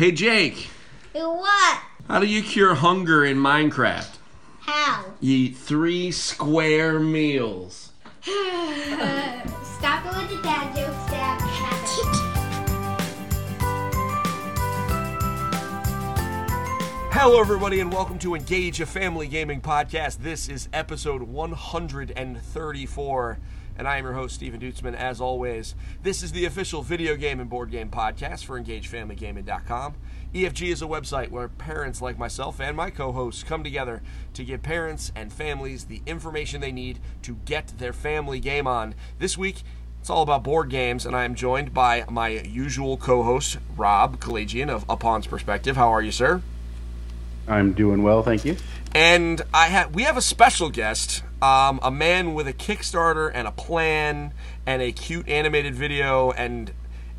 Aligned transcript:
Hey 0.00 0.12
Jake, 0.12 0.70
What? 1.12 1.82
how 2.08 2.20
do 2.20 2.26
you 2.26 2.42
cure 2.42 2.74
hunger 2.74 3.22
in 3.22 3.36
Minecraft? 3.36 4.16
How? 4.60 5.04
You 5.20 5.36
eat 5.36 5.58
three 5.58 6.10
square 6.10 6.98
meals. 6.98 7.92
Stop 8.22 10.04
going 10.04 10.26
to 10.28 10.42
dad 10.42 10.74
jokes, 10.74 11.10
Dad. 11.10 11.36
Hello, 17.12 17.38
everybody, 17.38 17.80
and 17.80 17.92
welcome 17.92 18.18
to 18.20 18.34
Engage 18.34 18.80
a 18.80 18.86
Family 18.86 19.26
Gaming 19.26 19.60
Podcast. 19.60 20.22
This 20.22 20.48
is 20.48 20.70
episode 20.72 21.20
134, 21.20 23.38
and 23.80 23.88
I 23.88 23.96
am 23.96 24.04
your 24.04 24.12
host, 24.12 24.34
Stephen 24.34 24.60
Dutzman. 24.60 24.94
As 24.94 25.22
always, 25.22 25.74
this 26.02 26.22
is 26.22 26.32
the 26.32 26.44
official 26.44 26.82
video 26.82 27.16
game 27.16 27.40
and 27.40 27.48
board 27.48 27.70
game 27.70 27.88
podcast 27.88 28.44
for 28.44 28.60
EngageFamilyGaming.com. 28.60 29.94
EFG 30.34 30.70
is 30.70 30.82
a 30.82 30.86
website 30.86 31.30
where 31.30 31.48
parents 31.48 32.02
like 32.02 32.18
myself 32.18 32.60
and 32.60 32.76
my 32.76 32.90
co 32.90 33.10
hosts 33.10 33.42
come 33.42 33.64
together 33.64 34.02
to 34.34 34.44
give 34.44 34.62
parents 34.62 35.10
and 35.16 35.32
families 35.32 35.84
the 35.84 36.02
information 36.04 36.60
they 36.60 36.70
need 36.70 36.98
to 37.22 37.38
get 37.46 37.72
their 37.78 37.94
family 37.94 38.38
game 38.38 38.66
on. 38.66 38.94
This 39.18 39.38
week, 39.38 39.62
it's 39.98 40.10
all 40.10 40.22
about 40.22 40.44
board 40.44 40.68
games, 40.68 41.06
and 41.06 41.16
I 41.16 41.24
am 41.24 41.34
joined 41.34 41.72
by 41.72 42.04
my 42.10 42.28
usual 42.28 42.98
co 42.98 43.22
host, 43.22 43.56
Rob 43.78 44.20
Collegian 44.20 44.68
of 44.68 44.84
A 44.90 44.96
Pawn's 44.98 45.26
Perspective. 45.26 45.76
How 45.76 45.88
are 45.88 46.02
you, 46.02 46.12
sir? 46.12 46.42
I'm 47.48 47.72
doing 47.72 48.02
well, 48.02 48.22
thank 48.22 48.44
you. 48.44 48.58
And 48.94 49.42
I 49.54 49.68
have 49.68 49.94
we 49.94 50.02
have 50.02 50.16
a 50.16 50.22
special 50.22 50.68
guest, 50.68 51.22
um, 51.40 51.78
a 51.82 51.90
man 51.90 52.34
with 52.34 52.48
a 52.48 52.52
Kickstarter 52.52 53.30
and 53.32 53.46
a 53.46 53.52
plan 53.52 54.32
and 54.66 54.82
a 54.82 54.90
cute 54.90 55.28
animated 55.28 55.74
video 55.74 56.32
and 56.32 56.72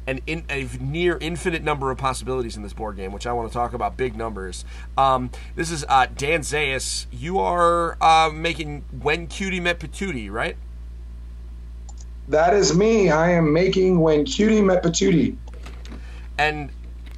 an 0.05 0.19
in, 0.27 0.43
a 0.49 0.67
near 0.81 1.17
infinite 1.21 1.63
number 1.63 1.89
of 1.89 1.97
possibilities 1.97 2.57
in 2.57 2.63
this 2.63 2.73
board 2.73 2.97
game, 2.97 3.13
which 3.13 3.25
I 3.25 3.31
want 3.31 3.49
to 3.49 3.53
talk 3.53 3.73
about 3.73 3.95
big 3.95 4.17
numbers. 4.17 4.65
Um, 4.97 5.31
this 5.55 5.71
is 5.71 5.85
uh, 5.87 6.07
Dan 6.13 6.41
Zayas. 6.41 7.05
You 7.09 7.39
are 7.39 7.97
uh, 8.01 8.29
making 8.33 8.83
When 8.99 9.27
Cutie 9.27 9.61
Met 9.61 9.79
Patootie, 9.79 10.29
right? 10.29 10.57
That 12.27 12.53
is 12.53 12.75
me. 12.75 13.09
I 13.09 13.31
am 13.31 13.53
making 13.53 13.99
When 14.01 14.25
Cutie 14.25 14.61
Met 14.61 14.83
Patootie. 14.83 15.37
and 16.37 16.69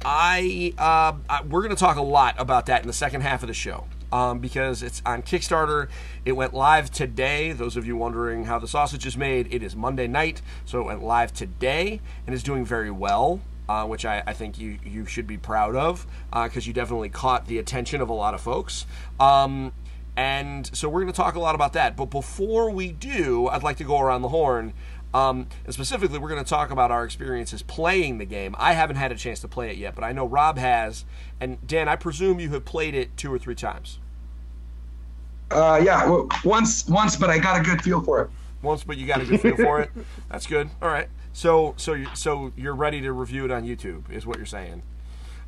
I, 0.04 0.74
uh, 0.78 1.14
I 1.28 1.42
we're 1.42 1.62
going 1.62 1.74
to 1.74 1.80
talk 1.80 1.96
a 1.96 2.02
lot 2.02 2.36
about 2.38 2.66
that 2.66 2.82
in 2.82 2.86
the 2.86 2.92
second 2.92 3.22
half 3.22 3.42
of 3.42 3.48
the 3.48 3.54
show 3.54 3.86
um, 4.14 4.38
because 4.38 4.80
it's 4.80 5.02
on 5.04 5.22
Kickstarter. 5.22 5.88
It 6.24 6.32
went 6.32 6.54
live 6.54 6.88
today. 6.90 7.50
Those 7.50 7.76
of 7.76 7.84
you 7.84 7.96
wondering 7.96 8.44
how 8.44 8.60
the 8.60 8.68
sausage 8.68 9.04
is 9.04 9.16
made, 9.16 9.52
it 9.52 9.60
is 9.60 9.74
Monday 9.74 10.06
night, 10.06 10.40
so 10.64 10.80
it 10.80 10.84
went 10.84 11.02
live 11.02 11.34
today 11.34 12.00
and 12.24 12.32
is 12.32 12.44
doing 12.44 12.64
very 12.64 12.92
well. 12.92 13.40
Uh, 13.66 13.86
which 13.86 14.04
I, 14.04 14.22
I 14.26 14.34
think 14.34 14.58
you, 14.58 14.78
you 14.84 15.06
should 15.06 15.26
be 15.26 15.38
proud 15.38 15.74
of 15.74 16.06
because 16.30 16.66
you 16.66 16.74
definitely 16.74 17.08
caught 17.08 17.46
the 17.46 17.58
attention 17.58 18.02
of 18.02 18.10
a 18.10 18.12
lot 18.12 18.34
of 18.34 18.42
folks. 18.42 18.84
Um, 19.18 19.72
and 20.18 20.68
so 20.76 20.86
we're 20.86 21.00
going 21.00 21.10
to 21.10 21.16
talk 21.16 21.34
a 21.34 21.40
lot 21.40 21.54
about 21.54 21.72
that. 21.72 21.96
But 21.96 22.10
before 22.10 22.68
we 22.68 22.92
do, 22.92 23.48
I'd 23.48 23.62
like 23.62 23.78
to 23.78 23.84
go 23.84 23.98
around 23.98 24.20
the 24.20 24.28
horn. 24.28 24.74
Um, 25.14 25.46
and 25.64 25.72
specifically, 25.72 26.18
we're 26.18 26.28
going 26.28 26.44
to 26.44 26.48
talk 26.48 26.70
about 26.70 26.90
our 26.90 27.06
experiences 27.06 27.62
playing 27.62 28.18
the 28.18 28.26
game. 28.26 28.54
I 28.58 28.74
haven't 28.74 28.96
had 28.96 29.12
a 29.12 29.14
chance 29.14 29.40
to 29.40 29.48
play 29.48 29.70
it 29.70 29.78
yet, 29.78 29.94
but 29.94 30.04
I 30.04 30.12
know 30.12 30.26
Rob 30.26 30.58
has. 30.58 31.06
And 31.40 31.66
Dan, 31.66 31.88
I 31.88 31.96
presume 31.96 32.40
you 32.40 32.50
have 32.50 32.66
played 32.66 32.94
it 32.94 33.16
two 33.16 33.32
or 33.32 33.38
three 33.38 33.54
times. 33.54 33.98
Uh, 35.50 35.80
yeah, 35.84 36.24
once, 36.44 36.88
once, 36.88 37.16
but 37.16 37.30
I 37.30 37.38
got 37.38 37.60
a 37.60 37.62
good 37.62 37.82
feel 37.82 38.00
for 38.00 38.22
it. 38.22 38.30
Once, 38.62 38.82
but 38.82 38.96
you 38.96 39.06
got 39.06 39.20
a 39.20 39.24
good 39.24 39.40
feel 39.40 39.56
for 39.56 39.80
it. 39.80 39.90
That's 40.30 40.46
good. 40.46 40.70
All 40.80 40.88
right. 40.88 41.08
So, 41.32 41.74
so, 41.76 41.94
you, 41.94 42.06
so 42.14 42.52
you're 42.56 42.74
ready 42.74 43.00
to 43.02 43.12
review 43.12 43.44
it 43.44 43.50
on 43.50 43.64
YouTube, 43.64 44.10
is 44.10 44.26
what 44.26 44.36
you're 44.36 44.46
saying. 44.46 44.82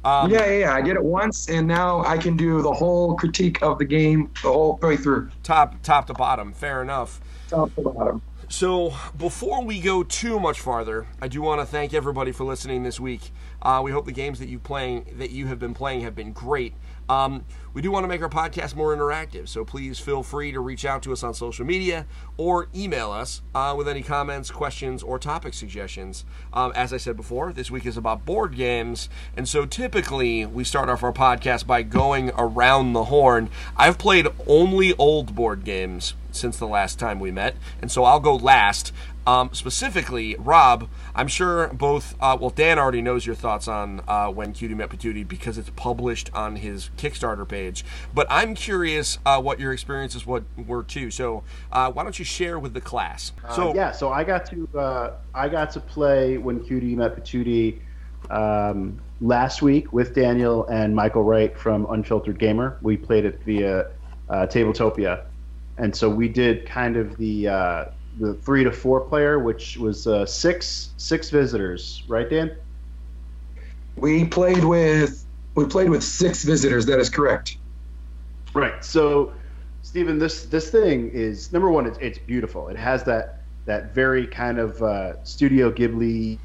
Um, 0.05 0.31
yeah, 0.31 0.47
yeah, 0.47 0.59
yeah. 0.59 0.75
I 0.75 0.83
did 0.83 0.97
it 0.97 1.03
once, 1.03 1.49
and 1.49 1.67
now 1.67 2.05
I 2.05 2.19
can 2.19 2.37
do 2.37 2.63
the 2.63 2.73
whole 2.73 3.17
critique 3.17 3.63
of 3.63 3.79
the 3.79 3.85
game 3.85 4.31
the 4.43 4.53
whole 4.53 4.79
way 4.83 4.97
through, 4.97 5.31
Top, 5.43 5.83
top 5.83 6.07
to 6.09 6.15
bottom. 6.15 6.53
Fair 6.53 6.83
enough. 6.83 7.21
top 7.49 7.75
to 7.75 7.83
bottom. 7.83 8.23
So, 8.49 8.95
before 9.19 9.65
we 9.65 9.81
go 9.81 10.05
too 10.05 10.39
much 10.39 10.61
farther, 10.61 11.09
I 11.21 11.27
do 11.27 11.43
want 11.43 11.61
to 11.61 11.67
thank 11.67 11.93
everybody 11.93 12.31
for 12.31 12.45
listening 12.45 12.85
this 12.85 13.01
week. 13.01 13.33
Uh, 13.61 13.81
we 13.83 13.91
hope 13.91 14.07
the 14.07 14.13
games 14.13 14.39
that 14.39 14.49
you 14.49 14.61
playing 14.61 15.07
that 15.19 15.31
you 15.31 15.49
have 15.49 15.59
been 15.59 15.75
playing 15.75 16.03
have 16.03 16.15
been 16.15 16.33
great. 16.33 16.75
Um, 17.09 17.45
we 17.73 17.83
do 17.83 17.91
want 17.91 18.05
to 18.05 18.09
make 18.09 18.23
our 18.23 18.29
podcast 18.29 18.75
more 18.75 18.97
interactive, 18.97 19.49
so 19.49 19.65
please 19.65 19.99
feel 19.99 20.23
free 20.23 20.51
to 20.51 20.61
reach 20.61 20.85
out 20.85 21.03
to 21.03 21.13
us 21.13 21.23
on 21.23 21.35
social 21.35 21.67
media 21.67 22.07
or 22.37 22.69
email 22.75 23.13
us 23.13 23.43
uh, 23.55 23.75
with 23.77 23.87
any 23.87 24.03
comments, 24.03 24.51
questions, 24.51 25.03
or 25.03 25.19
topic 25.19 25.53
suggestions. 25.53 26.25
Um, 26.53 26.73
as 26.75 26.93
I 26.93 26.97
said 26.97 27.17
before, 27.17 27.53
this 27.53 27.71
week 27.71 27.85
is 27.85 27.97
about 27.97 28.25
board 28.25 28.57
games, 28.57 29.09
and 29.37 29.47
so 29.47 29.67
typically 29.67 30.47
we 30.47 30.65
start 30.65 30.89
off 30.89 31.03
our 31.03 31.13
podcast 31.13 31.67
by 31.67 31.83
going 31.83 32.31
around 32.39 32.95
the 32.95 33.05
horn. 33.05 33.51
I've 33.77 33.99
played 33.99 34.29
only 34.47 34.95
old 34.95 35.35
board 35.35 35.65
games 35.65 36.15
since 36.33 36.57
the 36.57 36.67
last 36.67 36.99
time 36.99 37.21
we 37.21 37.31
met, 37.31 37.57
and 37.81 37.93
so 37.93 38.05
I'll 38.05 38.21
go 38.21 38.37
last. 38.37 38.93
Um, 39.27 39.51
specifically, 39.53 40.37
Rob, 40.39 40.89
I'm 41.15 41.27
sure 41.27 41.69
both, 41.69 42.15
uh, 42.21 42.37
well, 42.41 42.51
Dan 42.51 42.79
already 42.79 43.03
knows 43.03 43.27
your 43.27 43.35
thoughts 43.35 43.67
on 43.67 44.01
uh, 44.07 44.29
When 44.29 44.53
Cutie 44.53 44.75
Met 44.75 44.89
Patootie 44.89 45.27
because 45.27 45.59
it's 45.59 45.71
published 45.71 46.31
on 46.33 46.57
his 46.57 46.91
Kickstarter 46.97 47.47
page. 47.47 47.85
But 48.15 48.29
I'm 48.31 48.55
curious 48.55 49.19
uh, 49.27 49.41
what 49.43 49.59
your 49.59 49.73
experiences 49.73 50.25
what, 50.27 50.45
were 50.57 50.85
too. 50.85 51.11
So 51.11 51.43
uh, 51.73 51.91
why 51.91 52.05
don't 52.05 52.19
you 52.19 52.25
share 52.25 52.59
with 52.59 52.73
the 52.73 52.81
class? 52.81 53.33
So 53.55 53.71
Uh, 53.71 53.75
yeah, 53.75 53.91
so 53.91 54.13
I 54.13 54.23
got 54.23 54.47
to 54.47 54.69
uh, 54.79 55.15
I 55.35 55.49
got 55.49 55.71
to 55.73 55.81
play 55.81 56.39
when 56.39 56.65
Cutie 56.65 56.95
met 56.95 57.17
Patootie 57.17 57.81
um, 58.31 59.01
last 59.21 59.61
week 59.61 59.93
with 59.93 60.15
Daniel 60.15 60.67
and 60.67 60.95
Michael 60.95 61.25
Wright 61.25 61.57
from 61.59 61.87
Unfiltered 61.91 62.39
Gamer. 62.39 62.79
We 62.81 62.97
played 62.97 63.25
it 63.25 63.41
via 63.45 63.89
uh, 64.29 64.47
Tabletopia, 64.47 65.25
and 65.79 65.95
so 65.95 66.09
we 66.09 66.29
did 66.29 66.67
kind 66.67 66.97
of 66.97 67.17
the 67.17 67.49
uh, 67.49 67.85
the 68.19 68.35
three 68.35 68.65
to 68.65 68.73
four 68.73 69.01
player, 69.01 69.39
which 69.39 69.77
was 69.77 70.07
uh, 70.07 70.27
six 70.27 70.91
six 70.97 71.31
visitors, 71.31 72.03
right, 72.09 72.29
Dan? 72.29 72.57
We 73.97 74.25
played 74.25 74.65
with 74.65 75.25
we 75.55 75.65
played 75.67 75.91
with 75.91 76.03
six 76.03 76.45
visitors. 76.45 76.87
That 76.87 76.99
is 76.99 77.11
correct. 77.11 77.57
Right. 78.55 78.85
So, 78.85 79.33
Stephen, 79.83 80.19
this 80.19 80.47
this 80.47 80.71
thing 80.71 81.11
is 81.11 81.53
number 81.53 81.71
one. 81.71 81.87
It's 81.87 81.99
it's 81.99 82.19
beautiful. 82.19 82.69
It 82.69 82.77
has 82.77 83.05
that 83.05 83.43
that 83.67 83.95
very 83.95 84.27
kind 84.27 84.59
of 84.59 84.83
uh, 84.83 85.23
Studio 85.25 85.71
Ghibli 85.71 86.39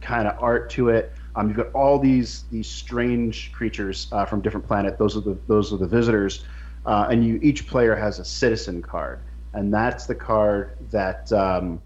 kind 0.00 0.28
of 0.28 0.40
art 0.42 0.70
to 0.70 0.88
it. 0.90 1.12
Um, 1.36 1.48
you've 1.48 1.56
got 1.56 1.72
all 1.72 1.98
these 1.98 2.44
these 2.50 2.66
strange 2.66 3.52
creatures 3.52 4.08
uh, 4.12 4.24
from 4.24 4.40
different 4.40 4.66
planet. 4.66 4.98
Those 4.98 5.16
are 5.16 5.20
the 5.20 5.38
those 5.46 5.72
are 5.72 5.76
the 5.76 5.86
visitors, 5.86 6.44
uh, 6.86 7.08
and 7.10 7.24
you 7.24 7.38
each 7.42 7.66
player 7.66 7.94
has 7.94 8.18
a 8.18 8.24
citizen 8.24 8.82
card, 8.82 9.20
and 9.54 9.72
that's 9.72 10.06
the 10.06 10.14
card 10.14 10.76
that 10.90 11.32
um, 11.32 11.80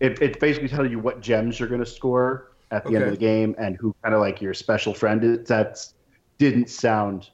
it, 0.00 0.20
it 0.20 0.40
basically 0.40 0.68
tells 0.68 0.90
you 0.90 0.98
what 0.98 1.20
gems 1.20 1.58
you're 1.58 1.68
going 1.68 1.80
to 1.80 1.86
score 1.86 2.52
at 2.70 2.84
the 2.84 2.94
end 2.94 3.04
of 3.04 3.10
the 3.10 3.16
game 3.16 3.54
and 3.58 3.76
who 3.76 3.94
kind 4.02 4.14
of 4.14 4.20
like 4.20 4.40
your 4.40 4.54
special 4.54 4.94
friend 4.94 5.24
is. 5.24 5.46
That's 5.46 5.94
didn't 6.38 6.70
sound 6.70 7.28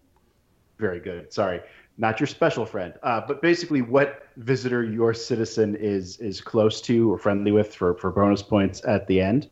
very 0.79 0.99
good. 0.99 1.33
Sorry, 1.33 1.61
not 1.97 2.19
your 2.21 2.27
special 2.27 2.67
friend, 2.67 2.95
uh, 3.03 3.23
but 3.27 3.41
basically 3.41 3.83
what 3.83 4.27
visitor 4.37 4.83
your 4.83 5.15
citizen 5.15 5.77
is 5.77 6.19
is 6.19 6.41
close 6.41 6.81
to 6.83 7.13
or 7.13 7.19
friendly 7.19 7.53
with 7.53 7.75
for 7.75 7.95
for 7.95 8.11
bonus 8.11 8.43
points 8.43 8.83
at 8.87 9.07
the 9.07 9.21
end. 9.21 9.49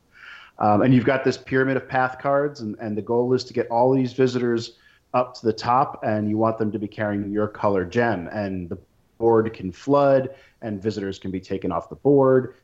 Um, 0.58 0.82
and 0.82 0.94
you've 0.94 1.04
got 1.04 1.24
this 1.24 1.36
pyramid 1.36 1.76
of 1.76 1.88
path 1.88 2.18
cards, 2.20 2.60
and, 2.60 2.76
and 2.80 2.96
the 2.96 3.02
goal 3.02 3.32
is 3.32 3.42
to 3.44 3.52
get 3.52 3.66
all 3.68 3.92
these 3.92 4.12
visitors 4.12 4.78
up 5.12 5.34
to 5.34 5.46
the 5.46 5.52
top, 5.52 6.00
and 6.04 6.28
you 6.28 6.36
want 6.36 6.58
them 6.58 6.70
to 6.70 6.78
be 6.78 6.86
carrying 6.86 7.30
your 7.32 7.48
color 7.48 7.84
gem. 7.84 8.28
And 8.28 8.68
the 8.68 8.78
board 9.24 9.54
can 9.54 9.72
flood, 9.72 10.28
and 10.60 10.82
visitors 10.82 11.18
can 11.18 11.30
be 11.30 11.40
taken 11.40 11.72
off 11.72 11.88
the 11.88 11.96
board, 11.96 12.56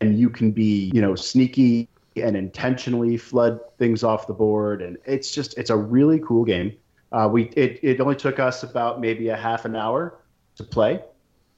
and 0.00 0.16
you 0.16 0.30
can 0.30 0.52
be, 0.52 0.92
you 0.94 1.00
know, 1.00 1.16
sneaky 1.16 1.88
and 2.14 2.36
intentionally 2.36 3.16
flood 3.16 3.58
things 3.78 4.04
off 4.04 4.28
the 4.28 4.32
board. 4.32 4.82
And 4.82 4.98
it's 5.04 5.32
just, 5.32 5.58
it's 5.58 5.70
a 5.70 5.76
really 5.76 6.20
cool 6.20 6.44
game. 6.44 6.76
Uh, 7.10 7.28
we 7.32 7.40
it, 7.56 7.80
it 7.82 8.00
only 8.00 8.14
took 8.14 8.38
us 8.38 8.62
about 8.62 9.00
maybe 9.00 9.28
a 9.30 9.36
half 9.36 9.64
an 9.64 9.74
hour 9.74 10.18
to 10.56 10.62
play, 10.64 11.02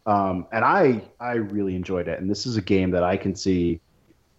um, 0.07 0.47
and 0.53 0.65
I 0.65 1.03
I 1.21 1.35
really 1.57 1.75
enjoyed 1.75 2.07
it. 2.09 2.21
And 2.21 2.31
this 2.31 2.47
is 2.47 2.57
a 2.57 2.63
game 2.63 2.91
that 2.93 3.03
I 3.03 3.17
can 3.17 3.35
see, 3.35 3.81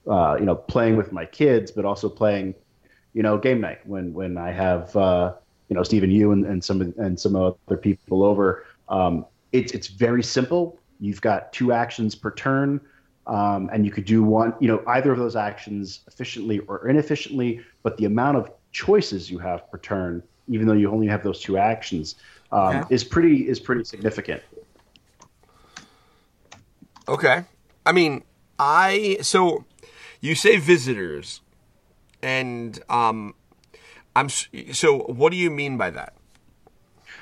uh, 0.08 0.38
you 0.40 0.46
know, 0.46 0.56
playing 0.56 0.98
with 0.98 1.12
my 1.12 1.26
kids, 1.26 1.72
but 1.72 1.84
also 1.84 2.10
playing, 2.10 2.54
you 3.14 3.24
know, 3.24 3.38
game 3.38 3.60
night 3.60 3.80
when 3.86 4.14
when 4.14 4.38
I 4.38 4.52
have 4.52 4.96
uh, 4.96 5.34
you 5.68 5.76
know 5.76 5.84
Stephen 5.84 6.12
you 6.12 6.32
and, 6.32 6.46
and 6.46 6.64
some 6.64 6.94
and 6.98 7.20
some 7.20 7.36
other 7.36 7.78
people 7.78 8.24
over. 8.24 8.66
Um, 8.88 9.26
it's 9.52 9.72
it's 9.74 9.88
very 9.88 10.24
simple. 10.24 10.80
You've 11.00 11.22
got 11.22 11.54
two 11.54 11.72
actions 11.72 12.16
per 12.16 12.32
turn. 12.32 12.82
Um, 13.28 13.70
and 13.72 13.86
you 13.86 13.92
could 13.92 14.06
do 14.06 14.24
one, 14.24 14.56
you 14.60 14.68
know, 14.68 14.82
either 14.88 15.12
of 15.12 15.20
those 15.20 15.36
actions 15.36 16.00
efficiently 16.08 16.60
or 16.60 16.88
inefficiently, 16.88 17.62
but 17.84 17.96
the 17.98 18.06
amount 18.06 18.38
of 18.38 18.52
choices 18.72 19.30
you 19.30 19.38
have 19.38 19.70
per 19.70 19.78
turn, 19.78 20.24
even 20.48 20.66
though 20.66 20.74
you 20.74 20.90
only 20.90 21.06
have 21.06 21.22
those 21.22 21.40
two 21.40 21.56
actions, 21.56 22.16
um, 22.52 22.78
Okay. 22.78 22.96
is 22.96 23.04
pretty 23.04 23.48
is 23.48 23.60
pretty 23.60 23.84
significant. 23.84 24.42
Okay. 27.08 27.44
I 27.86 27.92
mean, 27.92 28.24
I 28.58 29.18
so 29.22 29.66
you 30.22 30.34
say 30.34 30.58
visitors, 30.58 31.42
and 32.24 32.80
um, 32.90 33.36
I'm 34.16 34.30
so. 34.30 35.00
What 35.04 35.32
do 35.32 35.38
you 35.38 35.52
mean 35.52 35.78
by 35.78 35.92
that? 35.92 36.14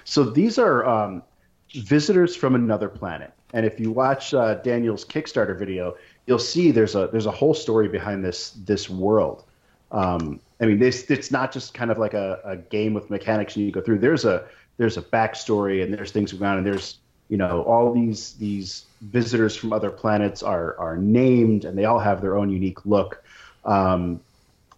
So 0.06 0.24
these 0.24 0.58
are 0.58 0.86
um, 0.86 1.24
visitors 1.74 2.36
from 2.36 2.56
another 2.56 2.90
planet. 2.90 3.34
And 3.54 3.66
if 3.66 3.80
you 3.80 3.92
watch 3.92 4.34
uh, 4.34 4.56
Daniel's 4.56 5.06
Kickstarter 5.06 5.58
video, 5.58 5.96
you'll 6.26 6.40
see 6.40 6.72
there's 6.72 6.96
a 6.96 7.08
there's 7.08 7.26
a 7.26 7.32
whole 7.32 7.54
story 7.54 7.88
behind 7.88 8.24
this 8.24 8.52
this 8.66 8.90
world. 8.90 9.44
Um, 9.92 10.40
I 10.60 10.66
mean, 10.66 10.80
this 10.80 11.10
it's 11.10 11.32
not 11.32 11.52
just 11.52 11.74
kind 11.74 11.92
of 11.92 11.98
like 11.98 12.14
a, 12.14 12.40
a 12.44 12.58
game 12.58 12.94
with 12.94 13.10
mechanics 13.10 13.56
and 13.56 13.66
you 13.66 13.72
go 13.72 13.82
through. 13.82 14.00
There's 14.00 14.26
a 14.26 14.46
there's 14.78 14.98
a 14.98 15.02
backstory 15.02 15.84
and 15.84 15.94
there's 15.94 16.12
things 16.12 16.34
going 16.34 16.44
on 16.44 16.58
and 16.58 16.68
there's 16.68 17.00
you 17.30 17.38
know 17.38 17.64
all 17.64 17.94
these 17.94 18.34
these 18.34 18.86
visitors 19.02 19.56
from 19.56 19.74
other 19.74 19.92
planets 19.92 20.44
are 20.44 20.78
are 20.78 20.98
named 20.98 21.66
and 21.66 21.78
they 21.78 21.86
all 21.86 22.00
have 22.00 22.22
their 22.22 22.38
own 22.38 22.50
unique 22.50 22.86
look. 22.86 23.24
Um, 23.66 24.20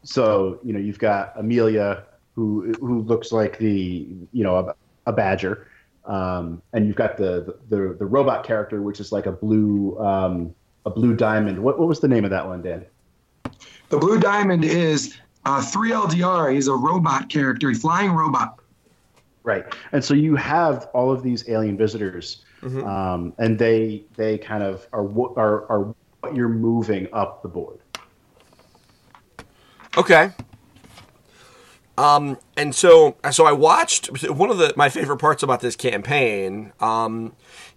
so 0.04 0.60
you 0.64 0.74
know 0.74 0.80
you've 0.80 1.00
got 1.00 1.34
Amelia 1.36 2.04
who 2.36 2.74
who 2.80 3.02
looks 3.02 3.32
like 3.32 3.58
the 3.58 4.08
you 4.32 4.44
know 4.44 4.56
a, 4.56 4.76
a 5.08 5.14
badger, 5.14 5.68
um, 6.10 6.62
and 6.74 6.88
you've 6.88 6.96
got 6.96 7.18
the, 7.18 7.56
the 7.70 7.96
the 7.98 8.06
robot 8.06 8.44
character 8.44 8.82
which 8.82 9.00
is 9.00 9.12
like 9.12 9.28
a 9.28 9.32
blue 9.32 9.98
um, 10.00 10.54
a 10.86 10.90
blue 10.90 11.16
diamond. 11.16 11.60
What 11.60 11.80
what 11.80 11.88
was 11.88 12.00
the 12.00 12.08
name 12.08 12.26
of 12.26 12.32
that 12.32 12.46
one, 12.46 12.62
Dan? 12.62 12.86
The 13.90 13.98
Blue 13.98 14.20
Diamond 14.20 14.66
is 14.66 15.18
uh, 15.46 15.62
3LDR. 15.62 16.54
He's 16.54 16.68
a 16.68 16.74
robot 16.74 17.30
character, 17.30 17.70
a 17.70 17.76
flying 17.76 18.12
robot. 18.12 18.60
Right, 19.44 19.66
and 19.94 20.04
so 20.04 20.14
you 20.14 20.36
have 20.36 20.90
all 20.94 21.12
of 21.12 21.24
these 21.24 21.48
alien 21.50 21.78
visitors, 21.78 22.44
um, 22.62 23.34
and 23.38 23.58
they 23.58 24.04
they 24.16 24.38
kind 24.38 24.64
of 24.64 24.88
are 24.92 25.04
what 25.04 25.38
are 25.38 25.66
are 25.72 25.96
what 26.20 26.36
you're 26.36 26.50
moving 26.50 27.08
up 27.14 27.42
the 27.42 27.48
board. 27.48 27.80
Okay. 29.98 30.32
Um, 32.00 32.38
and 32.56 32.74
so, 32.74 33.18
so 33.32 33.46
I 33.46 33.52
watched 33.52 34.08
one 34.30 34.50
of 34.50 34.58
the 34.58 34.74
my 34.78 34.88
favorite 34.88 35.18
parts 35.18 35.44
about 35.44 35.60
this 35.60 35.76
campaign. 35.76 36.72
Um, 36.80 37.34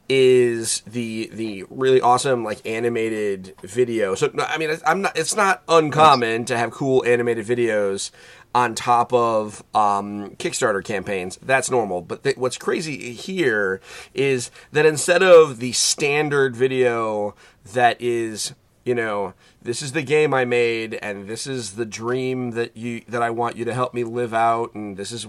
is 0.08 0.82
the 0.82 1.30
the 1.32 1.64
really 1.70 2.00
awesome 2.00 2.44
like 2.44 2.64
animated 2.66 3.54
video. 3.62 4.14
So 4.14 4.30
I 4.38 4.58
mean, 4.58 4.70
it's, 4.70 4.82
I'm 4.86 5.02
not. 5.02 5.16
It's 5.16 5.34
not 5.34 5.62
uncommon 5.68 6.44
to 6.46 6.58
have 6.58 6.70
cool 6.70 7.04
animated 7.04 7.46
videos 7.46 8.10
on 8.54 8.74
top 8.74 9.12
of 9.12 9.64
um, 9.74 10.36
Kickstarter 10.36 10.84
campaigns. 10.84 11.38
That's 11.40 11.70
normal. 11.70 12.02
But 12.02 12.24
th- 12.24 12.36
what's 12.36 12.58
crazy 12.58 13.12
here 13.14 13.80
is 14.12 14.50
that 14.72 14.84
instead 14.84 15.22
of 15.22 15.60
the 15.60 15.72
standard 15.72 16.54
video 16.54 17.34
that 17.72 18.00
is 18.00 18.54
you 18.84 18.94
know 18.94 19.34
this 19.62 19.82
is 19.82 19.92
the 19.92 20.02
game 20.02 20.34
i 20.34 20.44
made 20.44 20.94
and 20.94 21.28
this 21.28 21.46
is 21.46 21.72
the 21.72 21.84
dream 21.84 22.52
that 22.52 22.76
you 22.76 23.02
that 23.08 23.22
i 23.22 23.30
want 23.30 23.56
you 23.56 23.64
to 23.64 23.74
help 23.74 23.94
me 23.94 24.04
live 24.04 24.34
out 24.34 24.74
and 24.74 24.96
this 24.96 25.12
is 25.12 25.26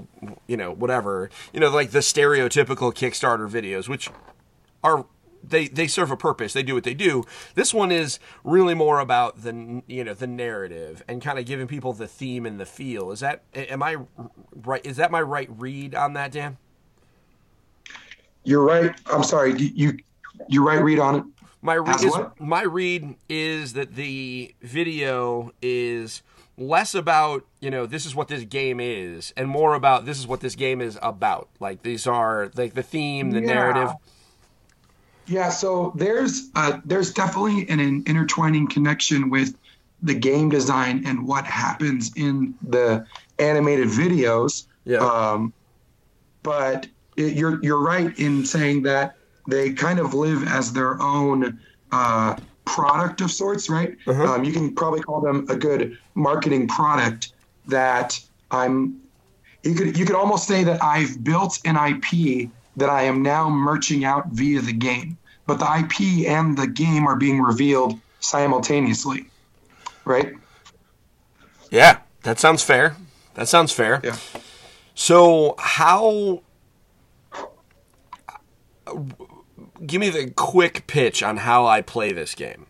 you 0.48 0.58
know 0.58 0.72
whatever 0.72 1.30
you 1.54 1.60
know 1.60 1.70
like 1.70 1.92
the 1.92 2.00
stereotypical 2.00 2.94
kickstarter 2.94 3.50
videos 3.50 3.88
which 3.88 4.10
are 4.84 5.06
they 5.44 5.68
they 5.68 5.88
serve 5.88 6.10
a 6.10 6.18
purpose 6.18 6.54
they 6.54 6.64
do 6.64 6.74
what 6.74 6.84
they 6.84 6.94
do 6.94 7.24
this 7.56 7.74
one 7.74 7.92
is 7.92 8.20
really 8.44 8.74
more 8.74 9.00
about 9.00 9.44
the 9.44 9.82
you 9.88 10.04
know 10.04 10.14
the 10.14 10.28
narrative 10.28 11.04
and 11.08 11.22
kind 11.22 11.38
of 11.38 11.46
giving 11.46 11.68
people 11.68 11.94
the 11.94 12.08
theme 12.08 12.46
and 12.46 12.60
the 12.60 12.66
feel 12.66 13.12
is 13.12 13.20
that 13.20 13.44
am 13.54 13.84
i 13.84 13.98
right 14.56 14.86
is 14.86 14.98
that 14.98 15.12
my 15.12 15.22
right 15.22 15.50
read 15.58 15.94
on 15.96 16.14
that 16.14 16.32
dan 16.32 16.58
You're 18.44 18.64
right. 18.64 18.94
I'm 19.08 19.24
sorry. 19.24 19.58
You, 19.58 19.72
you 19.74 19.98
you're 20.50 20.64
right. 20.64 20.82
Read 20.82 21.00
on 21.00 21.16
it. 21.16 21.24
My 21.64 21.76
read 21.76 22.04
is 22.04 22.14
my 22.40 22.62
read 22.64 23.16
is 23.30 23.72
that 23.74 23.96
the 23.96 24.54
video 24.62 25.52
is 25.62 26.22
less 26.58 26.94
about 26.94 27.46
you 27.62 27.72
know 27.72 27.86
this 27.86 28.06
is 28.06 28.14
what 28.14 28.28
this 28.28 28.44
game 28.44 28.80
is 28.82 29.34
and 29.38 29.48
more 29.48 29.74
about 29.74 30.06
this 30.06 30.20
is 30.20 30.28
what 30.28 30.42
this 30.42 30.56
game 30.56 30.82
is 30.82 31.00
about. 31.02 31.48
Like 31.62 31.82
these 31.82 32.06
are 32.06 32.52
like 32.56 32.74
the 32.74 32.84
theme, 32.84 33.32
the 33.32 33.40
Yeah. 33.40 33.48
narrative. 33.48 33.90
Yeah, 35.26 35.48
so 35.50 35.94
there's 35.96 36.50
uh, 36.54 36.80
there's 36.84 37.14
definitely 37.14 37.68
an, 37.70 37.80
an 37.80 38.04
intertwining 38.08 38.68
connection 38.68 39.30
with 39.30 39.56
the 40.02 40.14
game 40.14 40.50
design 40.50 41.04
and 41.06 41.26
what 41.26 41.46
happens 41.46 42.12
in 42.18 42.56
the 42.62 43.06
animated 43.40 43.88
videos. 43.88 44.68
Yeah. 44.84 44.98
Um, 44.98 45.54
but 46.44 46.88
it, 47.16 47.38
you're 47.38 47.64
you're 47.64 47.80
right 47.82 48.20
in 48.20 48.46
saying 48.46 48.84
that 48.84 49.16
they 49.48 49.74
kind 49.74 50.00
of 50.00 50.14
live 50.14 50.48
as 50.48 50.74
their 50.74 51.02
own 51.02 51.60
uh, 51.92 52.36
product 52.66 53.22
of 53.22 53.32
sorts, 53.32 53.70
right? 53.70 53.96
Um, 54.28 54.44
you 54.44 54.52
can 54.52 54.74
probably 54.74 55.02
call 55.02 55.22
them 55.22 55.46
a 55.50 55.56
good 55.56 55.98
marketing 56.16 56.68
product 56.68 57.34
that 57.68 58.20
I'm. 58.52 59.02
You 59.64 59.76
could 59.76 59.98
you 59.98 60.06
could 60.06 60.16
almost 60.16 60.48
say 60.48 60.64
that 60.64 60.84
I've 60.84 61.24
built 61.24 61.60
an 61.66 61.78
IP 61.78 62.50
that 62.76 62.90
I 62.90 63.04
am 63.04 63.22
now 63.22 63.50
merching 63.50 64.04
out 64.04 64.28
via 64.30 64.62
the 64.62 64.74
game, 64.74 65.18
but 65.46 65.60
the 65.60 65.66
IP 65.80 66.28
and 66.28 66.58
the 66.58 66.68
game 66.68 67.08
are 67.08 67.16
being 67.16 67.42
revealed 67.42 68.00
simultaneously, 68.20 69.26
right? 70.06 70.34
Yeah, 71.70 72.00
that 72.24 72.40
sounds 72.40 72.64
fair. 72.64 72.98
That 73.36 73.48
sounds 73.48 73.72
fair. 73.72 74.02
Yeah. 74.04 74.18
So 74.96 75.56
how? 75.58 76.42
Give 79.86 80.00
me 80.00 80.10
the 80.10 80.32
quick 80.32 80.88
pitch 80.88 81.24
on 81.24 81.38
how 81.38 81.66
I 81.66 81.82
play 81.82 82.14
this 82.14 82.36
game. 82.36 82.68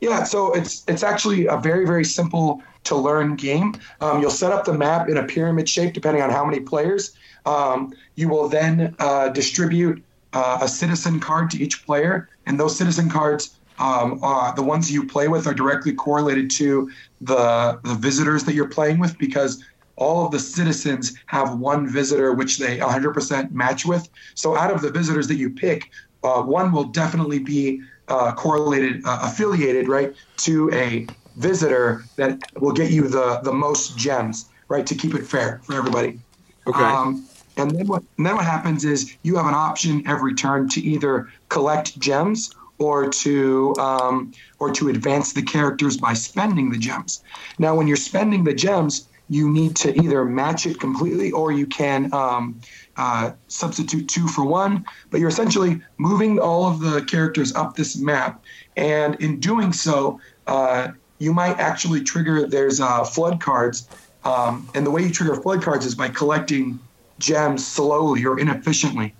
Yeah, 0.00 0.24
so 0.24 0.52
it's 0.52 0.84
it's 0.86 1.02
actually 1.02 1.46
a 1.46 1.56
very 1.56 1.86
very 1.86 2.04
simple 2.04 2.62
to 2.84 2.96
learn 2.96 3.36
game. 3.36 3.74
Um, 4.00 4.20
you'll 4.20 4.30
set 4.30 4.52
up 4.52 4.64
the 4.64 4.74
map 4.74 5.08
in 5.08 5.16
a 5.16 5.24
pyramid 5.24 5.68
shape 5.68 5.94
depending 5.94 6.22
on 6.22 6.30
how 6.30 6.44
many 6.44 6.60
players. 6.60 7.16
Um, 7.46 7.94
you 8.14 8.28
will 8.28 8.48
then 8.48 8.94
uh, 8.98 9.30
distribute 9.30 10.02
uh, 10.32 10.58
a 10.60 10.68
citizen 10.68 11.20
card 11.20 11.50
to 11.50 11.62
each 11.62 11.86
player, 11.86 12.28
and 12.44 12.60
those 12.60 12.76
citizen 12.76 13.08
cards, 13.08 13.56
um, 13.78 14.18
are, 14.22 14.54
the 14.54 14.62
ones 14.62 14.90
you 14.90 15.06
play 15.06 15.28
with, 15.28 15.46
are 15.46 15.54
directly 15.54 15.92
correlated 15.92 16.50
to 16.52 16.90
the 17.20 17.78
the 17.84 17.94
visitors 17.94 18.44
that 18.44 18.54
you're 18.54 18.68
playing 18.68 18.98
with 18.98 19.16
because 19.18 19.62
all 19.96 20.26
of 20.26 20.32
the 20.32 20.38
citizens 20.38 21.14
have 21.26 21.58
one 21.58 21.88
visitor 21.88 22.34
which 22.34 22.58
they 22.58 22.78
100% 22.78 23.50
match 23.50 23.86
with. 23.86 24.08
So 24.34 24.54
out 24.54 24.70
of 24.70 24.82
the 24.82 24.90
visitors 24.90 25.26
that 25.28 25.36
you 25.36 25.50
pick, 25.50 25.90
uh, 26.26 26.42
one 26.42 26.72
will 26.72 26.84
definitely 26.84 27.38
be 27.38 27.82
uh, 28.08 28.32
correlated, 28.34 29.02
uh, 29.04 29.20
affiliated, 29.22 29.88
right, 29.88 30.14
to 30.38 30.70
a 30.72 31.06
visitor 31.36 32.04
that 32.16 32.38
will 32.60 32.72
get 32.72 32.90
you 32.90 33.08
the 33.08 33.40
the 33.42 33.52
most 33.52 33.96
gems, 33.96 34.46
right, 34.68 34.86
to 34.86 34.94
keep 34.94 35.14
it 35.14 35.26
fair 35.26 35.60
for 35.64 35.74
everybody. 35.74 36.18
Okay. 36.66 36.82
Um, 36.82 37.26
and 37.56 37.70
then 37.70 37.86
what 37.86 38.02
and 38.16 38.26
then 38.26 38.36
what 38.36 38.44
happens 38.44 38.84
is 38.84 39.16
you 39.22 39.36
have 39.36 39.46
an 39.46 39.54
option 39.54 40.02
every 40.06 40.34
turn 40.34 40.68
to 40.70 40.80
either 40.80 41.28
collect 41.48 41.98
gems 41.98 42.54
or 42.78 43.08
to 43.08 43.74
um, 43.78 44.32
or 44.58 44.70
to 44.72 44.88
advance 44.88 45.32
the 45.32 45.42
characters 45.42 45.96
by 45.96 46.12
spending 46.12 46.70
the 46.70 46.78
gems. 46.78 47.22
Now, 47.58 47.74
when 47.74 47.86
you're 47.86 47.96
spending 47.96 48.44
the 48.44 48.54
gems, 48.54 49.08
you 49.28 49.50
need 49.50 49.74
to 49.76 49.98
either 50.00 50.24
match 50.24 50.66
it 50.66 50.78
completely 50.78 51.32
or 51.32 51.52
you 51.52 51.66
can 51.66 52.12
um, 52.12 52.60
uh, 52.96 53.32
substitute 53.48 54.08
two 54.08 54.28
for 54.28 54.44
one. 54.44 54.84
But 55.10 55.20
you're 55.20 55.28
essentially 55.28 55.80
moving 55.98 56.38
all 56.38 56.66
of 56.66 56.80
the 56.80 57.02
characters 57.02 57.54
up 57.54 57.76
this 57.76 57.96
map, 57.96 58.44
and 58.76 59.16
in 59.16 59.40
doing 59.40 59.72
so, 59.72 60.20
uh, 60.46 60.92
you 61.18 61.32
might 61.32 61.58
actually 61.58 62.02
trigger. 62.02 62.46
There's 62.46 62.80
uh, 62.80 63.04
flood 63.04 63.40
cards, 63.40 63.88
um, 64.24 64.68
and 64.74 64.86
the 64.86 64.90
way 64.90 65.02
you 65.02 65.10
trigger 65.10 65.34
flood 65.34 65.62
cards 65.62 65.86
is 65.86 65.94
by 65.94 66.08
collecting 66.08 66.78
gems 67.18 67.66
slowly 67.66 68.24
or 68.24 68.38
inefficiently. 68.38 69.14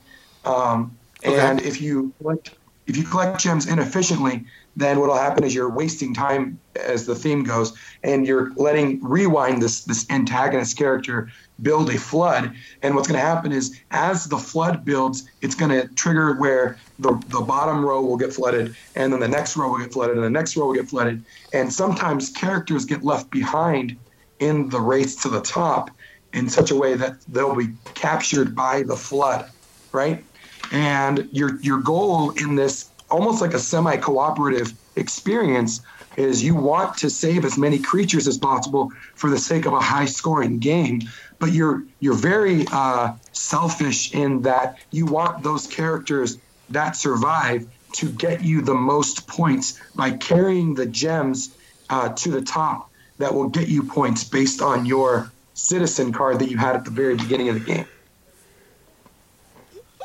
Um, 0.44 0.96
and 1.24 1.60
if 1.62 1.80
you 1.80 2.12
collect 2.18 2.54
if 2.86 2.96
you 2.96 3.02
collect 3.02 3.40
gems 3.40 3.66
inefficiently, 3.66 4.44
then 4.76 5.00
what'll 5.00 5.16
happen 5.16 5.42
is 5.42 5.54
you're 5.54 5.70
wasting 5.70 6.14
time, 6.14 6.60
as 6.84 7.06
the 7.06 7.14
theme 7.14 7.42
goes, 7.42 7.72
and 8.02 8.26
you're 8.26 8.52
letting 8.56 9.02
rewind 9.02 9.62
this 9.62 9.84
this 9.84 10.08
antagonist 10.10 10.76
character 10.76 11.28
build 11.62 11.88
a 11.88 11.98
flood. 11.98 12.52
And 12.82 12.94
what's 12.94 13.08
going 13.08 13.18
to 13.18 13.26
happen 13.26 13.52
is, 13.52 13.80
as 13.90 14.26
the 14.26 14.36
flood 14.36 14.84
builds, 14.84 15.26
it's 15.40 15.54
going 15.54 15.70
to 15.70 15.88
trigger 15.94 16.34
where 16.34 16.78
the 16.98 17.20
the 17.28 17.40
bottom 17.40 17.84
row 17.84 18.02
will 18.02 18.18
get 18.18 18.32
flooded, 18.32 18.76
and 18.94 19.12
then 19.12 19.20
the 19.20 19.28
next 19.28 19.56
row 19.56 19.70
will 19.70 19.78
get 19.78 19.92
flooded, 19.92 20.16
and 20.16 20.24
the 20.24 20.30
next 20.30 20.56
row 20.56 20.66
will 20.66 20.74
get 20.74 20.88
flooded. 20.88 21.24
And 21.52 21.72
sometimes 21.72 22.30
characters 22.30 22.84
get 22.84 23.02
left 23.02 23.30
behind 23.30 23.98
in 24.38 24.68
the 24.68 24.80
race 24.80 25.16
to 25.22 25.30
the 25.30 25.40
top 25.40 25.90
in 26.34 26.50
such 26.50 26.70
a 26.70 26.76
way 26.76 26.94
that 26.94 27.16
they'll 27.28 27.54
be 27.56 27.68
captured 27.94 28.54
by 28.54 28.82
the 28.82 28.96
flood, 28.96 29.50
right? 29.92 30.22
And 30.70 31.28
your 31.32 31.58
your 31.62 31.80
goal 31.80 32.30
in 32.30 32.56
this 32.56 32.90
almost 33.10 33.40
like 33.40 33.54
a 33.54 33.58
semi-cooperative 33.58 34.72
experience 34.96 35.80
is 36.16 36.42
you 36.42 36.54
want 36.54 36.96
to 36.98 37.10
save 37.10 37.44
as 37.44 37.58
many 37.58 37.78
creatures 37.78 38.26
as 38.26 38.38
possible 38.38 38.90
for 39.14 39.30
the 39.30 39.38
sake 39.38 39.66
of 39.66 39.72
a 39.72 39.80
high-scoring 39.80 40.58
game, 40.58 41.02
but 41.38 41.52
you're 41.52 41.84
you're 42.00 42.14
very 42.14 42.66
uh, 42.72 43.12
selfish 43.32 44.14
in 44.14 44.42
that 44.42 44.78
you 44.90 45.06
want 45.06 45.42
those 45.42 45.66
characters 45.66 46.38
that 46.70 46.96
survive 46.96 47.66
to 47.92 48.10
get 48.10 48.42
you 48.42 48.62
the 48.62 48.74
most 48.74 49.26
points 49.26 49.80
by 49.94 50.10
carrying 50.10 50.74
the 50.74 50.86
gems 50.86 51.54
uh, 51.90 52.08
to 52.10 52.30
the 52.30 52.42
top 52.42 52.90
that 53.18 53.32
will 53.32 53.48
get 53.48 53.68
you 53.68 53.82
points 53.82 54.24
based 54.24 54.60
on 54.60 54.84
your 54.86 55.30
citizen 55.54 56.12
card 56.12 56.38
that 56.38 56.50
you 56.50 56.58
had 56.58 56.76
at 56.76 56.84
the 56.84 56.90
very 56.90 57.14
beginning 57.14 57.48
of 57.48 57.54
the 57.54 57.60
game. 57.60 57.86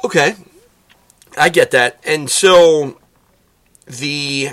Okay, 0.03 0.35
I 1.37 1.49
get 1.49 1.71
that. 1.71 1.99
And 2.05 2.29
so 2.29 2.99
the 3.85 4.49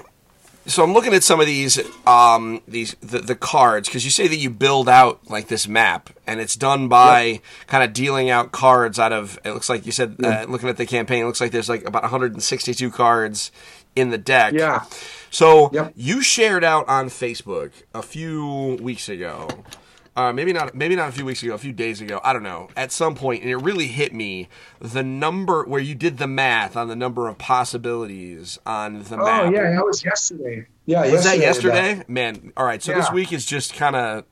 so 0.67 0.83
I'm 0.85 0.93
looking 0.93 1.15
at 1.15 1.23
some 1.23 1.41
of 1.41 1.47
these 1.47 1.79
um 2.07 2.61
these 2.69 2.95
the, 3.01 3.21
the 3.21 3.35
cards 3.35 3.89
because 3.89 4.05
you 4.05 4.11
say 4.11 4.29
that 4.29 4.37
you 4.37 4.51
build 4.51 4.89
out 4.89 5.21
like 5.31 5.49
this 5.49 5.67
map 5.67 6.11
and 6.27 6.41
it's 6.41 6.57
done 6.57 6.89
by 6.89 7.41
kind 7.67 7.83
of 7.83 7.93
dealing 7.93 8.29
out 8.31 8.53
cards 8.53 8.99
out 8.99 9.13
of 9.13 9.39
it 9.45 9.53
looks 9.53 9.69
like 9.69 9.87
you 9.87 9.93
said 9.93 10.17
uh, 10.23 10.45
looking 10.49 10.69
at 10.69 10.77
the 10.77 10.85
campaign 10.87 11.23
it 11.23 11.27
looks 11.27 11.41
like 11.41 11.53
there's 11.53 11.69
like 11.69 11.85
about 11.87 12.03
162 12.03 12.91
cards 12.91 13.51
in 13.97 14.11
the 14.11 14.19
deck. 14.19 14.53
Yeah. 14.55 14.85
So 15.31 15.71
Yep. 15.73 15.93
you 15.97 16.23
shared 16.23 16.65
out 16.65 16.87
on 16.89 17.07
Facebook 17.09 17.73
a 17.95 18.03
few 18.03 18.77
weeks 18.81 19.09
ago. 19.09 19.49
Uh, 20.19 20.33
maybe 20.33 20.53
not. 20.53 20.75
Maybe 20.75 20.97
not 20.97 21.09
a 21.09 21.13
few 21.13 21.25
weeks 21.25 21.45
ago. 21.45 21.55
A 21.55 21.59
few 21.59 21.73
days 21.73 22.01
ago. 22.01 22.21
I 22.25 22.33
don't 22.33 22.43
know. 22.43 22.69
At 22.77 22.91
some 22.91 23.15
point, 23.15 23.43
and 23.43 23.51
it 23.53 23.57
really 23.57 23.87
hit 23.87 24.13
me 24.13 24.49
the 24.81 25.05
number 25.05 25.63
where 25.63 25.81
you 25.81 25.95
did 25.95 26.19
the 26.19 26.27
math 26.27 26.77
on 26.77 26.89
the 26.89 26.97
number 26.97 27.29
of 27.29 27.39
possibilities 27.39 28.59
on 28.67 29.05
the 29.05 29.17
map. 29.17 29.45
Oh 29.45 29.51
yeah, 29.51 29.71
that 29.71 29.85
was 29.85 30.05
yesterday. 30.05 30.67
Yeah, 30.87 31.03
Was 31.13 31.23
that 31.23 31.35
I 31.35 31.37
did 31.37 31.43
yesterday? 31.43 32.03
Man, 32.09 32.53
all 32.57 32.67
right. 32.67 32.83
So 32.83 32.95
this 32.95 33.13
week 33.13 33.33
is 33.33 33.47
just 33.47 33.75
kind 33.75 33.95
of 33.95 34.25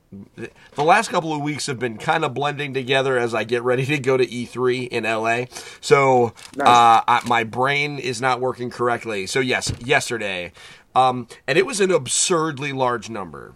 the 0.75 0.83
last 0.83 1.09
couple 1.09 1.31
of 1.33 1.39
weeks 1.41 1.67
have 1.67 1.79
been 1.79 1.97
kind 1.97 2.25
of 2.25 2.33
blending 2.33 2.73
together 2.73 3.17
as 3.17 3.33
I 3.33 3.45
get 3.45 3.63
ready 3.63 3.85
to 3.85 3.97
go 3.97 4.17
to 4.17 4.25
E3 4.25 4.89
in 4.89 5.05
LA. 5.05 5.45
So 5.79 6.33
Nice. 6.57 6.67
uh, 6.67 7.01
I, 7.07 7.21
my 7.27 7.45
brain 7.45 7.97
is 7.97 8.19
not 8.19 8.41
working 8.41 8.69
correctly. 8.69 9.25
So 9.25 9.39
yes, 9.39 9.71
yesterday, 9.79 10.51
um, 10.95 11.27
and 11.47 11.57
it 11.57 11.65
was 11.65 11.79
an 11.79 11.91
absurdly 11.91 12.73
large 12.73 13.09
number. 13.09 13.53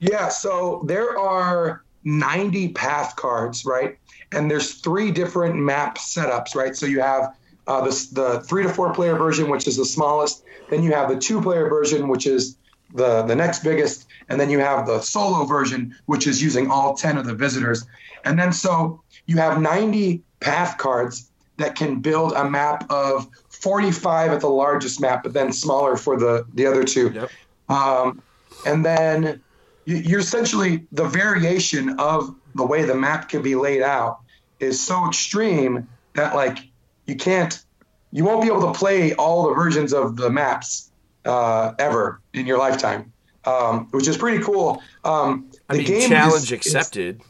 Yeah, 0.00 0.28
so 0.28 0.82
there 0.86 1.18
are 1.18 1.82
90 2.04 2.70
path 2.70 3.16
cards, 3.16 3.64
right? 3.64 3.98
And 4.32 4.50
there's 4.50 4.74
three 4.74 5.10
different 5.10 5.56
map 5.56 5.98
setups, 5.98 6.54
right? 6.54 6.76
So 6.76 6.86
you 6.86 7.00
have 7.00 7.34
uh, 7.66 7.82
the, 7.82 8.08
the 8.12 8.40
three 8.40 8.62
to 8.62 8.68
four 8.68 8.92
player 8.94 9.16
version, 9.16 9.50
which 9.50 9.66
is 9.66 9.76
the 9.76 9.84
smallest. 9.84 10.44
Then 10.70 10.82
you 10.82 10.92
have 10.92 11.08
the 11.08 11.18
two 11.18 11.40
player 11.40 11.68
version, 11.68 12.08
which 12.08 12.26
is 12.26 12.56
the, 12.94 13.22
the 13.22 13.34
next 13.34 13.62
biggest. 13.62 14.06
And 14.28 14.40
then 14.40 14.50
you 14.50 14.58
have 14.58 14.86
the 14.86 15.00
solo 15.00 15.44
version, 15.44 15.94
which 16.06 16.26
is 16.26 16.42
using 16.42 16.70
all 16.70 16.94
10 16.94 17.18
of 17.18 17.26
the 17.26 17.34
visitors. 17.34 17.84
And 18.24 18.38
then 18.38 18.52
so 18.52 19.02
you 19.26 19.36
have 19.36 19.60
90 19.60 20.22
path 20.40 20.78
cards 20.78 21.30
that 21.56 21.74
can 21.74 22.00
build 22.00 22.32
a 22.32 22.48
map 22.48 22.90
of 22.90 23.28
45 23.50 24.32
at 24.32 24.40
the 24.40 24.48
largest 24.48 25.00
map, 25.00 25.24
but 25.24 25.32
then 25.32 25.52
smaller 25.52 25.96
for 25.96 26.16
the, 26.16 26.46
the 26.54 26.66
other 26.66 26.84
two. 26.84 27.10
Yep. 27.10 27.30
Um, 27.68 28.22
and 28.64 28.84
then 28.84 29.42
you're 29.88 30.20
essentially 30.20 30.86
the 30.92 31.04
variation 31.04 31.98
of 31.98 32.34
the 32.54 32.64
way 32.64 32.84
the 32.84 32.94
map 32.94 33.28
can 33.28 33.40
be 33.42 33.54
laid 33.54 33.82
out 33.82 34.18
is 34.60 34.80
so 34.80 35.06
extreme 35.08 35.88
that 36.14 36.34
like 36.34 36.58
you 37.06 37.16
can't 37.16 37.64
you 38.12 38.24
won't 38.24 38.42
be 38.42 38.48
able 38.48 38.60
to 38.72 38.78
play 38.78 39.14
all 39.14 39.48
the 39.48 39.54
versions 39.54 39.92
of 39.94 40.16
the 40.16 40.28
maps 40.28 40.90
uh, 41.24 41.72
ever 41.78 42.20
in 42.34 42.44
your 42.46 42.58
lifetime 42.58 43.12
um, 43.46 43.86
which 43.92 44.06
is 44.08 44.16
pretty 44.18 44.42
cool 44.44 44.82
um, 45.04 45.50
I 45.70 45.74
the 45.74 45.78
mean, 45.78 45.86
game 45.86 46.08
challenge 46.10 46.52
is- 46.52 46.52
is- 46.52 46.66
accepted. 46.74 47.20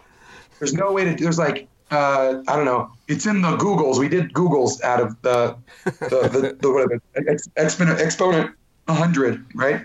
there's 0.60 0.74
no 0.74 0.92
way 0.92 1.04
to 1.04 1.22
there's 1.22 1.38
like 1.38 1.66
uh, 1.90 2.42
I 2.48 2.56
don't 2.56 2.64
know. 2.64 2.90
It's 3.06 3.26
in 3.26 3.42
the 3.42 3.54
googols. 3.58 3.98
We 3.98 4.08
did 4.08 4.32
googols 4.32 4.82
out 4.82 4.98
of 4.98 5.20
the 5.20 5.54
the 5.84 6.56
the, 6.62 6.98
the 7.12 7.50
exponent 7.58 8.00
exponent 8.00 8.52
100, 8.86 9.46
right? 9.54 9.82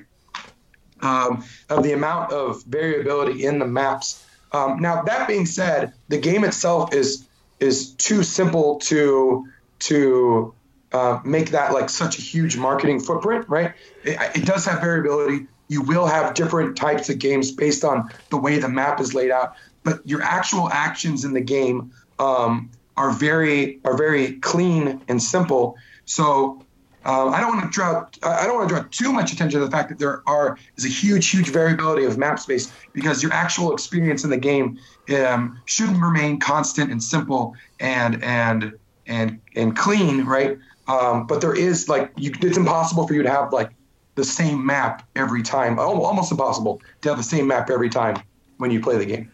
Um, 1.01 1.43
of 1.69 1.83
the 1.83 1.93
amount 1.93 2.33
of 2.33 2.63
variability 2.63 3.45
in 3.45 3.59
the 3.59 3.67
maps. 3.67 4.25
Um, 4.51 4.81
now 4.81 5.03
that 5.03 5.27
being 5.27 5.45
said, 5.45 5.93
the 6.07 6.17
game 6.17 6.43
itself 6.43 6.93
is 6.93 7.27
is 7.59 7.91
too 7.91 8.23
simple 8.23 8.77
to 8.77 9.47
to 9.79 10.53
uh, 10.91 11.19
make 11.23 11.51
that 11.51 11.73
like 11.73 11.89
such 11.89 12.17
a 12.17 12.21
huge 12.21 12.57
marketing 12.57 12.99
footprint, 12.99 13.47
right? 13.49 13.73
It, 14.03 14.17
it 14.35 14.45
does 14.45 14.65
have 14.65 14.79
variability. 14.79 15.47
You 15.67 15.81
will 15.81 16.07
have 16.07 16.33
different 16.33 16.77
types 16.77 17.09
of 17.09 17.19
games 17.19 17.51
based 17.51 17.83
on 17.83 18.09
the 18.29 18.37
way 18.37 18.57
the 18.59 18.69
map 18.69 19.01
is 19.01 19.13
laid 19.13 19.31
out, 19.31 19.55
but 19.83 20.07
your 20.07 20.21
actual 20.21 20.69
actions 20.69 21.25
in 21.25 21.33
the 21.33 21.41
game 21.41 21.91
um, 22.19 22.71
are 22.95 23.11
very 23.11 23.79
are 23.83 23.97
very 23.97 24.33
clean 24.33 25.01
and 25.07 25.21
simple. 25.21 25.75
So 26.05 26.65
um, 27.07 27.33
I 27.33 27.39
don't 27.39 27.55
want 27.55 27.63
to 27.63 27.69
draw 27.71 28.05
I 28.21 28.45
don't 28.45 28.57
want 28.57 28.67
to 28.69 28.75
draw 28.75 28.83
too 28.91 29.13
much 29.13 29.31
attention 29.31 29.61
to 29.61 29.65
the 29.65 29.71
fact 29.71 29.87
that 29.89 29.97
there 29.97 30.21
are 30.27 30.57
is 30.75 30.83
a 30.83 30.89
huge 30.89 31.29
huge 31.29 31.49
variability 31.49 32.05
of 32.05 32.17
map 32.17 32.37
space 32.37 32.71
because 32.91 33.23
your 33.23 33.31
actual 33.31 33.73
experience 33.73 34.25
in 34.25 34.29
the 34.29 34.37
game 34.37 34.77
um, 35.15 35.59
should 35.65 35.89
remain 35.89 36.37
constant 36.37 36.91
and 36.91 37.01
simple 37.01 37.55
and 37.79 38.21
and 38.23 38.73
and 39.07 39.39
and 39.55 39.75
clean, 39.75 40.25
right? 40.25 40.57
Um, 40.89 41.27
but 41.27 41.39
there 41.39 41.55
is 41.55 41.87
like 41.87 42.11
you, 42.17 42.31
it's 42.41 42.57
impossible 42.57 43.07
for 43.07 43.13
you 43.13 43.23
to 43.23 43.29
have 43.29 43.53
like 43.53 43.71
the 44.15 44.25
same 44.25 44.65
map 44.65 45.07
every 45.15 45.43
time. 45.43 45.79
Almost 45.79 46.31
impossible 46.31 46.81
to 47.01 47.09
have 47.09 47.17
the 47.17 47.23
same 47.23 47.47
map 47.47 47.69
every 47.69 47.89
time 47.89 48.21
when 48.57 48.69
you 48.69 48.81
play 48.81 48.97
the 48.97 49.05
game. 49.05 49.31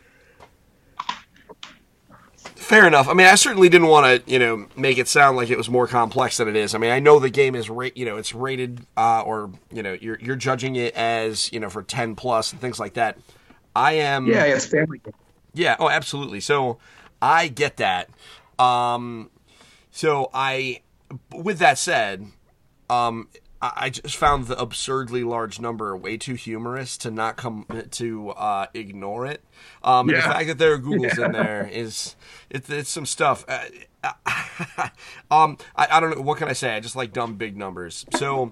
Fair 2.63 2.88
enough. 2.88 3.10
I 3.10 3.13
mean, 3.13 3.27
I 3.27 3.36
certainly 3.36 3.67
didn't 3.67 3.88
want 3.88 4.25
to, 4.25 4.32
you 4.32 4.39
know, 4.39 4.67
make 4.77 4.98
it 4.98 5.08
sound 5.10 5.36
like 5.36 5.50
it 5.50 5.58
was 5.58 5.70
more 5.70 5.86
complex 5.86 6.38
than 6.38 6.48
it 6.48 6.55
is. 6.55 6.74
I 6.74 6.77
mean, 6.77 6.91
I 6.91 7.00
know 7.00 7.20
the 7.20 7.29
game 7.29 7.55
is 7.55 7.70
rate, 7.70 7.96
you 7.98 8.05
know, 8.05 8.15
it's 8.17 8.34
rated, 8.34 8.86
uh, 8.96 9.22
or 9.22 9.51
you 9.72 9.84
know, 9.84 9.98
you're 10.00 10.17
you're 10.20 10.38
judging 10.38 10.77
it 10.77 10.96
as, 10.96 11.51
you 11.51 11.60
know, 11.60 11.70
for 11.70 11.84
ten 11.84 12.15
plus 12.15 12.51
and 12.53 12.62
things 12.62 12.79
like 12.79 12.93
that. 12.93 13.17
I 13.75 13.93
am. 13.93 14.27
Yeah, 14.27 14.46
it's 14.46 14.65
family. 14.65 15.01
Yeah. 15.53 15.75
Oh, 15.77 15.89
absolutely. 15.89 16.39
So 16.39 16.79
I 17.22 17.50
get 17.50 17.77
that. 17.77 18.10
Um, 18.58 19.29
so 19.91 20.29
I, 20.34 20.82
with 21.32 21.60
that 21.60 21.77
said, 21.77 22.25
um, 22.89 23.27
I, 23.63 23.89
just 23.89 24.17
found 24.17 24.48
the 24.48 24.60
absurdly 24.60 25.24
large 25.24 25.60
number 25.60 25.96
way 25.96 26.17
too 26.17 26.34
humorous 26.34 26.98
to 26.98 27.12
not 27.12 27.38
come 27.38 27.65
to 27.91 28.29
uh, 28.32 28.65
ignore 28.74 29.25
it. 29.25 29.41
Um, 29.84 30.10
and 30.10 30.17
the 30.17 30.22
fact 30.22 30.48
that 30.48 30.58
there 30.58 30.74
are 30.74 30.77
googols 30.79 31.24
in 31.24 31.32
there 31.32 31.70
is 31.72 32.15
it's 32.50 32.70
it's 32.70 32.89
some 32.89 33.05
stuff. 33.05 33.46
Uh, 33.48 33.63
um, 35.32 35.58
I, 35.75 35.88
I 35.91 36.00
don't 36.01 36.15
know 36.15 36.22
what 36.22 36.38
can 36.38 36.50
I 36.50 36.53
say. 36.53 36.75
I 36.75 36.82
just 36.82 36.98
like 36.98 37.13
dumb 37.13 37.36
big 37.36 37.55
numbers. 37.55 38.05
So, 38.15 38.51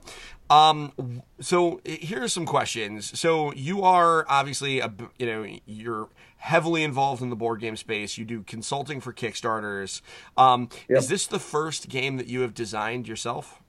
um, 0.49 1.21
so 1.41 1.81
here 1.83 2.23
are 2.23 2.29
some 2.29 2.45
questions. 2.45 3.19
So 3.19 3.51
you 3.53 3.83
are 3.83 4.25
obviously 4.29 4.79
a 4.79 4.93
you 5.19 5.25
know 5.25 5.45
you're 5.65 6.07
heavily 6.37 6.83
involved 6.83 7.21
in 7.21 7.29
the 7.29 7.35
board 7.35 7.59
game 7.59 7.75
space. 7.75 8.17
You 8.17 8.23
do 8.23 8.43
consulting 8.43 9.01
for 9.01 9.11
Kickstarters. 9.11 10.01
Um, 10.37 10.69
Is 10.87 11.09
this 11.09 11.27
the 11.27 11.39
first 11.39 11.89
game 11.89 12.15
that 12.15 12.27
you 12.27 12.41
have 12.41 12.53
designed 12.53 13.09
yourself? 13.09 13.61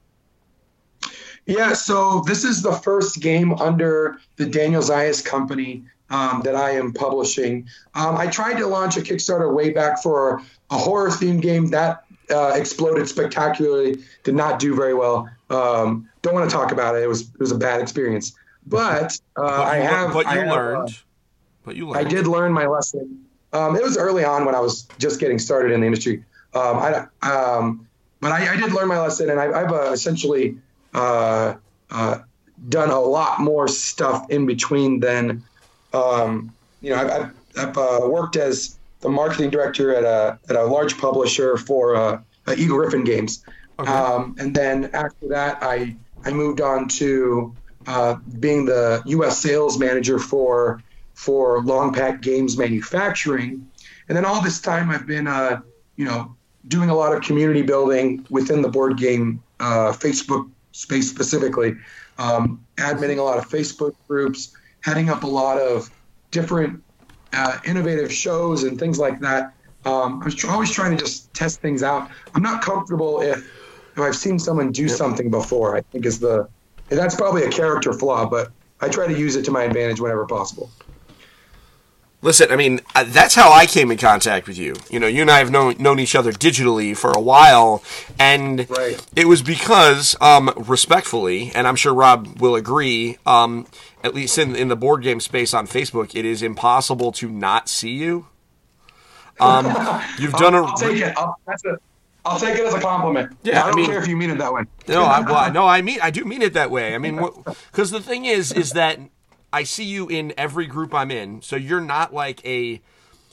Yeah, 1.47 1.73
so 1.73 2.23
this 2.27 2.45
is 2.45 2.63
the 2.63 2.73
first 2.73 3.21
game 3.21 3.53
under 3.55 4.21
the 4.37 4.47
Daniel 4.47 4.83
Zayas 4.83 5.25
company 5.25 5.85
um, 6.09 6.43
that 6.45 6.55
I 6.55 6.73
am 6.73 6.93
publishing. 6.93 7.69
Um, 7.95 8.17
I 8.17 8.29
tried 8.29 8.59
to 8.59 8.67
launch 8.67 8.97
a 8.97 9.01
Kickstarter 9.01 9.53
way 9.53 9.71
back 9.71 10.03
for 10.03 10.41
a 10.71 10.79
horror 10.79 11.09
themed 11.09 11.41
game 11.41 11.69
that 11.69 12.05
uh, 12.31 12.53
exploded 12.55 13.09
spectacularly, 13.09 14.03
did 14.23 14.35
not 14.35 14.59
do 14.59 14.75
very 14.75 14.95
well. 14.95 15.29
Um, 15.51 16.09
don't 16.23 16.35
want 16.35 16.49
to 16.49 16.55
talk 16.55 16.73
about 16.73 16.95
it. 16.95 17.03
It 17.03 17.09
was 17.09 17.23
it 17.23 17.41
was 17.41 17.51
a 17.51 17.59
bad 17.59 17.81
experience. 17.81 18.35
But, 18.67 19.19
uh, 19.37 19.43
But 19.43 19.67
I 19.67 19.77
have. 19.79 20.13
but 20.13 20.27
I 20.27 20.35
you 20.35 20.41
have, 20.41 20.49
uh, 20.49 20.55
learned. 20.55 20.99
but 21.65 21.77
you 21.77 21.89
learned. 21.89 22.07
I 22.07 22.09
did 22.09 22.27
learn 22.27 22.53
my 22.53 22.67
lesson. 22.67 23.25
Um, 23.53 23.77
it 23.77 23.83
was 23.83 23.99
early 23.99 24.25
on 24.25 24.45
when 24.45 24.55
I 24.55 24.61
was 24.61 24.85
just 24.99 25.21
getting 25.21 25.39
started 25.39 25.73
in 25.73 25.81
the 25.81 25.87
industry. 25.87 26.25
Um, 26.55 26.79
I, 26.79 27.07
um, 27.29 27.89
but 28.21 28.33
I, 28.33 28.55
I 28.55 28.57
did 28.57 28.73
learn 28.73 28.89
my 28.89 29.01
lesson, 29.01 29.31
and 29.31 29.41
I, 29.41 29.63
I've 29.63 29.73
uh, 29.73 29.91
essentially 29.93 30.57
uh, 30.95 31.55
uh, 31.91 32.19
done 32.69 32.91
a 32.91 33.01
lot 33.01 33.41
more 33.41 33.69
stuff 33.69 34.31
in 34.31 34.47
between 34.47 35.01
than, 35.01 35.43
um, 35.93 36.53
you 36.81 36.91
know, 36.91 36.97
I've, 36.97 37.11
I've, 37.11 37.69
I've 37.69 37.79
uh, 37.79 38.01
worked 38.09 38.37
as 38.37 38.79
the 39.01 39.09
marketing 39.09 39.51
director 39.51 39.95
at 39.95 40.05
a, 40.05 40.39
at 40.49 40.57
a 40.57 40.65
large 40.65 40.97
publisher 40.99 41.57
for 41.57 41.97
uh, 41.97 42.21
uh, 42.47 42.55
Eagle-Gryphon 42.57 43.05
Games. 43.05 43.45
Okay. 43.79 43.91
Um, 43.91 44.37
and 44.39 44.55
then 44.55 44.91
after 44.93 45.29
that, 45.29 45.59
I, 45.63 45.97
I 46.25 46.31
moved 46.31 46.61
on 46.61 46.89
to 46.89 47.55
uh, 47.87 48.15
being 48.39 48.65
the 48.65 49.03
U.S. 49.07 49.39
sales 49.39 49.79
manager 49.79 50.19
for 50.19 50.83
for 51.15 51.61
LongPack 51.63 52.21
Games 52.21 52.57
Manufacturing. 52.57 53.71
And 54.09 54.17
then 54.17 54.25
all 54.25 54.43
this 54.43 54.61
time, 54.61 54.91
I've 54.91 55.07
been, 55.07 55.29
uh, 55.29 55.61
you 55.97 56.05
know, 56.05 56.35
doing 56.69 56.91
a 56.91 56.95
lot 56.95 57.15
of 57.15 57.23
community 57.23 57.63
building 57.63 58.27
within 58.31 58.63
the 58.63 58.69
board 58.69 58.97
game 58.97 59.43
uh, 59.61 59.93
Facebook 59.93 60.51
space 60.73 61.09
specifically, 61.09 61.75
um, 62.19 62.64
admitting 62.79 63.19
a 63.19 63.23
lot 63.23 63.38
of 63.38 63.49
Facebook 63.49 63.93
groups, 64.09 64.55
heading 64.83 65.09
up 65.09 65.23
a 65.23 65.26
lot 65.26 65.59
of 65.59 65.88
different 66.31 66.83
uh, 67.33 67.59
innovative 67.64 68.12
shows 68.12 68.64
and 68.64 68.79
things 68.79 68.99
like 68.99 69.21
that. 69.21 69.55
Um, 69.85 70.21
I 70.23 70.26
was 70.26 70.45
always 70.45 70.71
trying 70.71 70.97
to 70.97 71.02
just 71.02 71.33
test 71.35 71.61
things 71.61 71.83
out. 71.83 72.09
I'm 72.35 72.43
not 72.43 72.62
comfortable 72.62 73.21
if, 73.21 73.38
if 73.38 73.99
I've 73.99 74.17
seen 74.17 74.38
someone 74.38 74.73
do 74.73 74.88
something 74.88 75.31
before. 75.31 75.76
I 75.76 75.83
think 75.93 76.07
is 76.07 76.21
the 76.21 76.49
and 76.91 76.99
that's 76.99 77.14
probably 77.14 77.45
a 77.45 77.50
character 77.50 77.93
flaw, 77.95 78.29
but 78.29 78.50
I 78.81 78.88
try 78.88 79.07
to 79.07 79.19
use 79.19 79.35
it 79.35 79.47
to 79.47 79.50
my 79.50 79.62
advantage 79.62 79.99
whenever 79.99 80.26
possible. 80.26 80.71
Listen, 82.25 82.52
I 82.52 82.57
mean, 82.57 82.81
uh, 82.95 83.05
that's 83.09 83.35
how 83.35 83.50
I 83.52 83.67
came 83.67 83.91
in 83.91 83.99
contact 83.99 84.47
with 84.47 84.57
you. 84.57 84.76
You 84.88 85.00
know, 85.00 85.09
you 85.09 85.23
and 85.23 85.31
I 85.31 85.38
have 85.38 85.50
known 85.50 85.75
known 85.81 85.99
each 85.99 86.14
other 86.14 86.31
digitally 86.33 86.97
for 86.97 87.11
a 87.11 87.21
while, 87.21 87.83
and 88.19 88.64
Right. 88.71 89.05
it 89.17 89.26
was 89.26 89.43
because, 89.43 90.14
um, 90.21 90.52
respectfully, 90.57 91.50
and 91.52 91.67
I'm 91.67 91.75
sure 91.75 91.93
Rob 91.93 92.41
will 92.41 92.55
agree, 92.55 93.19
um, 93.26 93.67
at 94.05 94.14
least 94.14 94.38
in 94.38 94.55
in 94.55 94.69
the 94.69 94.76
board 94.76 95.02
game 95.02 95.19
space 95.19 95.52
on 95.52 95.67
Facebook, 95.67 96.14
it 96.14 96.25
is 96.25 96.43
impossible 96.45 97.11
to 97.12 97.29
not 97.29 97.69
see 97.69 97.91
you. 97.91 98.26
Um, 99.41 99.67
you've 100.21 100.33
done 100.35 100.55
I'll, 100.55 100.64
a 100.64 100.67
I'll 100.69 100.76
take 100.76 100.99
it. 101.02 101.14
I'll, 101.17 101.37
that's 101.45 101.64
a, 101.64 101.76
I'll 102.25 102.38
take 102.38 102.57
it 102.57 102.64
as 102.64 102.75
a 102.75 102.81
compliment. 102.81 103.37
Yeah, 103.43 103.59
I 103.59 103.64
I 103.64 103.67
don't 103.67 103.76
mean- 103.76 103.87
care 103.87 103.99
if 104.00 104.07
you 104.07 104.17
mean 104.17 104.31
it 104.31 104.38
that 104.38 104.52
way. 104.52 104.62
No, 104.87 105.02
I, 105.02 105.21
well, 105.23 105.52
no, 105.52 105.67
I 105.67 105.83
mean, 105.83 105.99
I 106.00 106.11
do 106.12 106.25
mean 106.25 106.43
it 106.43 106.52
that 106.52 106.71
way. 106.71 106.95
I 106.95 106.99
mean, 106.99 107.21
because 107.73 107.91
the 107.91 108.00
thing 108.00 108.26
is, 108.26 108.52
is 108.52 108.73
that 108.75 109.00
I 109.53 109.65
see 109.65 109.85
you 109.85 110.09
in 110.09 110.33
every 110.37 110.67
group 110.67 110.95
I'm 110.95 111.11
in, 111.11 111.43
so 111.43 111.57
you're 111.57 111.81
not 111.81 112.13
like 112.15 112.45
a. 112.47 112.81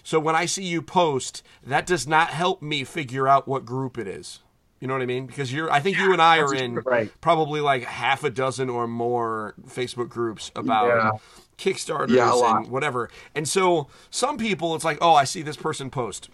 So 0.03 0.19
when 0.19 0.35
I 0.35 0.45
see 0.45 0.63
you 0.63 0.81
post, 0.81 1.43
that 1.63 1.85
does 1.85 2.07
not 2.07 2.29
help 2.29 2.61
me 2.61 2.83
figure 2.83 3.27
out 3.27 3.47
what 3.47 3.65
group 3.65 3.97
it 3.97 4.07
is. 4.07 4.39
You 4.79 4.87
know 4.87 4.93
what 4.93 5.03
I 5.03 5.05
mean? 5.07 5.25
Because 5.27 5.51
you're, 5.53 5.69
I 5.69 5.81
think 5.81 5.97
you 5.97 6.13
and 6.13 6.21
I 6.21 6.39
are 6.39 6.53
in 6.53 6.75
Right. 6.75 7.11
probably 7.19 7.59
like 7.59 7.83
half 7.83 8.23
a 8.23 8.29
dozen 8.29 8.69
or 8.69 8.87
more 8.87 9.53
Facebook 9.67 10.07
groups 10.07 10.51
about 10.55 10.87
Yeah. 10.87 11.11
Kickstarters 11.57 12.09
Yeah, 12.11 12.31
and 12.33 12.69
whatever. 12.69 13.09
And 13.35 13.47
so 13.47 13.87
some 14.09 14.37
people, 14.37 14.75
it's 14.75 14.85
like, 14.85 14.97
oh, 15.01 15.13
I 15.13 15.25
see 15.25 15.41
this 15.41 15.57
person 15.57 15.89
post. 15.89 16.29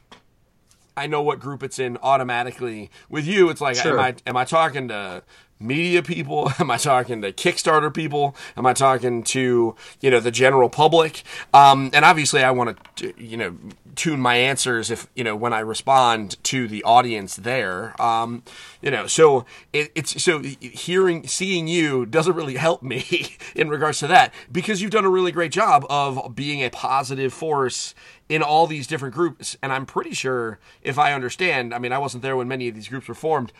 I 0.96 1.08
know 1.08 1.24
what 1.24 1.40
group 1.40 1.64
it's 1.64 1.80
in 1.80 1.98
automatically. 2.04 2.92
With 3.10 3.26
you, 3.26 3.50
it's 3.50 3.62
like, 3.62 3.76
Sure. 3.78 3.94
am 3.94 4.00
I 4.00 4.16
am 4.28 4.38
I 4.38 4.46
talking 4.46 4.88
to 4.90 5.24
media 5.60 6.04
people? 6.04 6.52
Am 6.60 6.70
I 6.70 6.78
talking 6.78 7.22
to 7.22 7.32
Kickstarter 7.32 7.94
people? 7.94 8.36
Am 8.58 8.66
I 8.66 8.74
talking 8.74 9.24
to 9.24 9.76
you 10.02 10.12
know 10.12 10.20
the 10.20 10.32
general 10.32 10.70
public? 10.70 11.24
Um, 11.54 11.90
and 11.94 12.06
obviously, 12.06 12.44
I 12.44 12.52
want 12.52 12.78
to 12.98 13.14
you 13.18 13.38
know 13.38 13.58
tune 13.96 14.20
my 14.20 14.36
answers 14.36 14.92
if 14.92 15.08
you 15.16 15.24
know 15.24 15.36
when 15.36 15.54
I 15.54 15.60
respond 15.60 16.44
to 16.46 16.68
the 16.68 16.84
audience 16.84 17.36
there. 17.36 18.00
Um, 18.02 18.44
you 18.82 18.92
know, 18.92 19.08
so 19.08 19.46
it, 19.74 19.92
it's 19.96 20.22
so 20.22 20.42
hearing 20.60 21.28
seeing 21.28 21.68
you 21.68 22.06
doesn't 22.06 22.36
really 22.36 22.56
help 22.56 22.84
me 22.84 23.38
in 23.56 23.70
regards 23.70 24.00
to 24.00 24.08
that 24.08 24.34
because 24.52 24.82
you've 24.82 24.92
done 24.92 25.06
a 25.06 25.10
really 25.10 25.32
great 25.32 25.52
job 25.52 25.86
of 25.90 26.36
being 26.36 26.62
a 26.64 26.70
positive 26.70 27.34
force 27.34 27.96
in 28.28 28.42
all 28.42 28.66
these 28.66 28.88
different 28.88 29.14
groups 29.14 29.56
and 29.62 29.72
i'm 29.72 29.86
pretty 29.86 30.14
sure 30.14 30.58
if 30.82 30.98
i 30.98 31.14
understand 31.14 31.74
i 31.74 31.80
mean 31.80 31.92
i 31.92 31.98
wasn't 31.98 32.22
there 32.24 32.36
when 32.36 32.48
many 32.48 32.68
of 32.68 32.74
these 32.74 32.88
groups 32.88 33.08
were 33.08 33.14
formed 33.14 33.54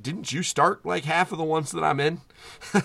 didn't 0.00 0.32
you 0.32 0.42
start 0.42 0.84
like 0.84 1.04
half 1.04 1.30
of 1.30 1.37
the 1.38 1.44
ones 1.44 1.70
that 1.70 1.82
i'm 1.82 2.00
in 2.00 2.20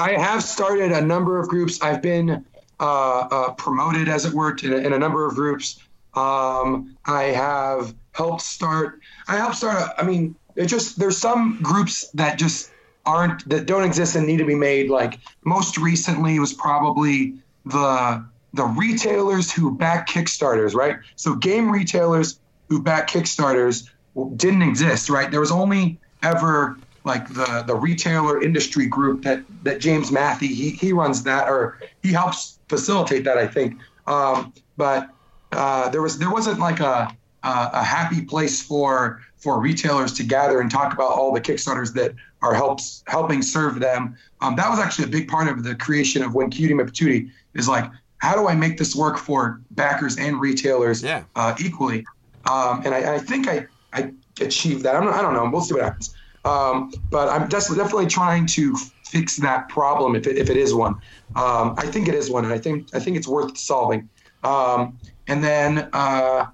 I 0.00 0.12
have 0.12 0.42
started 0.42 0.92
a 0.92 1.00
number 1.02 1.38
of 1.38 1.48
groups. 1.48 1.82
I've 1.82 2.00
been 2.00 2.46
uh, 2.80 2.82
uh, 2.82 3.52
promoted, 3.52 4.08
as 4.08 4.24
it 4.24 4.32
were, 4.32 4.56
a, 4.62 4.76
in 4.78 4.94
a 4.94 4.98
number 4.98 5.26
of 5.26 5.34
groups. 5.34 5.78
Um, 6.14 6.96
I 7.04 7.24
have 7.24 7.94
helped 8.12 8.40
start. 8.40 9.00
I 9.28 9.36
helped 9.36 9.56
start. 9.56 9.76
A, 9.76 10.00
I 10.00 10.04
mean, 10.04 10.34
it 10.56 10.66
just 10.66 10.98
there's 10.98 11.18
some 11.18 11.58
groups 11.62 12.08
that 12.14 12.38
just 12.38 12.70
aren't 13.04 13.46
that 13.50 13.66
don't 13.66 13.84
exist 13.84 14.16
and 14.16 14.26
need 14.26 14.38
to 14.38 14.46
be 14.46 14.54
made. 14.54 14.88
Like 14.88 15.20
most 15.44 15.76
recently 15.76 16.38
was 16.38 16.54
probably 16.54 17.34
the 17.66 18.24
the 18.54 18.64
retailers 18.64 19.52
who 19.52 19.76
back 19.76 20.08
Kickstarters, 20.08 20.74
right? 20.74 20.96
So 21.16 21.34
game 21.34 21.70
retailers 21.70 22.40
who 22.70 22.82
back 22.82 23.08
Kickstarters 23.08 23.88
didn't 24.36 24.62
exist, 24.62 25.10
right? 25.10 25.30
There 25.30 25.40
was 25.40 25.52
only 25.52 26.00
ever 26.22 26.78
like 27.04 27.28
the 27.28 27.64
the 27.66 27.74
retailer 27.74 28.42
industry 28.42 28.86
group 28.86 29.22
that 29.22 29.42
that 29.62 29.80
James 29.80 30.12
Matthew 30.12 30.48
he 30.54 30.70
he 30.70 30.92
runs 30.92 31.22
that 31.24 31.48
or 31.48 31.78
he 32.02 32.12
helps 32.12 32.58
facilitate 32.68 33.24
that 33.24 33.38
I 33.38 33.46
think. 33.46 33.78
Um, 34.06 34.52
but 34.76 35.08
uh, 35.52 35.88
there 35.88 36.02
was 36.02 36.18
there 36.18 36.30
wasn't 36.30 36.58
like 36.58 36.80
a, 36.80 37.14
a 37.42 37.70
a 37.74 37.82
happy 37.82 38.22
place 38.24 38.62
for 38.62 39.20
for 39.38 39.60
retailers 39.60 40.12
to 40.14 40.22
gather 40.24 40.60
and 40.60 40.70
talk 40.70 40.92
about 40.92 41.12
all 41.12 41.32
the 41.32 41.40
Kickstarters 41.40 41.94
that 41.94 42.12
are 42.42 42.54
helps 42.54 43.02
helping 43.06 43.40
serve 43.42 43.80
them. 43.80 44.16
Um, 44.42 44.56
that 44.56 44.68
was 44.68 44.78
actually 44.78 45.06
a 45.06 45.08
big 45.08 45.28
part 45.28 45.48
of 45.48 45.62
the 45.64 45.74
creation 45.74 46.22
of 46.22 46.34
when 46.34 46.50
Cutie 46.50 46.74
Met 46.74 46.86
Patootie 46.86 47.30
is 47.54 47.66
like, 47.68 47.90
how 48.18 48.34
do 48.34 48.48
I 48.48 48.54
make 48.54 48.76
this 48.78 48.94
work 48.94 49.16
for 49.16 49.60
backers 49.72 50.18
and 50.18 50.40
retailers 50.40 51.02
Yeah. 51.02 51.24
uh, 51.36 51.54
equally? 51.58 52.04
Um, 52.50 52.82
and 52.84 52.94
I, 52.94 53.14
I 53.14 53.18
think 53.18 53.48
I, 53.48 53.66
I 53.92 54.12
achieved 54.40 54.82
that. 54.84 54.94
I 54.94 55.22
don't 55.22 55.34
know. 55.34 55.48
We'll 55.50 55.60
see 55.62 55.74
what 55.74 55.82
happens. 55.82 56.14
Um, 56.44 56.92
but 57.10 57.28
I'm 57.28 57.48
definitely 57.48 58.06
trying 58.06 58.46
to 58.46 58.76
fix 59.04 59.36
that 59.36 59.68
problem 59.68 60.14
if 60.14 60.26
it, 60.26 60.38
if 60.38 60.48
it 60.48 60.56
is 60.56 60.72
one. 60.72 60.94
Um, 61.36 61.74
I 61.76 61.86
think 61.86 62.08
it 62.08 62.14
is 62.14 62.30
one, 62.30 62.44
and 62.44 62.52
I 62.52 62.58
think 62.58 62.88
I 62.94 63.00
think 63.00 63.16
it's 63.16 63.28
worth 63.28 63.56
solving. 63.58 64.08
Um, 64.42 64.98
and 65.28 65.44
then 65.44 65.88
uh, 65.92 66.46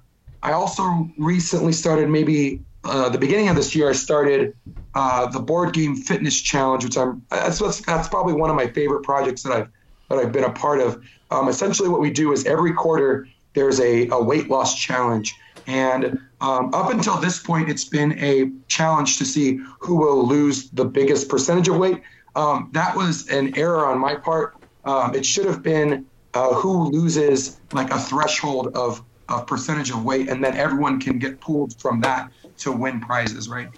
I 0.43 0.53
also 0.53 1.09
recently 1.19 1.73
started 1.73 2.09
maybe 2.09 2.61
uh, 2.85 3.09
the 3.09 3.19
beginning 3.19 3.49
of 3.49 3.57
this 3.57 3.75
year. 3.75 3.91
I 3.91 3.93
started 3.93 4.57
uh, 4.95 5.27
the 5.27 5.41
board 5.41 5.73
game 5.73 5.97
fitness 5.97 6.41
challenge, 6.41 6.85
which 6.85 6.97
I'm 6.97 7.23
that's, 7.31 7.59
that's 7.59 7.81
that's 7.83 8.09
probably 8.09 8.35
one 8.35 8.51
of 8.51 8.57
my 8.57 8.67
favorite 8.67 9.03
projects 9.03 9.43
that 9.43 9.53
I've 9.53 9.69
that 10.09 10.19
I've 10.19 10.33
been 10.33 10.45
a 10.45 10.53
part 10.53 10.81
of. 10.81 11.03
Um, 11.31 11.49
essentially, 11.49 11.89
what 11.89 12.01
we 12.01 12.11
do 12.11 12.33
is 12.33 12.45
every 12.47 12.73
quarter 12.73 13.29
there's 13.55 13.81
a, 13.81 14.09
a 14.09 14.23
weight 14.23 14.49
loss 14.49 14.79
challenge. 14.79 15.35
And 15.67 16.19
um, 16.41 16.73
up 16.75 16.91
until 16.91 17.17
this 17.17 17.39
point, 17.43 17.69
it's 17.69 17.85
been 17.85 18.19
a 18.19 18.51
challenge 18.69 19.19
to 19.19 19.25
see 19.25 19.59
who 19.81 19.97
will 19.97 20.27
lose 20.27 20.71
the 20.71 20.85
biggest 20.85 21.29
percentage 21.29 21.69
of 21.69 21.77
weight. 21.77 22.03
Um, 22.35 22.71
that 22.73 22.95
was 22.95 23.29
an 23.29 23.57
error 23.57 23.87
on 23.87 23.99
my 23.99 24.15
part. 24.15 24.55
Um, 24.85 25.15
it 25.15 25.27
should 25.27 25.47
have 25.47 25.63
been 25.63 26.07
uh, 26.35 26.55
who 26.55 26.91
loses 26.91 27.61
like 27.73 27.91
a 27.91 27.99
threshold 27.99 28.77
of, 28.77 29.03
of 29.29 29.47
percentage 29.47 29.91
of 29.91 30.05
weight, 30.05 30.29
and 30.29 30.45
then 30.45 30.55
everyone 30.57 31.01
can 31.01 31.19
get 31.19 31.41
pulled 31.41 31.79
from 31.81 32.01
that 32.03 32.31
to 32.59 32.71
win 32.71 33.01
prizes, 33.01 33.49
right? 33.49 33.69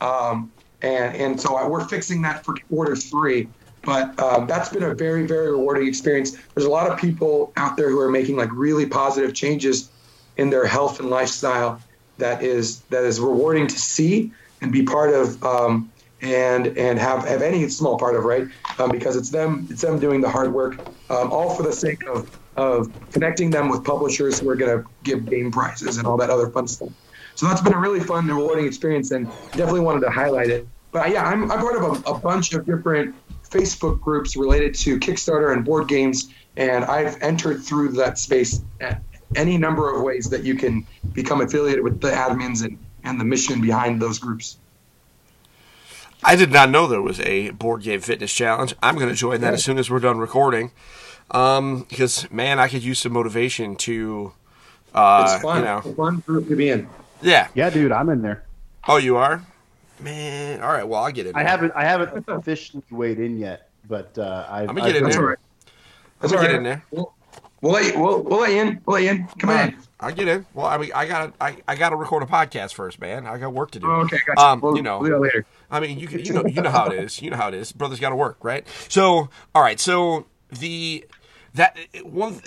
Um, 0.00 0.52
and 0.82 1.14
and 1.14 1.40
so 1.40 1.56
I, 1.56 1.68
we're 1.68 1.86
fixing 1.86 2.22
that 2.22 2.44
for 2.44 2.54
quarter 2.68 2.96
three. 2.96 3.48
But 3.82 4.18
um, 4.18 4.46
that's 4.46 4.70
been 4.70 4.82
a 4.82 4.94
very 4.94 5.26
very 5.26 5.52
rewarding 5.52 5.86
experience. 5.86 6.36
There's 6.54 6.66
a 6.66 6.70
lot 6.70 6.90
of 6.90 6.98
people 6.98 7.52
out 7.56 7.76
there 7.76 7.90
who 7.90 8.00
are 8.00 8.10
making 8.10 8.36
like 8.36 8.50
really 8.52 8.86
positive 8.86 9.32
changes 9.34 9.92
in 10.36 10.50
their 10.50 10.66
health 10.66 11.00
and 11.00 11.10
lifestyle 11.10 11.80
that 12.18 12.42
is 12.42 12.80
that 12.90 13.04
is 13.04 13.20
rewarding 13.20 13.66
to 13.66 13.78
see 13.78 14.32
and 14.60 14.72
be 14.72 14.82
part 14.82 15.12
of 15.12 15.42
um, 15.44 15.90
and 16.22 16.66
and 16.78 16.98
have 16.98 17.26
have 17.26 17.42
any 17.42 17.68
small 17.68 17.98
part 17.98 18.16
of 18.16 18.24
right? 18.24 18.48
Um, 18.78 18.90
because 18.90 19.16
it's 19.16 19.30
them 19.30 19.66
it's 19.70 19.82
them 19.82 19.98
doing 19.98 20.20
the 20.20 20.30
hard 20.30 20.52
work 20.52 20.78
um, 21.10 21.32
all 21.32 21.54
for 21.54 21.62
the 21.62 21.72
sake 21.72 22.06
of 22.06 22.30
of 22.56 22.90
connecting 23.12 23.50
them 23.50 23.68
with 23.68 23.84
publishers 23.84 24.40
who 24.40 24.48
are 24.48 24.56
going 24.56 24.82
to 24.82 24.88
give 25.02 25.26
game 25.26 25.50
prizes 25.50 25.98
and 25.98 26.06
all 26.06 26.16
that 26.16 26.30
other 26.30 26.48
fun 26.48 26.66
stuff. 26.66 26.88
So 27.34 27.46
that's 27.46 27.60
been 27.60 27.74
a 27.74 27.78
really 27.78 28.00
fun 28.00 28.26
rewarding 28.26 28.64
experience 28.64 29.10
and 29.10 29.26
definitely 29.50 29.80
wanted 29.80 30.00
to 30.00 30.10
highlight 30.10 30.48
it. 30.48 30.66
But 30.92 31.10
yeah 31.10 31.26
i'm, 31.26 31.50
I'm 31.50 31.58
part 31.58 31.76
of 31.76 31.82
a, 31.82 32.10
a 32.10 32.18
bunch 32.18 32.54
of 32.54 32.64
different 32.64 33.14
facebook 33.46 34.00
groups 34.00 34.36
related 34.36 34.74
to 34.74 34.98
kickstarter 34.98 35.52
and 35.52 35.64
board 35.64 35.88
games 35.88 36.32
and 36.56 36.84
i've 36.86 37.20
entered 37.22 37.62
through 37.62 37.90
that 37.92 38.18
space 38.18 38.62
any 39.34 39.58
number 39.58 39.92
of 39.94 40.02
ways 40.02 40.30
that 40.30 40.44
you 40.44 40.54
can 40.54 40.86
become 41.12 41.40
affiliated 41.40 41.82
with 41.82 42.00
the 42.00 42.10
admins 42.10 42.64
and, 42.64 42.78
and 43.04 43.20
the 43.20 43.24
mission 43.24 43.60
behind 43.60 44.00
those 44.00 44.18
groups. 44.18 44.58
I 46.24 46.34
did 46.36 46.50
not 46.50 46.70
know 46.70 46.86
there 46.86 47.02
was 47.02 47.20
a 47.20 47.50
board 47.50 47.82
game 47.82 48.00
fitness 48.00 48.32
challenge. 48.32 48.74
I'm 48.82 48.96
going 48.96 49.08
to 49.08 49.14
join 49.14 49.40
that 49.42 49.54
as 49.54 49.62
soon 49.64 49.78
as 49.78 49.90
we're 49.90 50.00
done 50.00 50.18
recording. 50.18 50.70
Um, 51.32 51.86
because 51.88 52.30
man 52.30 52.60
i 52.60 52.68
could 52.68 52.84
use 52.84 53.00
some 53.00 53.12
motivation 53.12 53.74
to 53.76 54.32
uh, 54.94 55.28
it's 55.34 55.42
fun. 55.42 55.58
you 55.58 55.64
know. 55.64 55.78
It's 55.78 55.86
a 55.88 55.94
fun 55.94 56.18
group 56.20 56.48
to 56.48 56.54
be 56.54 56.70
in. 56.70 56.88
Yeah. 57.20 57.48
Yeah, 57.54 57.68
dude, 57.68 57.90
I'm 57.90 58.08
in 58.10 58.22
there. 58.22 58.44
oh 58.86 58.96
you 58.98 59.16
are? 59.16 59.42
Man 59.98 60.60
all 60.62 60.72
right 60.72 60.86
well 60.86 61.02
i'll 61.02 61.10
get 61.10 61.26
it 61.26 61.34
I 61.34 61.42
haven't 61.42 61.72
I 61.74 61.82
haven't 61.84 62.24
officially 62.28 62.82
weighed 62.90 63.18
in 63.18 63.38
yet, 63.38 63.70
but 63.88 64.16
uh, 64.18 64.46
I've, 64.48 64.68
I'm 64.68 64.76
gonna 64.76 64.86
get 64.86 64.90
I've 64.90 64.96
in 64.98 65.02
that's 65.04 65.16
there. 65.16 65.24
all 65.24 65.28
right. 65.30 65.38
That's 66.20 66.32
I'll 66.32 66.38
all 66.38 66.44
get 66.44 66.48
right. 66.50 66.56
in 66.58 66.62
there. 66.62 66.84
We'll, 66.92 67.12
we'll 67.60 67.72
let 67.72 67.84
you 67.94 68.00
we'll, 68.00 68.22
we'll 68.22 68.40
let 68.40 68.52
you 68.52 68.60
in 68.60 68.80
we'll 68.86 68.94
let 68.94 69.04
you 69.04 69.10
in 69.10 69.26
come 69.38 69.50
on 69.50 69.68
in. 69.68 69.76
I 69.98 70.12
get 70.12 70.28
in. 70.28 70.44
Well, 70.52 70.66
I 70.66 70.76
mean, 70.76 70.90
I 70.94 71.06
gotta, 71.06 71.32
I, 71.40 71.56
I 71.66 71.74
gotta 71.74 71.96
record 71.96 72.22
a 72.22 72.26
podcast 72.26 72.74
first, 72.74 73.00
man. 73.00 73.26
I 73.26 73.38
got 73.38 73.52
work 73.54 73.70
to 73.72 73.80
do. 73.80 73.90
Oh, 73.90 74.02
okay 74.02 74.18
gotcha. 74.26 74.40
Um, 74.40 74.60
we'll, 74.60 74.76
you 74.76 74.82
know, 74.82 74.98
we'll 74.98 75.20
later 75.20 75.46
I 75.70 75.80
mean, 75.80 75.98
you 75.98 76.06
can, 76.06 76.20
you 76.20 76.34
know, 76.34 76.44
you 76.44 76.60
know 76.60 76.70
how 76.70 76.86
it 76.86 76.98
is. 76.98 77.22
You 77.22 77.30
know 77.30 77.36
how 77.36 77.48
it 77.48 77.54
is. 77.54 77.72
Brothers 77.72 77.98
got 77.98 78.10
to 78.10 78.16
work, 78.16 78.36
right? 78.42 78.66
So, 78.88 79.30
all 79.54 79.62
right. 79.62 79.80
So 79.80 80.26
the 80.50 81.06
that 81.54 81.78
one 82.04 82.42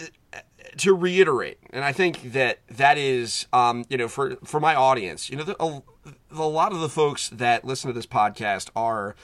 to 0.77 0.93
reiterate, 0.93 1.57
and 1.71 1.83
I 1.83 1.91
think 1.91 2.33
that 2.33 2.59
that 2.69 2.97
is, 2.97 3.47
um, 3.51 3.85
you 3.89 3.97
know, 3.97 4.07
for 4.07 4.35
for 4.43 4.59
my 4.59 4.75
audience, 4.75 5.29
you 5.29 5.37
know, 5.37 5.43
the, 5.43 5.61
a, 5.61 5.81
a 6.31 6.47
lot 6.47 6.71
of 6.71 6.81
the 6.81 6.89
folks 6.89 7.29
that 7.29 7.65
listen 7.65 7.87
to 7.87 7.93
this 7.93 8.05
podcast 8.05 8.69
are 8.75 9.15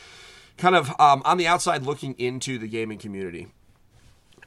kind 0.58 0.76
of 0.76 0.90
um, 1.00 1.22
on 1.26 1.38
the 1.38 1.46
outside 1.46 1.84
looking 1.84 2.16
into 2.18 2.58
the 2.58 2.68
gaming 2.68 2.98
community. 2.98 3.48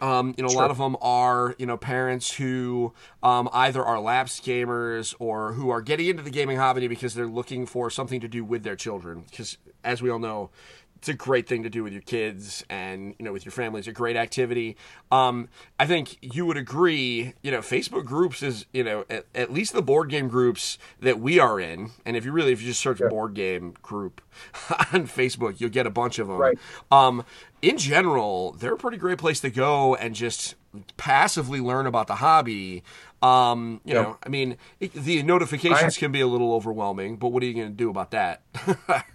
Um, 0.01 0.35
you 0.37 0.45
know, 0.45 0.51
a 0.51 0.57
lot 0.57 0.71
of 0.71 0.79
them 0.79 0.97
are, 1.01 1.55
you 1.59 1.67
know, 1.67 1.77
parents 1.77 2.35
who 2.35 2.93
um, 3.23 3.49
either 3.53 3.85
are 3.85 4.01
lapsed 4.01 4.45
gamers 4.45 5.15
or 5.19 5.53
who 5.53 5.71
are 5.71 5.81
getting 5.81 6.07
into 6.07 6.23
the 6.23 6.31
gaming 6.31 6.57
hobby 6.57 6.89
because 6.89 7.15
they're 7.15 7.27
looking 7.27 7.67
for 7.67 7.91
something 7.91 8.21
to 8.21 8.29
do 8.29 8.45
with 8.45 8.63
their 8.63 8.77
children. 8.77 9.25
Because, 9.31 9.59
as 9.85 10.03
we 10.03 10.11
all 10.11 10.19
know, 10.19 10.51
it's 10.99 11.09
a 11.09 11.15
great 11.15 11.47
thing 11.47 11.63
to 11.63 11.71
do 11.71 11.85
with 11.85 11.93
your 11.93 12.03
kids 12.03 12.65
and 12.69 13.15
you 13.19 13.25
know 13.25 13.33
with 13.33 13.45
your 13.45 13.53
family. 13.53 13.79
It's 13.79 13.89
a 13.89 13.93
great 13.93 14.17
activity. 14.17 14.77
Um, 15.13 15.49
I 15.79 15.87
think 15.87 16.19
you 16.21 16.45
would 16.45 16.57
agree. 16.57 17.35
You 17.41 17.53
know, 17.53 17.61
Facebook 17.61 18.05
groups 18.05 18.43
is 18.43 18.67
you 18.73 18.83
know 18.83 19.05
at, 19.09 19.27
at 19.35 19.53
least 19.53 19.73
the 19.75 19.83
board 19.83 20.11
game 20.11 20.27
groups 20.27 20.77
that 21.01 21.21
we 21.21 21.39
are 21.39 21.61
in. 21.61 21.91
And 22.05 22.17
if 22.17 22.25
you 22.25 22.33
really 22.33 22.53
if 22.53 22.61
you 22.61 22.67
just 22.67 22.81
search 22.81 22.99
board 22.99 23.35
game 23.35 23.75
group 23.81 24.21
on 24.93 25.07
Facebook, 25.07 25.61
you'll 25.61 25.71
get 25.71 25.87
a 25.87 25.91
bunch 25.91 26.19
of 26.19 26.27
them. 26.27 26.37
Right. 26.37 26.59
Um, 26.91 27.25
in 27.63 27.79
general, 27.79 28.53
they're 28.53 28.75
a 28.75 28.79
pretty 28.79 28.97
great 28.99 29.19
place 29.19 29.41
to 29.41 29.51
go 29.51 29.95
and 29.97 30.15
just 30.15 30.55
passively 30.97 31.61
learn 31.61 31.87
about 31.87 32.07
the 32.07 32.17
hobby. 32.17 32.83
Um, 33.23 33.81
you 33.85 33.95
Yep. 33.95 34.05
know, 34.05 34.19
I 34.25 34.29
mean, 34.29 34.57
it, 34.81 34.93
the 34.93 35.23
notifications 35.23 35.97
I- 35.97 36.01
can 36.01 36.13
be 36.13 36.21
a 36.21 36.27
little 36.27 36.53
overwhelming, 36.53 37.17
but 37.17 37.29
what 37.29 37.43
are 37.43 37.47
you 37.47 37.55
going 37.55 37.69
to 37.69 37.75
do 37.75 37.91
about 37.91 38.11
that? 38.13 38.43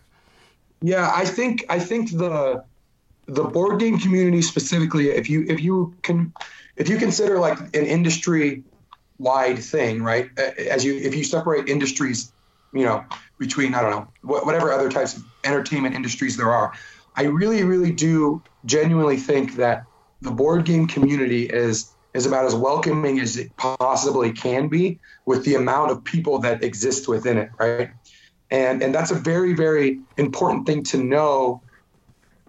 Yeah, 0.82 1.12
I 1.13 1.25
think 1.25 1.65
I 1.69 1.79
think 1.79 2.12
the 2.12 2.63
the 3.27 3.43
board 3.43 3.79
game 3.79 3.99
community 3.99 4.41
specifically, 4.41 5.10
if 5.10 5.29
you 5.29 5.45
if 5.47 5.62
you 5.62 5.95
can 6.03 6.34
if 6.75 6.89
you 6.89 6.97
consider 6.97 7.39
like 7.39 7.60
an 7.60 7.86
industry 7.86 8.63
wide 9.17 9.60
thing, 9.60 10.03
right? 10.03 10.29
As 10.38 10.84
you 10.84 10.95
if 10.97 11.15
you 11.15 11.23
separate 11.23 11.69
industries, 11.69 12.34
you 12.73 12.84
know, 12.84 13.06
between 13.39 13.75
I 13.75 13.82
don't 13.82 13.91
know 13.91 14.08
whatever 14.23 14.73
other 14.73 14.89
types 14.91 15.15
of 15.17 15.23
entertainment 15.45 15.95
industries 15.95 16.36
there 16.36 16.51
are, 16.51 16.73
I 17.15 17.23
really 17.23 17.63
really 17.63 17.91
do 17.91 18.41
genuinely 18.65 19.17
think 19.17 19.56
that 19.56 19.86
the 20.21 20.32
board 20.32 20.65
game 20.65 20.88
community 20.88 21.45
is 21.45 21.93
is 22.13 22.26
about 22.26 22.45
as 22.45 22.54
welcoming 22.54 23.19
as 23.19 23.38
it 23.38 23.56
possibly 23.58 24.32
can 24.32 24.67
be 24.67 24.99
with 25.26 25.43
the 25.45 25.56
amount 25.56 25.91
of 25.91 26.04
people 26.04 26.39
that 26.39 26.63
exist 26.63 27.08
within 27.08 27.38
it, 27.38 27.49
right? 27.60 27.89
and 28.54 28.84
and 28.84 28.93
that's 28.93 29.12
a 29.12 29.15
very 29.15 29.54
very 29.54 29.99
important 30.17 30.65
thing 30.65 30.84
to 30.84 30.97
know 30.97 31.62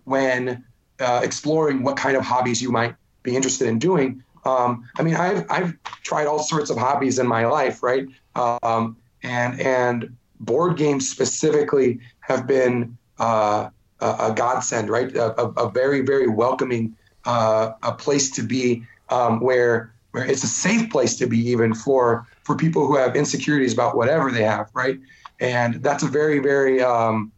when 0.05 0.62
uh, 1.00 1.20
exploring 1.24 1.83
what 1.83 1.96
kind 1.96 2.16
of 2.16 2.22
hobbies 2.22 2.62
you 2.62 2.70
might 2.70 2.94
be 3.22 3.35
interested 3.35 3.66
in 3.66 3.79
doing. 3.79 4.22
Um, 4.44 4.88
I 4.98 5.03
mean, 5.03 5.16
I've 5.16 5.46
I've 5.50 5.77
tried 6.03 6.27
all 6.27 6.38
sorts 6.38 6.70
of 6.70 6.77
hobbies 6.77 7.18
in 7.18 7.27
my 7.27 7.46
life, 7.46 7.83
right? 7.83 8.07
Um, 8.37 8.98
and 9.22 9.59
and 9.61 10.16
board 10.40 10.77
games 10.77 11.09
specifically 11.09 12.00
have 12.20 12.46
been 12.46 12.98
uh, 13.18 13.70
a, 14.00 14.16
a 14.30 14.35
godsend, 14.35 14.88
right? 14.88 15.14
A, 15.14 15.40
a, 15.40 15.48
a 15.66 15.70
very 15.70 16.00
very 16.02 16.28
welcoming 16.28 16.96
uh, 17.24 17.72
a 17.83 17.92
place 17.92 18.30
to 18.33 18.42
be 18.42 18.85
um, 19.09 19.40
where 19.40 19.94
where 20.12 20.24
it's 20.24 20.44
a 20.44 20.48
safe 20.48 20.90
place 20.90 21.16
to 21.16 21.26
be 21.26 21.38
even 21.50 21.74
for 21.74 22.26
for 22.44 22.57
people 22.57 22.87
who 22.87 22.96
have 22.96 23.16
insecurities 23.16 23.72
about 23.72 23.96
whatever 23.96 24.30
they 24.30 24.42
have, 24.42 24.68
right? 24.74 24.98
and 25.40 25.83
that's 25.83 26.02
a 26.02 26.07
very 26.07 26.38
very 26.38 26.83
um, 26.83 27.33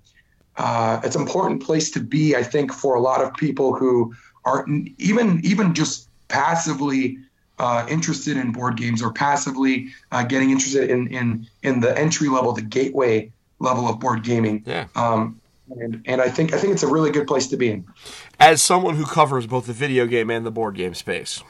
uh, 0.56 1.00
it's 1.04 1.16
an 1.16 1.22
important 1.22 1.62
place 1.62 1.90
to 1.90 2.00
be 2.00 2.36
i 2.36 2.42
think 2.42 2.72
for 2.72 2.94
a 2.94 3.00
lot 3.00 3.22
of 3.22 3.32
people 3.34 3.74
who 3.74 4.12
are 4.44 4.66
even 4.98 5.40
even 5.44 5.74
just 5.74 6.08
passively 6.28 7.18
uh, 7.58 7.86
interested 7.88 8.36
in 8.36 8.52
board 8.52 8.76
games 8.76 9.02
or 9.02 9.12
passively 9.12 9.88
uh, 10.12 10.22
getting 10.22 10.50
interested 10.50 10.90
in 10.90 11.08
in 11.08 11.46
in 11.62 11.80
the 11.80 11.98
entry 11.98 12.28
level 12.28 12.52
the 12.52 12.62
gateway 12.62 13.32
level 13.58 13.88
of 13.88 13.98
board 13.98 14.22
gaming 14.22 14.62
Yeah. 14.66 14.86
um, 14.94 15.40
and, 15.70 16.02
and 16.06 16.20
i 16.20 16.28
think 16.28 16.52
i 16.52 16.58
think 16.58 16.72
it's 16.72 16.82
a 16.82 16.88
really 16.88 17.10
good 17.10 17.26
place 17.26 17.46
to 17.48 17.56
be 17.56 17.70
in 17.70 17.84
As 18.38 18.62
someone 18.62 18.96
who 18.96 19.06
covers 19.06 19.46
both 19.46 19.66
the 19.66 19.72
video 19.72 20.06
game 20.06 20.30
and 20.30 20.44
the 20.44 20.50
board 20.50 20.74
game 20.76 20.94
space, 20.94 21.42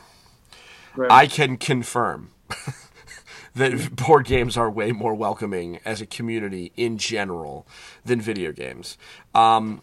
I 1.11 1.27
can 1.27 1.57
confirm 1.57 2.31
that 3.55 3.97
board 3.97 4.27
games 4.27 4.57
are 4.57 4.71
way 4.71 4.93
more 4.93 5.15
welcoming 5.15 5.81
as 5.85 6.01
a 6.01 6.07
community 6.07 6.73
in 6.77 6.99
general 6.99 7.67
than 8.05 8.21
video 8.21 8.53
games. 8.53 8.97
Um, 9.35 9.83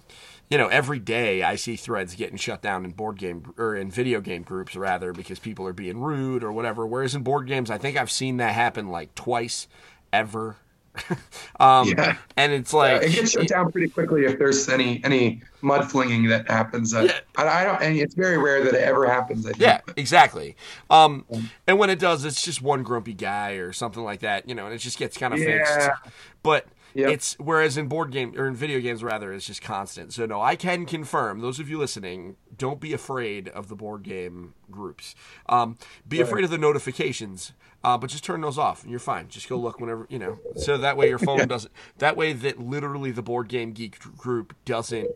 you 0.49 0.57
know, 0.57 0.67
every 0.67 0.99
day 0.99 1.41
I 1.43 1.55
see 1.55 1.75
threads 1.75 2.15
getting 2.15 2.37
shut 2.37 2.61
down 2.61 2.85
in 2.85 2.91
board 2.91 3.17
game 3.17 3.53
or 3.57 3.75
in 3.75 3.89
video 3.89 4.21
game 4.21 4.43
groups 4.43 4.75
rather 4.75 5.11
because 5.11 5.39
people 5.39 5.67
are 5.67 5.73
being 5.73 5.99
rude 5.99 6.43
or 6.43 6.51
whatever. 6.51 6.85
Whereas 6.85 7.15
in 7.15 7.23
board 7.23 7.47
games, 7.47 7.71
I 7.71 7.77
think 7.77 7.97
I've 7.97 8.11
seen 8.11 8.37
that 8.37 8.53
happen 8.53 8.89
like 8.89 9.15
twice 9.15 9.67
ever. 10.11 10.57
um, 11.59 11.87
Yeah. 11.87 12.17
and 12.37 12.51
it's 12.53 12.73
like 12.73 13.01
it 13.03 13.11
gets 13.13 13.31
shut 13.31 13.47
down 13.47 13.71
pretty 13.71 13.89
quickly 13.89 14.25
if 14.25 14.37
there's 14.37 14.69
any 14.69 15.01
any 15.03 15.41
mud 15.61 15.89
flinging 15.89 16.27
that 16.29 16.49
happens. 16.49 16.93
Uh, 16.93 17.01
Yeah. 17.01 17.19
I, 17.37 17.61
I 17.61 17.63
don't, 17.65 17.81
and 17.81 17.97
it's 17.97 18.15
very 18.15 18.37
rare 18.37 18.63
that 18.63 18.73
it 18.73 18.83
ever 18.83 19.07
happens. 19.07 19.45
I 19.45 19.49
think. 19.51 19.61
Yeah, 19.61 19.81
exactly. 19.97 20.55
Um, 20.89 21.25
and 21.67 21.79
when 21.79 21.89
it 21.89 21.99
does, 21.99 22.25
it's 22.25 22.43
just 22.43 22.61
one 22.61 22.83
grumpy 22.83 23.13
guy 23.13 23.53
or 23.53 23.71
something 23.73 24.03
like 24.03 24.19
that, 24.21 24.47
you 24.47 24.55
know, 24.55 24.65
and 24.65 24.73
it 24.75 24.79
just 24.79 24.97
gets 24.99 25.17
kind 25.17 25.33
of 25.33 25.39
fixed. 25.39 25.73
Yeah. 25.77 25.95
But 26.43 26.67
Yep. 26.95 27.09
it's 27.09 27.33
whereas 27.39 27.75
in 27.75 27.87
board 27.87 28.11
game 28.11 28.35
or 28.37 28.45
in 28.47 28.53
video 28.55 28.79
games 28.79 29.03
rather, 29.03 29.33
it's 29.33 29.47
just 29.47 29.63
constant. 29.63 30.13
So 30.13 30.27
no, 30.27 30.39
I 30.39 30.55
can 30.55 30.85
confirm. 30.85 31.39
Those 31.39 31.59
of 31.59 31.67
you 31.67 31.79
listening, 31.79 32.35
don't 32.55 32.79
be 32.79 32.93
afraid 32.93 33.47
of 33.47 33.67
the 33.67 33.75
board 33.75 34.03
game 34.03 34.53
groups. 34.69 35.15
Um, 35.49 35.79
be 36.07 36.21
afraid 36.21 36.43
of 36.43 36.51
the 36.51 36.57
notifications, 36.59 37.53
uh, 37.83 37.97
but 37.97 38.09
just 38.09 38.23
turn 38.23 38.41
those 38.41 38.57
off 38.57 38.83
and 38.83 38.91
you're 38.91 38.99
fine. 38.99 39.27
Just 39.27 39.49
go 39.49 39.57
look 39.57 39.79
whenever 39.79 40.05
you 40.09 40.19
know. 40.19 40.39
So 40.55 40.77
that 40.77 40.97
way 40.97 41.09
your 41.09 41.19
phone 41.19 41.47
doesn't. 41.47 41.73
That 41.97 42.15
way 42.15 42.33
that 42.33 42.59
literally 42.59 43.11
the 43.11 43.23
board 43.23 43.47
game 43.47 43.71
geek 43.71 43.99
group 44.17 44.55
doesn't 44.65 45.09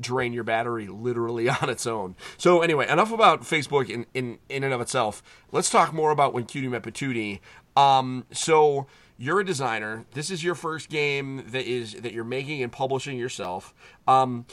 drain 0.00 0.32
your 0.32 0.44
battery 0.44 0.88
literally 0.88 1.48
on 1.62 1.68
its 1.70 1.86
own. 1.86 2.16
So 2.36 2.62
anyway, 2.62 2.88
enough 2.88 3.12
about 3.12 3.42
Facebook 3.42 3.88
in 3.88 4.06
in, 4.14 4.38
in 4.48 4.64
and 4.64 4.74
of 4.74 4.80
itself. 4.80 5.22
Let's 5.52 5.70
talk 5.70 5.92
more 5.92 6.10
about 6.10 6.34
when 6.34 6.44
Cutie 6.44 6.68
Met 6.68 6.82
Patootie. 6.82 7.40
Um, 7.76 8.26
so 8.32 8.86
you're 9.16 9.40
a 9.40 9.44
designer. 9.44 10.04
This 10.12 10.30
is 10.30 10.42
your 10.42 10.54
first 10.54 10.88
game 10.88 11.44
that 11.48 11.64
is 11.64 11.94
that 11.94 12.12
you're 12.12 12.24
making 12.24 12.62
and 12.62 12.72
publishing 12.72 13.18
yourself. 13.18 13.74
Um, 14.06 14.46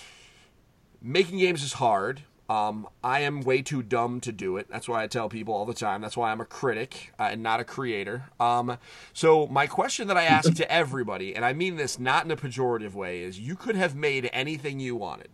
making 1.01 1.39
games 1.39 1.63
is 1.63 1.73
hard. 1.73 2.23
Um, 2.47 2.88
I 3.03 3.21
am 3.21 3.41
way 3.41 3.62
too 3.63 3.81
dumb 3.81 4.19
to 4.21 4.31
do 4.31 4.58
it. 4.58 4.67
That's 4.69 4.88
why 4.88 5.03
I 5.03 5.08
tell 5.08 5.29
people 5.29 5.53
all 5.53 5.65
the 5.65 5.73
time. 5.73 6.01
That's 6.01 6.15
why 6.15 6.31
I'm 6.31 6.41
a 6.41 6.45
critic 6.45 7.12
uh, 7.19 7.29
and 7.31 7.41
not 7.41 7.60
a 7.60 7.63
creator. 7.63 8.25
Um, 8.39 8.77
so 9.13 9.47
my 9.47 9.65
question 9.65 10.08
that 10.10 10.17
I 10.17 10.25
ask 10.25 10.53
to 10.55 10.71
everybody, 10.71 11.36
and 11.36 11.43
I 11.43 11.53
mean 11.53 11.75
this 11.75 11.97
not 11.99 12.25
in 12.25 12.31
a 12.31 12.38
pejorative 12.38 12.93
way, 12.93 13.21
is: 13.21 13.39
you 13.39 13.55
could 13.55 13.75
have 13.75 13.95
made 13.95 14.29
anything 14.31 14.79
you 14.79 14.95
wanted. 14.95 15.29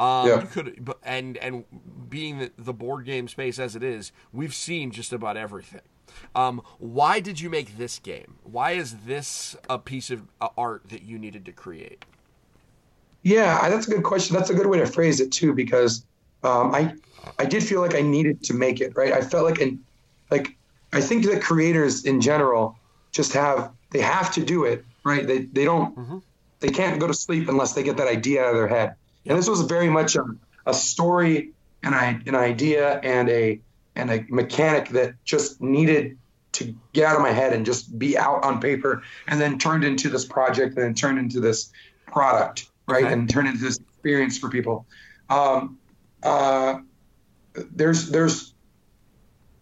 Um, 0.00 0.28
Yeah. 0.28 0.40
You 0.40 0.46
could, 0.48 0.94
and 1.04 1.36
and 1.36 1.64
being 2.08 2.38
the, 2.38 2.52
the 2.58 2.72
board 2.72 3.04
game 3.04 3.28
space 3.28 3.58
as 3.58 3.76
it 3.76 3.82
is, 3.82 4.10
we've 4.32 4.54
seen 4.54 4.90
just 4.90 5.12
about 5.12 5.36
everything. 5.36 5.82
Um, 6.34 6.62
why 6.78 7.20
did 7.20 7.40
you 7.40 7.48
make 7.48 7.78
this 7.78 8.00
game? 8.00 8.38
Why 8.42 8.72
is 8.72 9.04
this 9.04 9.56
a 9.68 9.78
piece 9.78 10.10
of 10.10 10.26
uh, 10.40 10.48
art 10.58 10.88
that 10.88 11.02
you 11.02 11.18
needed 11.18 11.44
to 11.46 11.52
create? 11.52 12.04
Yeah, 13.22 13.68
that's 13.68 13.86
a 13.86 13.90
good 13.90 14.04
question. 14.04 14.34
That's 14.34 14.50
a 14.50 14.54
good 14.54 14.66
way 14.66 14.78
to 14.78 14.86
phrase 14.86 15.20
it 15.20 15.30
too, 15.30 15.52
because 15.52 16.04
um, 16.42 16.74
I 16.74 16.94
I 17.38 17.44
did 17.44 17.62
feel 17.62 17.80
like 17.80 17.94
I 17.94 18.00
needed 18.00 18.42
to 18.44 18.54
make 18.54 18.80
it 18.80 18.96
right. 18.96 19.12
I 19.12 19.20
felt 19.20 19.44
like 19.44 19.60
and 19.60 19.80
like 20.30 20.56
I 20.92 21.00
think 21.00 21.26
that 21.26 21.42
creators 21.42 22.04
in 22.04 22.20
general 22.20 22.78
just 23.12 23.32
have 23.34 23.72
they 23.90 24.00
have 24.00 24.32
to 24.34 24.44
do 24.44 24.64
it 24.64 24.84
right. 25.04 25.26
They 25.26 25.40
they 25.40 25.64
don't 25.64 26.22
they 26.60 26.70
can't 26.70 27.00
go 27.00 27.06
to 27.06 27.14
sleep 27.14 27.48
unless 27.48 27.72
they 27.74 27.82
get 27.82 27.96
that 27.98 28.08
idea 28.08 28.42
out 28.42 28.50
of 28.50 28.54
their 28.56 28.68
head. 28.68 28.94
And 29.26 29.38
this 29.38 29.48
was 29.48 29.62
very 29.62 29.88
much 29.88 30.16
a, 30.16 30.24
a 30.66 30.74
story 30.74 31.50
and 31.82 31.94
I, 31.94 32.20
an 32.26 32.34
idea 32.34 32.98
and 33.00 33.28
a 33.28 33.60
and 33.96 34.10
a 34.10 34.24
mechanic 34.28 34.90
that 34.90 35.14
just 35.24 35.60
needed 35.60 36.16
to 36.52 36.74
get 36.92 37.04
out 37.04 37.16
of 37.16 37.22
my 37.22 37.32
head 37.32 37.52
and 37.52 37.66
just 37.66 37.98
be 37.98 38.16
out 38.16 38.44
on 38.44 38.60
paper 38.60 39.02
and 39.26 39.40
then 39.40 39.58
turned 39.58 39.84
into 39.84 40.08
this 40.08 40.24
project 40.24 40.76
and 40.76 40.84
then 40.84 40.94
turned 40.94 41.18
into 41.18 41.40
this 41.40 41.70
product 42.06 42.69
right 42.90 43.04
Okay. 43.04 43.12
and 43.12 43.28
turn 43.30 43.46
into 43.46 43.60
this 43.62 43.78
experience 43.78 44.38
for 44.38 44.48
people 44.50 44.86
um, 45.28 45.78
uh, 46.22 46.78
there's 47.74 48.10
there's 48.10 48.54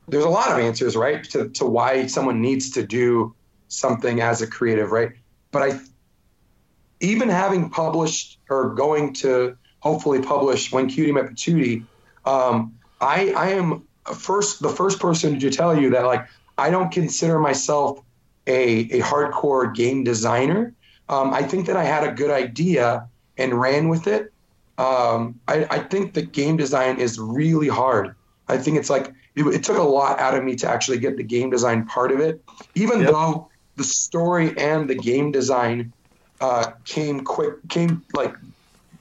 there's 0.09 0.25
a 0.25 0.29
lot 0.29 0.51
of 0.51 0.59
answers 0.59 0.97
right 0.97 1.23
to, 1.25 1.49
to 1.51 1.65
why 1.67 2.07
someone 2.07 2.41
needs 2.41 2.71
to 2.73 2.87
do 2.87 3.35
something 3.69 4.21
as 4.21 4.41
a 4.43 4.47
creative 4.47 4.91
right 4.93 5.13
but 5.51 5.63
i 5.63 5.79
even 7.01 7.29
having 7.29 7.71
published 7.71 8.39
or 8.51 8.75
going 8.75 9.13
to 9.13 9.57
hopefully 9.81 10.21
publish 10.23 10.73
when 10.73 10.89
cutie 10.89 11.13
met 11.13 11.27
patootie 11.27 11.85
um, 12.25 12.75
I, 13.01 13.33
I 13.33 13.51
am 13.51 13.85
first 14.15 14.61
the 14.61 14.69
first 14.69 14.99
person 15.01 15.39
to 15.39 15.51
tell 15.51 15.79
you 15.79 15.91
that 15.91 16.05
like 16.05 16.27
I 16.59 16.71
don't 16.71 16.91
consider 16.91 17.39
myself 17.39 18.01
a, 18.47 18.81
a 18.81 19.01
hardcore 19.01 19.73
game 19.75 20.03
designer. 20.03 20.75
Um, 21.09 21.33
I 21.33 21.43
think 21.43 21.67
that 21.67 21.77
I 21.77 21.85
had 21.85 22.03
a 22.05 22.13
good 22.13 22.31
idea 22.31 23.09
and 23.39 23.59
ran 23.59 23.89
with 23.89 24.07
it. 24.07 24.33
Um, 24.77 25.41
I, 25.49 25.67
I 25.71 25.79
think 25.81 26.15
the 26.15 26.23
game 26.23 26.57
design 26.57 26.99
is 26.99 27.19
really 27.19 27.69
hard. 27.69 28.15
I 28.49 28.59
think 28.59 28.77
it's 28.79 28.91
like 28.91 29.13
it, 29.35 29.45
it 29.45 29.65
took 29.65 29.79
a 29.79 29.83
lot 29.83 30.19
out 30.21 30.35
of 30.35 30.45
me 30.45 30.57
to 30.57 30.69
actually 30.69 30.99
get 30.99 31.17
the 31.17 31.23
game 31.23 31.51
design 31.51 31.87
part 31.87 32.13
of 32.13 32.21
it, 32.21 32.43
even 32.75 33.01
Yep. 33.01 33.11
though 33.11 33.49
the 33.77 33.85
story 33.85 34.57
and 34.59 34.89
the 34.89 34.95
game 34.95 35.33
design 35.33 35.93
uh, 36.41 36.73
came 36.85 37.25
quick, 37.25 37.55
came 37.69 38.03
like 38.15 38.35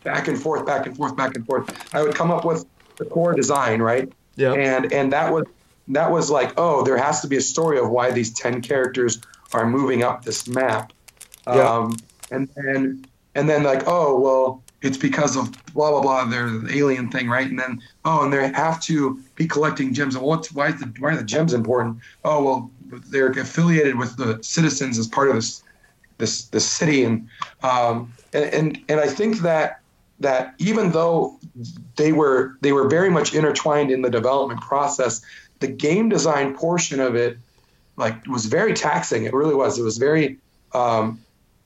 back 0.04 0.28
and 0.28 0.41
forth, 0.41 0.65
back 0.65 0.86
and 0.88 0.97
forth, 0.97 1.15
back 1.15 1.36
and 1.36 1.45
forth. 1.45 1.95
I 1.95 2.02
would 2.02 2.15
come 2.15 2.32
up 2.32 2.45
with 2.45 2.65
the 2.97 3.06
core 3.06 3.34
design, 3.34 3.82
right? 3.82 4.12
Yeah. 4.36 4.54
And 4.54 4.91
and 4.91 5.13
that 5.13 5.32
was 5.32 5.45
that 5.89 6.12
was 6.12 6.30
like, 6.30 6.54
oh, 6.58 6.84
there 6.84 6.97
has 6.97 7.21
to 7.21 7.28
be 7.28 7.38
a 7.38 7.41
story 7.41 7.80
of 7.80 7.89
why 7.89 8.12
these 8.12 8.34
ten 8.34 8.62
characters 8.62 9.21
are 9.54 9.67
moving 9.67 10.04
up 10.04 10.26
this 10.26 10.47
map. 10.47 10.91
Yeah. 11.47 11.69
Um, 11.78 11.97
and 12.30 12.50
then 12.56 13.06
and 13.38 13.47
then 13.47 13.63
like, 13.63 13.84
oh 13.86 14.19
well, 14.19 14.63
it's 14.82 14.97
because 14.97 15.38
of 15.38 15.52
blah 15.73 15.91
blah 15.91 16.02
blah. 16.02 16.26
They're 16.26 16.50
the 16.50 16.76
alien 16.76 17.10
thing, 17.10 17.30
right? 17.30 17.47
And 17.47 17.60
then 17.60 17.82
oh, 18.04 18.23
and 18.23 18.34
they 18.34 18.52
have 18.52 18.82
to 18.84 19.21
be 19.36 19.47
collecting 19.47 19.93
gems. 19.93 20.15
And 20.15 20.26
what's 20.26 20.52
why 20.52 20.69
is 20.69 20.80
the 20.80 20.91
why 21.00 21.12
are 21.12 21.17
the 21.17 21.23
gems 21.23 21.54
important? 21.54 22.00
Oh 22.26 22.43
well, 22.43 22.71
they're 23.10 23.30
affiliated 23.30 23.97
with 23.97 24.17
the 24.17 24.39
citizens 24.41 24.97
as 24.97 25.08
part 25.08 25.30
of 25.30 25.36
this 25.36 25.63
this 26.17 26.45
this 26.45 26.67
city, 26.67 27.04
and 27.04 27.30
um, 27.62 28.12
and 28.34 28.45
and, 28.45 28.80
and 28.89 29.00
I 29.00 29.08
think 29.08 29.39
that 29.41 29.82
that 30.19 30.56
even 30.58 30.91
though 30.91 31.39
they 31.95 32.13
were 32.13 32.58
they 32.62 32.73
were 32.73 32.88
very 32.88 33.12
much 33.12 33.36
intertwined 33.36 33.91
in 33.91 34.02
the 34.02 34.10
development 34.10 34.62
process, 34.62 35.21
the 35.60 35.67
game 35.67 36.10
design 36.10 36.56
portion 36.56 37.00
of 37.00 37.15
it 37.15 37.38
like 37.97 38.26
was 38.26 38.47
very 38.47 38.73
taxing. 38.73 39.26
It 39.26 39.34
really 39.34 39.56
was. 39.56 39.78
It 39.78 39.84
was 39.84 40.00
very 40.00 40.38
um, 40.73 41.19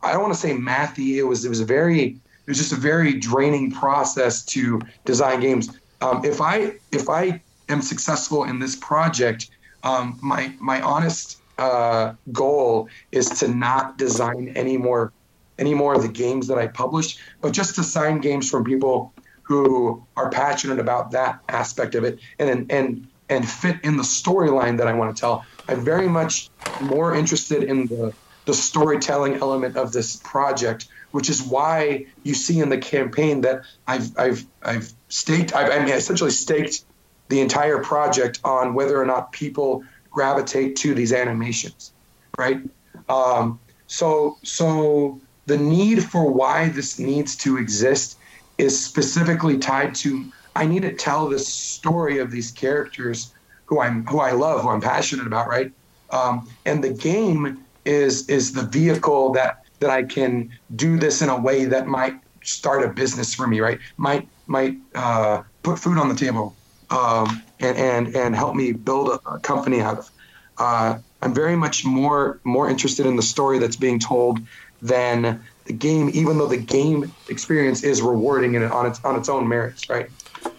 I 0.04 0.14
don't 0.14 0.22
want 0.22 0.34
to 0.34 0.40
say 0.40 0.52
mathy. 0.52 1.18
It 1.18 1.24
was 1.24 1.46
it 1.46 1.50
was 1.50 1.60
a 1.60 1.66
very 1.66 2.02
it 2.02 2.48
was 2.48 2.58
just 2.58 2.74
a 2.74 2.78
very 2.78 3.14
draining 3.14 3.72
process 3.72 4.44
to 4.46 4.82
design 5.06 5.40
games. 5.40 5.70
Um, 6.02 6.26
if 6.26 6.42
I 6.42 6.74
if 6.92 7.10
I 7.10 7.42
am 7.70 7.82
successful 7.82 8.44
in 8.46 8.60
this 8.60 8.76
project, 8.76 9.50
um, 9.84 10.20
my 10.22 10.54
my 10.60 10.82
honest 10.82 11.38
uh, 11.58 12.14
goal 12.32 12.90
is 13.12 13.30
to 13.30 13.48
not 13.48 13.98
design 13.98 14.54
any 14.56 14.78
more 14.78 15.14
any 15.60 15.74
more 15.74 15.94
of 15.94 16.02
the 16.02 16.10
games 16.10 16.48
that 16.48 16.58
I 16.58 16.68
publish, 16.68 17.18
but 17.40 17.52
just 17.52 17.76
to 17.76 17.84
sign 17.84 18.20
games 18.20 18.50
from 18.50 18.64
people 18.64 19.14
who 19.44 20.04
are 20.18 20.30
passionate 20.30 20.80
about 20.80 21.12
that 21.12 21.40
aspect 21.50 21.94
of 21.96 22.04
it 22.04 22.20
and 22.40 22.72
and 22.72 23.08
and 23.30 23.48
fit 23.48 23.78
in 23.84 23.96
the 23.98 24.04
storyline 24.04 24.78
that 24.78 24.88
I 24.88 24.94
want 24.94 25.16
to 25.16 25.20
tell. 25.20 25.46
I'm 25.68 25.86
very 25.86 26.10
much 26.10 26.50
more 26.82 27.16
interested 27.16 27.64
in 27.64 27.88
the 27.88 28.14
the 28.45 28.54
storytelling 28.54 29.36
element 29.36 29.77
of 29.77 29.91
this 29.91 30.15
project, 30.17 30.88
which 31.12 31.30
is 31.30 31.41
why 31.41 32.06
you 32.23 32.34
see 32.34 32.60
in 32.60 32.69
the 32.69 32.77
campaign 32.77 33.41
that 33.41 33.63
I've 33.88 34.17
I've 34.17 34.45
I've 34.63 34.91
staked 35.10 35.54
I've, 35.56 35.71
I 35.71 35.80
mean 35.84 35.93
essentially 35.93 36.32
staked 36.32 36.84
the 37.30 37.39
entire 37.39 37.80
project 37.80 38.39
on 38.43 38.73
whether 38.73 38.99
or 38.99 39.06
not 39.06 39.32
people 39.32 39.84
gravitate 40.10 40.75
to 40.77 40.93
these 40.93 41.13
animations, 41.13 41.93
right? 42.38 42.62
Um, 43.08 43.60
so 43.88 44.38
so 44.43 45.19
the 45.45 45.58
need 45.58 46.04
for 46.04 46.32
why 46.32 46.69
this 46.69 46.99
needs 46.99 47.36
to 47.38 47.58
exist 47.58 48.17
is 48.58 48.84
specifically 48.84 49.58
tied 49.58 49.95
to 49.95 50.32
I 50.56 50.65
need 50.65 50.82
to 50.82 50.93
tell 50.93 51.30
the 51.30 51.39
story 51.39 52.19
of 52.19 52.32
these 52.32 52.51
characters 52.51 53.34
who 53.65 53.80
I'm 53.80 54.06
who 54.06 54.19
I 54.19 54.32
love, 54.32 54.62
who 54.62 54.69
I'm 54.69 54.82
passionate 54.82 55.27
about, 55.27 55.47
right? 55.47 55.71
Um, 56.10 56.49
and 56.65 56.84
the 56.84 56.91
game 56.91 57.65
is 57.86 58.30
is 58.30 58.54
the 58.54 58.63
vehicle 58.63 59.32
that 59.34 59.63
that 59.80 59.89
I 59.89 60.04
can 60.04 60.52
do 60.76 60.98
this 60.98 61.22
in 61.22 61.30
a 61.30 61.39
way 61.39 61.65
that 61.65 61.88
might 61.88 62.15
start 62.44 62.84
a 62.84 62.89
business 62.89 63.34
for 63.34 63.48
me, 63.48 63.60
right? 63.60 63.80
Might 63.98 64.28
might 64.48 64.78
uh, 64.96 65.44
put 65.63 65.80
food 65.80 65.98
on 65.98 66.10
the 66.10 66.15
table 66.15 66.56
um, 66.89 67.41
and 67.60 67.78
and 67.78 68.15
and 68.15 68.36
help 68.36 68.56
me 68.56 68.72
build 68.72 69.10
a, 69.10 69.30
a 69.30 69.39
company 69.39 69.82
out 69.82 70.00
of. 70.00 70.12
Uh, 70.58 70.98
I'm 71.22 71.34
very 71.34 71.56
much 71.56 71.86
more 71.86 72.39
more 72.44 72.70
interested 72.70 73.06
in 73.06 73.15
the 73.15 73.22
story 73.22 73.60
that's 73.60 73.76
being 73.76 74.00
told 74.00 74.39
than 74.82 75.44
the 75.65 75.74
game, 75.74 76.10
even 76.13 76.38
though 76.38 76.48
the 76.48 76.58
game 76.58 77.12
experience 77.30 77.84
is 77.84 78.02
rewarding 78.02 78.56
and 78.56 78.65
on 78.65 78.86
its 78.86 79.04
on 79.04 79.15
its 79.15 79.30
own 79.30 79.48
merits, 79.48 79.89
right? 79.89 80.10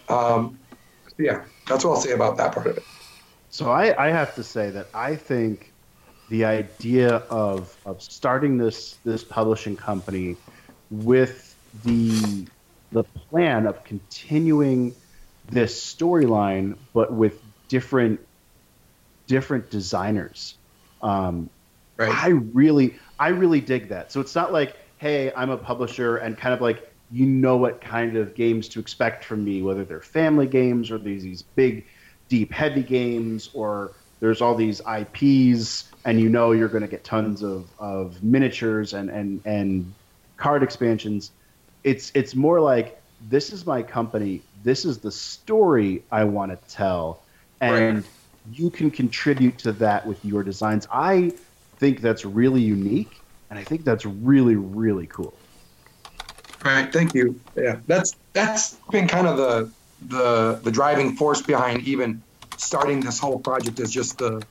Um, 0.09 0.57
yeah, 1.17 1.43
that's 1.67 1.85
what 1.85 1.91
I'll 1.91 2.01
say 2.01 2.11
about 2.11 2.37
that 2.37 2.53
part 2.53 2.67
of 2.67 2.77
it. 2.77 2.83
So 3.49 3.69
I, 3.69 4.07
I 4.07 4.09
have 4.09 4.33
to 4.35 4.43
say 4.43 4.71
that 4.71 4.87
I 4.93 5.15
think 5.15 5.72
the 6.29 6.45
idea 6.45 7.15
of 7.29 7.75
of 7.85 8.01
starting 8.01 8.57
this 8.57 8.97
this 9.03 9.23
publishing 9.23 9.75
company 9.75 10.35
with 10.89 11.55
the 11.83 12.47
the 12.91 13.03
plan 13.03 13.65
of 13.65 13.83
continuing 13.83 14.95
this 15.49 15.93
storyline, 15.93 16.77
but 16.93 17.11
with 17.13 17.41
different 17.67 18.19
different 19.27 19.69
designers. 19.69 20.55
Um, 21.01 21.49
Right. 21.97 22.11
I 22.11 22.29
really 22.29 22.95
I 23.19 23.29
really 23.29 23.61
dig 23.61 23.89
that. 23.89 24.11
So 24.11 24.19
it's 24.19 24.35
not 24.35 24.51
like, 24.51 24.77
hey, 24.97 25.31
I'm 25.35 25.49
a 25.49 25.57
publisher 25.57 26.17
and 26.17 26.37
kind 26.37 26.53
of 26.53 26.61
like 26.61 26.91
you 27.11 27.25
know 27.25 27.57
what 27.57 27.81
kind 27.81 28.17
of 28.17 28.33
games 28.33 28.67
to 28.69 28.79
expect 28.79 29.23
from 29.23 29.43
me, 29.43 29.61
whether 29.61 29.85
they're 29.85 30.01
family 30.01 30.47
games 30.47 30.89
or 30.89 30.97
these 30.97 31.23
these 31.23 31.43
big, 31.43 31.85
deep, 32.29 32.51
heavy 32.51 32.81
games, 32.81 33.49
or 33.53 33.93
there's 34.19 34.41
all 34.41 34.55
these 34.55 34.81
IPs 34.81 35.92
and 36.05 36.19
you 36.19 36.29
know 36.29 36.51
you're 36.51 36.67
going 36.67 36.81
to 36.81 36.87
get 36.87 37.03
tons 37.03 37.43
of, 37.43 37.67
of 37.79 38.21
miniatures 38.23 38.93
and, 38.93 39.09
and, 39.09 39.41
and 39.45 39.93
card 40.37 40.63
expansions. 40.63 41.31
It's 41.83 42.11
it's 42.13 42.35
more 42.35 42.59
like 42.59 43.01
this 43.29 43.51
is 43.51 43.65
my 43.65 43.83
company. 43.83 44.41
This 44.63 44.85
is 44.85 44.99
the 44.99 45.11
story 45.11 46.03
I 46.11 46.23
want 46.23 46.51
to 46.51 46.73
tell, 46.73 47.21
and 47.61 47.95
Right. 47.97 48.05
you 48.53 48.69
can 48.69 48.89
contribute 48.91 49.57
to 49.59 49.71
that 49.73 50.05
with 50.05 50.23
your 50.23 50.43
designs. 50.43 50.87
I 50.91 51.33
think 51.77 52.01
that's 52.01 52.23
really 52.25 52.61
unique, 52.61 53.19
and 53.49 53.59
I 53.59 53.63
think 53.63 53.83
that's 53.83 54.05
really 54.05 54.55
really 54.55 55.07
cool. 55.07 55.33
Right. 56.63 56.91
Thank 56.91 57.13
you. 57.13 57.39
Yeah, 57.55 57.79
that's 57.87 58.15
that's 58.31 58.75
been 58.91 59.07
kind 59.07 59.27
of 59.27 59.37
the 59.37 59.69
the 60.07 60.59
the 60.63 60.71
driving 60.71 61.15
force 61.15 61.41
behind 61.41 61.85
even 61.85 62.21
starting 62.57 63.01
this 63.01 63.19
whole 63.19 63.39
project. 63.39 63.79
Is 63.81 63.91
just 63.91 64.17
the 64.17 64.41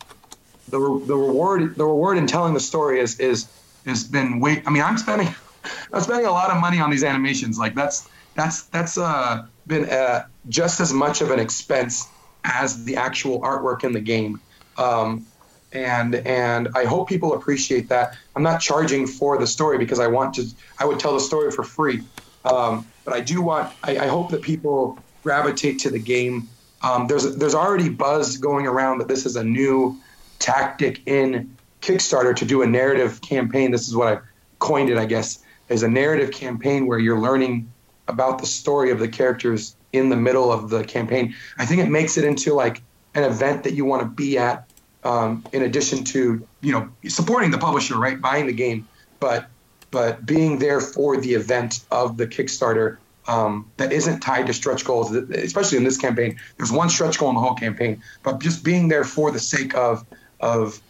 the 0.68 0.78
re- 0.78 1.06
the 1.06 1.16
reward 1.16 1.76
the 1.76 1.84
reward 1.84 2.18
in 2.18 2.26
telling 2.26 2.54
the 2.54 2.60
story 2.60 3.00
is 3.00 3.18
is 3.20 3.48
has 3.86 4.04
been 4.04 4.40
way. 4.40 4.62
I 4.66 4.70
mean, 4.70 4.82
I'm 4.82 4.98
spending 4.98 5.28
I'm 5.92 6.00
spending 6.00 6.26
a 6.26 6.32
lot 6.32 6.50
of 6.50 6.60
money 6.60 6.80
on 6.80 6.90
these 6.90 7.04
animations. 7.04 7.58
Like 7.58 7.74
that's 7.74 8.08
that's 8.34 8.64
that's 8.64 8.98
uh 8.98 9.46
been 9.66 9.88
uh, 9.88 10.26
just 10.48 10.80
as 10.80 10.92
much 10.92 11.20
of 11.20 11.30
an 11.30 11.38
expense 11.38 12.08
as 12.44 12.84
the 12.84 12.96
actual 12.96 13.40
artwork 13.40 13.84
in 13.84 13.92
the 13.92 14.00
game. 14.00 14.40
Um, 14.76 15.26
and 15.72 16.14
and 16.14 16.68
I 16.74 16.84
hope 16.84 17.08
people 17.08 17.34
appreciate 17.34 17.88
that. 17.88 18.16
I'm 18.36 18.42
not 18.42 18.60
charging 18.60 19.06
for 19.06 19.38
the 19.38 19.46
story 19.46 19.78
because 19.78 19.98
I 19.98 20.06
want 20.06 20.34
to. 20.34 20.46
I 20.78 20.84
would 20.84 20.98
tell 20.98 21.14
the 21.14 21.20
story 21.20 21.50
for 21.50 21.64
free, 21.64 22.02
um, 22.44 22.86
but 23.04 23.14
I 23.14 23.20
do 23.20 23.40
want. 23.42 23.72
I, 23.82 23.98
I 23.98 24.06
hope 24.06 24.30
that 24.30 24.42
people 24.42 24.98
gravitate 25.22 25.78
to 25.80 25.90
the 25.90 25.98
game. 25.98 26.48
Um, 26.82 27.06
there's 27.06 27.36
there's 27.36 27.54
already 27.54 27.88
buzz 27.88 28.36
going 28.36 28.66
around 28.66 28.98
that 28.98 29.08
this 29.08 29.24
is 29.24 29.36
a 29.36 29.44
new 29.44 29.98
tactic 30.42 31.00
in 31.06 31.56
Kickstarter 31.80 32.34
to 32.36 32.44
do 32.44 32.62
a 32.62 32.66
narrative 32.66 33.20
campaign. 33.22 33.70
This 33.70 33.88
is 33.88 33.96
what 33.96 34.08
I 34.08 34.20
coined 34.58 34.90
it, 34.90 34.98
I 34.98 35.06
guess. 35.06 35.38
Is 35.68 35.82
a 35.82 35.88
narrative 35.88 36.32
campaign 36.32 36.86
where 36.86 36.98
you're 36.98 37.18
learning 37.18 37.72
about 38.08 38.38
the 38.38 38.46
story 38.46 38.90
of 38.90 38.98
the 38.98 39.08
characters 39.08 39.74
in 39.92 40.10
the 40.10 40.16
middle 40.16 40.52
of 40.52 40.68
the 40.68 40.84
campaign. 40.84 41.34
I 41.56 41.64
think 41.64 41.80
it 41.80 41.88
makes 41.88 42.18
it 42.18 42.24
into 42.24 42.52
like 42.52 42.82
an 43.14 43.24
event 43.24 43.64
that 43.64 43.72
you 43.72 43.84
want 43.84 44.02
to 44.02 44.08
be 44.08 44.36
at 44.36 44.68
um, 45.04 45.44
in 45.52 45.62
addition 45.62 46.04
to 46.04 46.46
you 46.60 46.72
know 46.72 46.90
supporting 47.08 47.50
the 47.50 47.58
publisher, 47.58 47.98
right, 47.98 48.20
buying 48.20 48.46
the 48.46 48.52
game, 48.52 48.86
but 49.20 49.46
but 49.90 50.26
being 50.26 50.58
there 50.58 50.80
for 50.80 51.16
the 51.16 51.34
event 51.34 51.80
of 51.90 52.16
the 52.16 52.26
Kickstarter 52.26 52.98
um, 53.28 53.70
that 53.76 53.92
isn't 53.92 54.20
tied 54.20 54.46
to 54.46 54.54
stretch 54.54 54.84
goals, 54.84 55.14
especially 55.14 55.78
in 55.78 55.84
this 55.84 55.98
campaign. 55.98 56.38
There's 56.56 56.72
one 56.72 56.88
stretch 56.88 57.18
goal 57.18 57.28
in 57.28 57.34
the 57.34 57.40
whole 57.40 57.54
campaign, 57.54 58.02
but 58.22 58.40
just 58.40 58.64
being 58.64 58.88
there 58.88 59.04
for 59.04 59.30
the 59.30 59.38
sake 59.38 59.74
of 59.74 60.04
of 60.42 60.80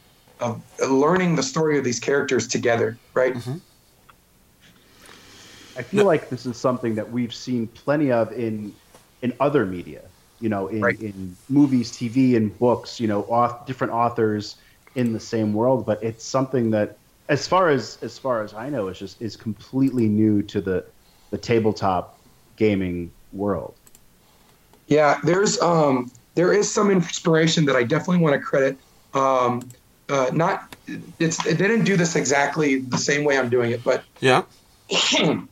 of 0.41 0.61
learning 0.91 1.37
the 1.37 1.43
story 1.43 1.79
of 1.79 1.85
these 1.85 2.01
characters 2.01 2.49
together, 2.49 2.99
right? 3.15 3.37
I 5.77 5.83
feel 5.83 6.05
like 6.05 6.31
this 6.31 6.47
is 6.47 6.57
something 6.57 6.97
that 6.97 7.13
we've 7.13 7.33
seen 7.33 7.69
plenty 7.69 8.11
of 8.11 8.33
in 8.33 8.75
in 9.23 9.33
other 9.39 9.65
media. 9.65 10.03
You 10.41 10.49
know, 10.49 10.67
in, 10.67 10.81
Right. 10.81 11.01
in 11.01 11.37
movies, 11.49 11.93
TV, 11.93 12.37
and 12.37 12.59
books. 12.59 12.99
You 12.99 13.07
know, 13.07 13.23
auth- 13.25 13.65
different 13.67 13.93
authors 13.93 14.57
in 14.97 15.13
the 15.13 15.21
same 15.21 15.55
world. 15.55 15.87
But 15.87 16.03
it's 16.03 16.25
something 16.25 16.71
that, 16.73 16.99
as 17.29 17.47
far 17.47 17.69
as 17.69 17.99
as 18.03 18.19
far 18.19 18.43
as 18.43 18.53
I 18.53 18.69
know, 18.69 18.89
is 18.89 18.99
just 18.99 19.23
is 19.23 19.37
completely 19.37 20.09
new 20.09 20.43
to 20.43 20.61
the 20.61 20.85
the 21.31 21.39
tabletop 21.39 22.19
gaming 22.57 23.13
world. 23.33 23.75
Yeah, 24.89 25.21
there's 25.23 25.61
um, 25.63 26.11
there 26.35 26.53
is 26.53 26.71
some 26.71 26.91
inspiration 26.91 27.65
that 27.67 27.77
I 27.77 27.85
definitely 27.85 28.19
want 28.19 28.35
to 28.35 28.41
credit. 28.41 28.77
Um, 29.15 29.69
uh, 30.09 30.31
not 30.33 30.75
it's 31.19 31.43
they 31.43 31.55
didn't 31.55 31.85
do 31.85 31.97
this 31.97 32.17
exactly 32.17 32.79
the 32.81 32.99
same 32.99 33.25
way 33.25 33.39
I'm 33.39 33.49
doing 33.49 33.71
it, 33.73 33.83
but 33.85 34.05
Yeah. 34.21 34.43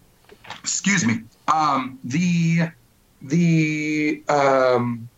excuse 0.60 1.06
me. 1.06 1.20
Um, 1.52 1.98
the 2.04 2.70
the 3.22 4.22
um, 4.28 5.08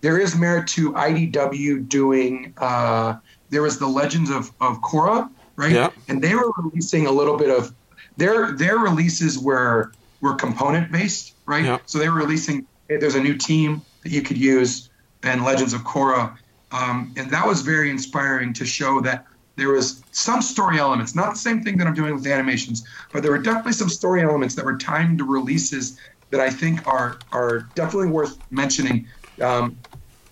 there 0.00 0.18
is 0.18 0.36
merit 0.36 0.68
to 0.68 0.92
IDW 0.92 1.88
doing. 1.88 2.54
Uh, 2.56 3.16
there 3.50 3.62
was 3.62 3.78
the 3.78 3.86
Legends 3.86 4.30
of 4.30 4.50
of 4.60 4.80
Korra, 4.80 5.30
right? 5.56 5.72
Yeah. 5.72 5.90
And 6.08 6.22
they 6.22 6.34
were 6.34 6.50
releasing 6.56 7.06
a 7.06 7.12
little 7.12 7.36
bit 7.36 7.50
of 7.50 7.72
their 8.16 8.52
their 8.52 8.78
releases 8.78 9.38
were 9.38 9.92
were 10.20 10.34
component 10.34 10.90
based, 10.92 11.34
right? 11.46 11.64
Yeah. 11.64 11.78
So 11.86 11.98
they 11.98 12.08
were 12.08 12.16
releasing. 12.18 12.66
hey, 12.88 12.96
There's 12.98 13.14
a 13.14 13.22
new 13.22 13.36
team 13.36 13.82
that 14.02 14.10
you 14.10 14.22
could 14.22 14.38
use, 14.38 14.90
and 15.22 15.44
Legends 15.44 15.72
of 15.72 15.82
Korra, 15.82 16.36
um, 16.72 17.12
and 17.16 17.30
that 17.30 17.46
was 17.46 17.62
very 17.62 17.90
inspiring 17.90 18.52
to 18.54 18.64
show 18.64 19.00
that 19.00 19.26
there 19.56 19.68
was 19.68 20.02
some 20.12 20.40
story 20.40 20.78
elements, 20.78 21.14
not 21.14 21.34
the 21.34 21.38
same 21.38 21.62
thing 21.62 21.76
that 21.76 21.86
I'm 21.86 21.94
doing 21.94 22.14
with 22.14 22.24
the 22.24 22.32
animations, 22.32 22.84
but 23.12 23.22
there 23.22 23.32
were 23.32 23.38
definitely 23.38 23.74
some 23.74 23.90
story 23.90 24.22
elements 24.22 24.54
that 24.54 24.64
were 24.64 24.78
timed 24.78 25.18
to 25.18 25.24
releases 25.24 25.98
that 26.30 26.40
I 26.40 26.48
think 26.50 26.86
are 26.86 27.18
are 27.32 27.68
definitely 27.74 28.08
worth 28.08 28.38
mentioning. 28.50 29.06
Um, 29.40 29.76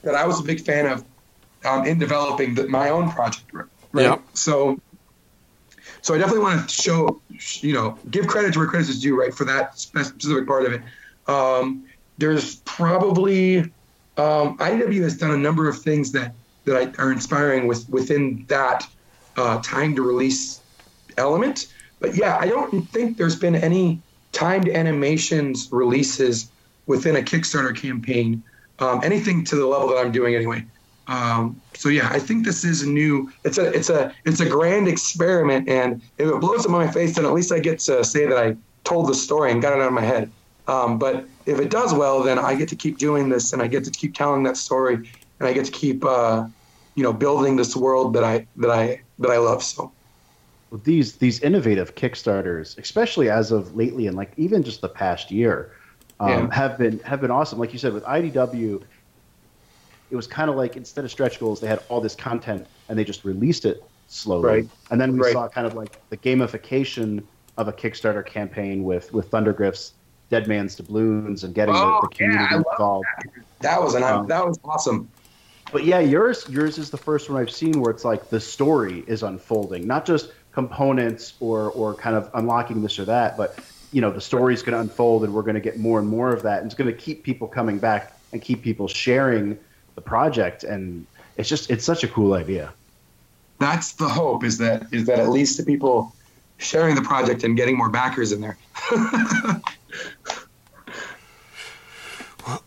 that 0.02 0.14
I 0.14 0.26
was 0.26 0.40
a 0.40 0.42
big 0.42 0.60
fan 0.60 0.86
of 0.86 1.04
um, 1.64 1.86
in 1.86 1.98
developing 1.98 2.54
the, 2.54 2.66
my 2.68 2.90
own 2.90 3.10
project. 3.10 3.50
Right. 3.52 4.04
Yeah. 4.04 4.18
So, 4.34 4.80
so 6.00 6.14
I 6.14 6.18
definitely 6.18 6.42
want 6.42 6.68
to 6.68 6.74
show, 6.74 7.20
you 7.60 7.74
know, 7.74 7.98
give 8.10 8.26
credit 8.26 8.54
to 8.54 8.60
where 8.60 8.68
credit 8.68 8.88
is 8.88 9.00
due, 9.00 9.18
right, 9.18 9.34
for 9.34 9.44
that 9.44 9.78
specific 9.78 10.46
part 10.46 10.64
of 10.64 10.72
it. 10.72 10.82
Um, 11.26 11.84
there's 12.18 12.56
probably 12.56 13.70
um, 14.16 14.58
IDW 14.58 15.02
has 15.02 15.16
done 15.16 15.30
a 15.30 15.36
number 15.36 15.68
of 15.68 15.80
things 15.80 16.12
that 16.12 16.34
that 16.64 16.98
are 16.98 17.10
inspiring 17.10 17.66
with 17.66 17.88
within 17.88 18.44
that 18.48 18.86
uh, 19.36 19.60
time 19.62 19.94
to 19.96 20.02
release 20.02 20.60
element. 21.16 21.72
But 22.00 22.16
yeah, 22.16 22.36
I 22.38 22.46
don't 22.46 22.88
think 22.90 23.16
there's 23.16 23.36
been 23.36 23.54
any 23.54 24.00
timed 24.32 24.68
animations 24.68 25.68
releases 25.70 26.50
within 26.86 27.16
a 27.16 27.20
Kickstarter 27.20 27.76
campaign, 27.76 28.42
um, 28.78 29.00
anything 29.02 29.44
to 29.44 29.56
the 29.56 29.66
level 29.66 29.88
that 29.88 29.98
I'm 29.98 30.12
doing 30.12 30.34
anyway. 30.34 30.64
Um, 31.06 31.60
so 31.74 31.88
yeah, 31.88 32.08
I 32.10 32.18
think 32.18 32.44
this 32.44 32.64
is 32.64 32.82
a 32.82 32.88
new. 32.88 33.32
It's 33.44 33.58
a 33.58 33.66
it's 33.72 33.90
a 33.90 34.14
it's 34.24 34.40
a 34.40 34.48
grand 34.48 34.86
experiment, 34.86 35.68
and 35.68 36.00
if 36.18 36.28
it 36.28 36.40
blows 36.40 36.64
up 36.64 36.70
my 36.70 36.88
face, 36.88 37.16
then 37.16 37.24
at 37.24 37.32
least 37.32 37.52
I 37.52 37.58
get 37.58 37.80
to 37.80 38.04
say 38.04 38.26
that 38.26 38.38
I 38.38 38.56
told 38.84 39.08
the 39.08 39.14
story 39.14 39.50
and 39.50 39.60
got 39.60 39.72
it 39.72 39.80
out 39.80 39.88
of 39.88 39.92
my 39.92 40.02
head. 40.02 40.30
Um, 40.70 40.98
but 40.98 41.26
if 41.46 41.58
it 41.60 41.70
does 41.70 41.92
well, 41.94 42.22
then 42.22 42.38
I 42.38 42.54
get 42.54 42.68
to 42.70 42.76
keep 42.76 42.98
doing 42.98 43.28
this, 43.28 43.52
and 43.52 43.62
I 43.62 43.66
get 43.68 43.84
to 43.84 43.90
keep 43.90 44.14
telling 44.14 44.42
that 44.44 44.56
story, 44.56 44.94
and 44.96 45.48
I 45.48 45.52
get 45.52 45.66
to 45.66 45.72
keep 45.72 46.04
uh, 46.04 46.46
you 46.96 47.02
know 47.02 47.12
building 47.12 47.56
this 47.56 47.76
world 47.76 48.14
that 48.14 48.24
I 48.24 48.46
that 48.56 48.70
I 48.70 49.02
that 49.18 49.30
I 49.30 49.38
love. 49.38 49.62
So 49.62 49.94
Well, 50.70 50.80
these 50.84 51.18
these 51.18 51.40
innovative 51.40 51.94
Kickstarters, 51.94 52.78
especially 52.78 53.28
as 53.28 53.50
of 53.50 53.74
lately, 53.74 54.06
and 54.06 54.16
like 54.16 54.32
even 54.36 54.62
just 54.62 54.80
the 54.80 54.88
past 54.88 55.30
year, 55.30 55.72
um, 56.20 56.48
Yeah. 56.48 56.50
have 56.50 56.78
been 56.78 57.00
have 57.00 57.20
been 57.20 57.30
awesome. 57.30 57.58
Like 57.58 57.72
you 57.72 57.78
said, 57.78 57.92
with 57.92 58.04
IDW, 58.04 58.80
it 60.10 60.16
was 60.16 60.26
kind 60.26 60.50
of 60.50 60.56
like 60.56 60.76
instead 60.76 61.04
of 61.04 61.10
stretch 61.10 61.38
goals, 61.38 61.60
they 61.60 61.68
had 61.68 61.80
all 61.88 62.00
this 62.00 62.16
content 62.16 62.66
and 62.88 62.98
they 62.98 63.04
just 63.04 63.24
released 63.24 63.64
it 63.64 63.78
slowly. 64.06 64.52
Right. 64.52 64.68
And 64.90 65.00
then 65.00 65.12
we 65.12 65.22
Right. 65.22 65.32
saw 65.32 65.48
kind 65.48 65.66
of 65.66 65.74
like 65.74 65.90
the 66.10 66.16
gamification 66.18 67.26
of 67.56 67.68
a 67.68 67.72
Kickstarter 67.72 68.26
campaign 68.26 68.82
with 68.84 69.12
with 69.12 69.30
Thundergryph's 69.30 69.94
Dead 70.30 70.46
Man's 70.46 70.76
Doubloons 70.76 71.44
and 71.44 71.54
getting 71.54 71.74
Oh, 71.76 72.00
the, 72.02 72.08
the 72.08 72.14
community 72.14 72.54
love 72.54 72.64
involved. 72.70 73.06
that 73.60 73.82
was 73.82 73.94
an 73.94 74.02
Um, 74.02 74.26
that 74.28 74.46
was 74.46 74.58
awesome. 74.64 75.08
But 75.72 75.84
yeah, 75.84 75.98
yours 76.00 76.46
yours 76.48 76.78
is 76.78 76.90
the 76.90 76.96
first 76.96 77.28
one 77.28 77.40
I've 77.40 77.50
seen 77.50 77.80
where 77.80 77.90
it's 77.90 78.04
like 78.04 78.30
the 78.30 78.40
story 78.40 79.04
is 79.06 79.22
unfolding, 79.22 79.86
not 79.86 80.06
just 80.06 80.30
components 80.52 81.34
or 81.40 81.70
or 81.72 81.94
kind 81.94 82.16
of 82.16 82.30
unlocking 82.34 82.82
this 82.82 82.98
or 82.98 83.04
that, 83.04 83.36
but 83.36 83.58
you 83.92 84.00
know 84.00 84.10
the 84.10 84.20
story's 84.20 84.62
going 84.62 84.74
to 84.74 84.80
unfold 84.80 85.24
and 85.24 85.34
we're 85.34 85.42
going 85.42 85.54
to 85.54 85.60
get 85.60 85.78
more 85.78 85.98
and 85.98 86.08
more 86.08 86.32
of 86.32 86.42
that, 86.42 86.58
and 86.58 86.66
it's 86.66 86.74
going 86.74 86.90
to 86.90 86.96
keep 86.96 87.22
people 87.22 87.46
coming 87.46 87.78
back 87.78 88.16
and 88.32 88.40
keep 88.40 88.62
people 88.62 88.88
sharing 88.88 89.58
the 89.94 90.00
project, 90.00 90.64
and 90.64 91.06
it's 91.36 91.48
just 91.48 91.70
it's 91.70 91.84
such 91.84 92.02
a 92.04 92.08
cool 92.08 92.34
idea. 92.34 92.72
That's 93.58 93.92
the 93.92 94.08
hope 94.08 94.42
is 94.44 94.58
that 94.58 94.86
is 94.92 95.06
that 95.06 95.18
at 95.18 95.28
least 95.28 95.56
the 95.56 95.64
people 95.64 96.14
sharing 96.58 96.94
the 96.94 97.02
project 97.02 97.44
and 97.44 97.56
getting 97.56 97.76
more 97.76 97.88
backers 97.90 98.32
in 98.32 98.40
there. 98.40 98.56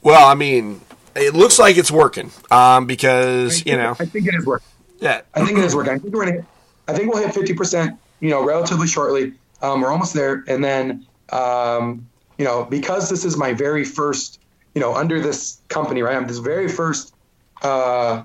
Well, 0.02 0.26
I 0.26 0.36
mean, 0.36 0.82
it 1.16 1.34
looks 1.34 1.60
like 1.60 1.78
it's 1.78 1.92
working 1.92 2.32
um, 2.52 2.86
because 2.86 3.66
you 3.66 3.78
know, 3.78 3.96
I 4.00 4.06
think 4.06 4.28
it 4.28 4.36
is 4.36 4.46
working. 4.46 4.68
yeah, 5.00 5.22
I 5.34 5.46
think 5.46 5.58
it 5.58 5.66
is 5.66 5.76
working. 5.76 5.94
I 5.94 5.98
think 5.98 6.14
we're 6.14 6.26
gonna 6.26 6.38
hit, 6.38 6.46
I 6.88 6.94
think 6.94 7.14
we'll 7.14 7.24
hit 7.24 7.34
fifty 7.34 7.54
percent, 7.54 8.00
you 8.20 8.30
know, 8.30 8.44
relatively 8.44 8.88
shortly. 8.88 9.34
Um, 9.62 9.82
we're 9.82 9.92
almost 9.92 10.14
there, 10.14 10.44
and 10.48 10.64
then 10.64 11.06
um, 11.32 12.08
you 12.38 12.46
know, 12.46 12.66
because 12.66 13.10
this 13.10 13.26
is 13.26 13.38
my 13.38 13.54
very 13.54 13.86
first, 13.86 14.40
you 14.76 14.82
know, 14.82 14.96
under 14.96 15.22
this 15.22 15.62
company, 15.68 16.02
right? 16.02 16.16
I'm 16.16 16.28
this 16.28 16.40
very 16.40 16.68
first 16.68 17.14
uh, 17.62 18.24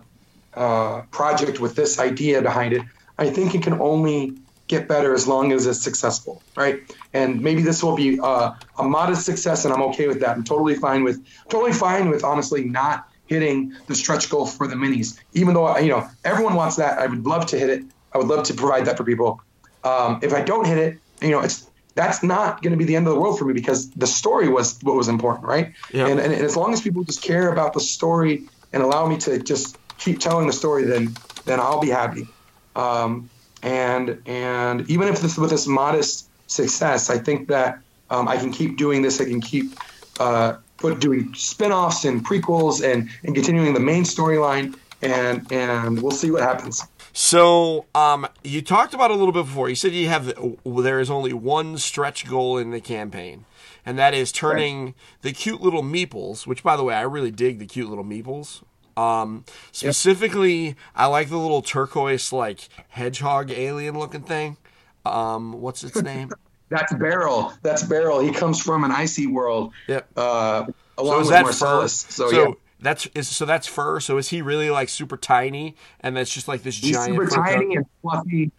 uh, 0.55 1.03
project 1.11 1.61
with 1.61 1.77
this 1.77 1.99
idea 1.99 2.43
behind 2.43 2.73
it. 2.73 2.83
I 3.19 3.31
think 3.31 3.55
it 3.55 3.63
can 3.63 3.81
only 3.81 4.39
get 4.69 4.87
better 4.87 5.15
as 5.15 5.27
long 5.27 5.53
as 5.53 5.67
it's 5.67 5.83
successful, 5.83 6.43
right? 6.55 6.83
And 7.13 7.41
maybe 7.41 7.63
this 7.63 7.83
will 7.83 7.97
be 7.97 8.21
uh, 8.21 8.53
a 8.79 8.85
modest 8.85 9.25
success, 9.25 9.65
and 9.65 9.75
I'm 9.75 9.83
okay 9.83 10.07
with 10.07 10.21
that. 10.21 10.37
I'm 10.37 10.45
totally 10.45 10.75
fine 10.75 11.03
with 11.03 11.25
totally 11.49 11.73
fine 11.73 12.11
with 12.11 12.23
honestly 12.23 12.65
not 12.65 13.09
hitting 13.27 13.75
the 13.87 13.95
stretch 13.95 14.31
goal 14.31 14.47
for 14.47 14.67
the 14.67 14.75
minis, 14.75 15.19
even 15.33 15.55
though 15.55 15.77
you 15.79 15.89
know 15.89 16.09
everyone 16.25 16.55
wants 16.55 16.77
that. 16.77 16.99
I 16.99 17.07
would 17.07 17.27
love 17.27 17.47
to 17.47 17.59
hit 17.59 17.71
it. 17.71 17.83
I 18.13 18.19
would 18.19 18.29
love 18.29 18.45
to 18.45 18.55
provide 18.55 18.85
that 18.85 18.97
for 18.97 19.05
people. 19.05 19.41
Um, 19.85 20.21
if 20.23 20.33
I 20.35 20.43
don't 20.43 20.67
hit 20.67 20.79
it, 20.79 20.99
you 21.23 21.31
know, 21.31 21.41
it's 21.41 21.69
that's 21.95 22.23
not 22.23 22.63
going 22.63 22.71
to 22.71 22.77
be 22.77 22.85
the 22.85 22.95
end 22.95 23.09
of 23.09 23.15
the 23.15 23.21
world 23.21 23.39
for 23.39 23.45
me 23.45 23.55
because 23.55 23.91
the 23.91 24.07
story 24.07 24.49
was 24.49 24.79
what 24.83 24.95
was 24.95 25.09
important, 25.09 25.47
right? 25.47 25.73
Yeah. 25.93 26.07
And, 26.07 26.21
and, 26.21 26.33
and 26.33 26.45
as 26.45 26.57
long 26.57 26.73
as 26.73 26.81
people 26.81 27.03
just 27.05 27.23
care 27.23 27.53
about 27.53 27.73
the 27.73 27.81
story 27.81 28.49
and 28.73 28.83
allow 28.83 29.09
me 29.09 29.17
to 29.19 29.39
just 29.39 29.77
keep 29.99 30.21
telling 30.21 30.47
the 30.47 30.53
story, 30.53 30.85
then 30.85 31.15
then 31.45 31.59
I'll 31.59 31.81
be 31.81 31.89
happy. 31.89 32.29
Um, 32.77 33.31
and 33.63 34.21
and 34.27 34.89
even 34.91 35.09
if 35.09 35.21
this 35.21 35.37
with 35.37 35.51
this 35.51 35.67
modest 35.67 36.29
success, 36.51 37.11
I 37.11 37.19
think 37.19 37.49
that 37.49 37.81
um, 38.11 38.29
I 38.29 38.37
can 38.37 38.51
keep 38.51 38.77
doing 38.77 39.03
this. 39.03 39.21
I 39.21 39.25
can 39.25 39.41
keep 39.41 39.73
uh, 40.21 40.57
put 40.79 41.01
doing 41.01 41.35
spin-offs 41.35 42.05
and 42.05 42.25
prequels 42.25 42.83
and 42.83 43.09
and 43.25 43.35
continuing 43.35 43.75
the 43.75 43.81
main 43.81 44.05
storyline. 44.05 44.77
And 45.01 45.51
and 45.53 46.03
we'll 46.03 46.11
see 46.11 46.31
what 46.33 46.43
happens. 46.43 46.83
So, 47.13 47.87
um, 47.95 48.27
you 48.45 48.63
talked 48.63 48.95
about 48.95 49.11
a 49.11 49.15
little 49.15 49.33
bit 49.33 49.45
before. 49.45 49.69
You 49.69 49.75
said 49.75 49.93
you 49.93 50.09
have 50.09 50.35
there 50.65 51.01
is 51.01 51.11
only 51.11 51.33
one 51.33 51.79
stretch 51.79 52.29
goal 52.29 52.59
in 52.59 52.71
the 52.71 52.81
campaign, 52.81 53.45
and 53.87 53.99
that 53.99 54.15
is 54.15 54.33
turning 54.33 54.95
the 55.23 55.33
cute 55.33 55.61
little 55.61 55.83
meeples. 55.83 56.47
Which, 56.47 56.63
by 56.63 56.77
the 56.77 56.85
way, 56.85 56.95
I 56.95 57.03
really 57.03 57.31
dig 57.31 57.59
the 57.59 57.67
cute 57.67 57.89
little 57.89 58.05
meeples. 58.05 58.63
Um, 58.99 59.45
specifically, 59.73 60.75
I 60.95 61.07
like 61.07 61.29
the 61.29 61.37
little 61.39 61.63
turquoise, 61.63 62.33
like 62.33 62.69
hedgehog 62.89 63.51
alien 63.51 63.99
looking 63.99 64.23
thing. 64.23 64.57
Um, 65.05 65.53
what's 65.61 65.85
its 65.85 66.01
name? 66.03 66.31
That's 66.69 66.93
Beryl. 66.95 67.53
That's 67.63 67.83
Beryl. 67.85 68.21
He 68.21 68.33
comes 68.33 68.61
from 68.61 68.85
an 68.85 68.91
icy 68.91 69.27
world. 69.27 69.73
Yep. 69.87 70.09
Uh, 70.17 70.67
So 70.67 70.75
along 70.99 71.21
is 71.21 71.27
with 71.27 71.31
that 71.31 71.43
Marcellus. 71.45 72.05
fur? 72.05 72.11
So, 72.13 72.31
yeah. 72.31 72.53
that's 72.81 73.07
is 73.15 73.29
so 73.29 73.45
that's 73.47 73.67
fur. 73.67 74.01
So 74.01 74.19
is 74.19 74.29
he 74.29 74.43
really 74.43 74.69
like 74.71 74.89
super 74.89 75.17
tiny, 75.17 75.77
and 76.01 76.17
that's 76.17 76.33
just 76.33 76.49
like 76.49 76.63
this 76.63 76.77
He's 76.79 76.93
giant? 76.97 77.11
super 77.15 77.27
tiny 77.27 77.77
and 77.77 77.87
fluffy. 78.03 78.51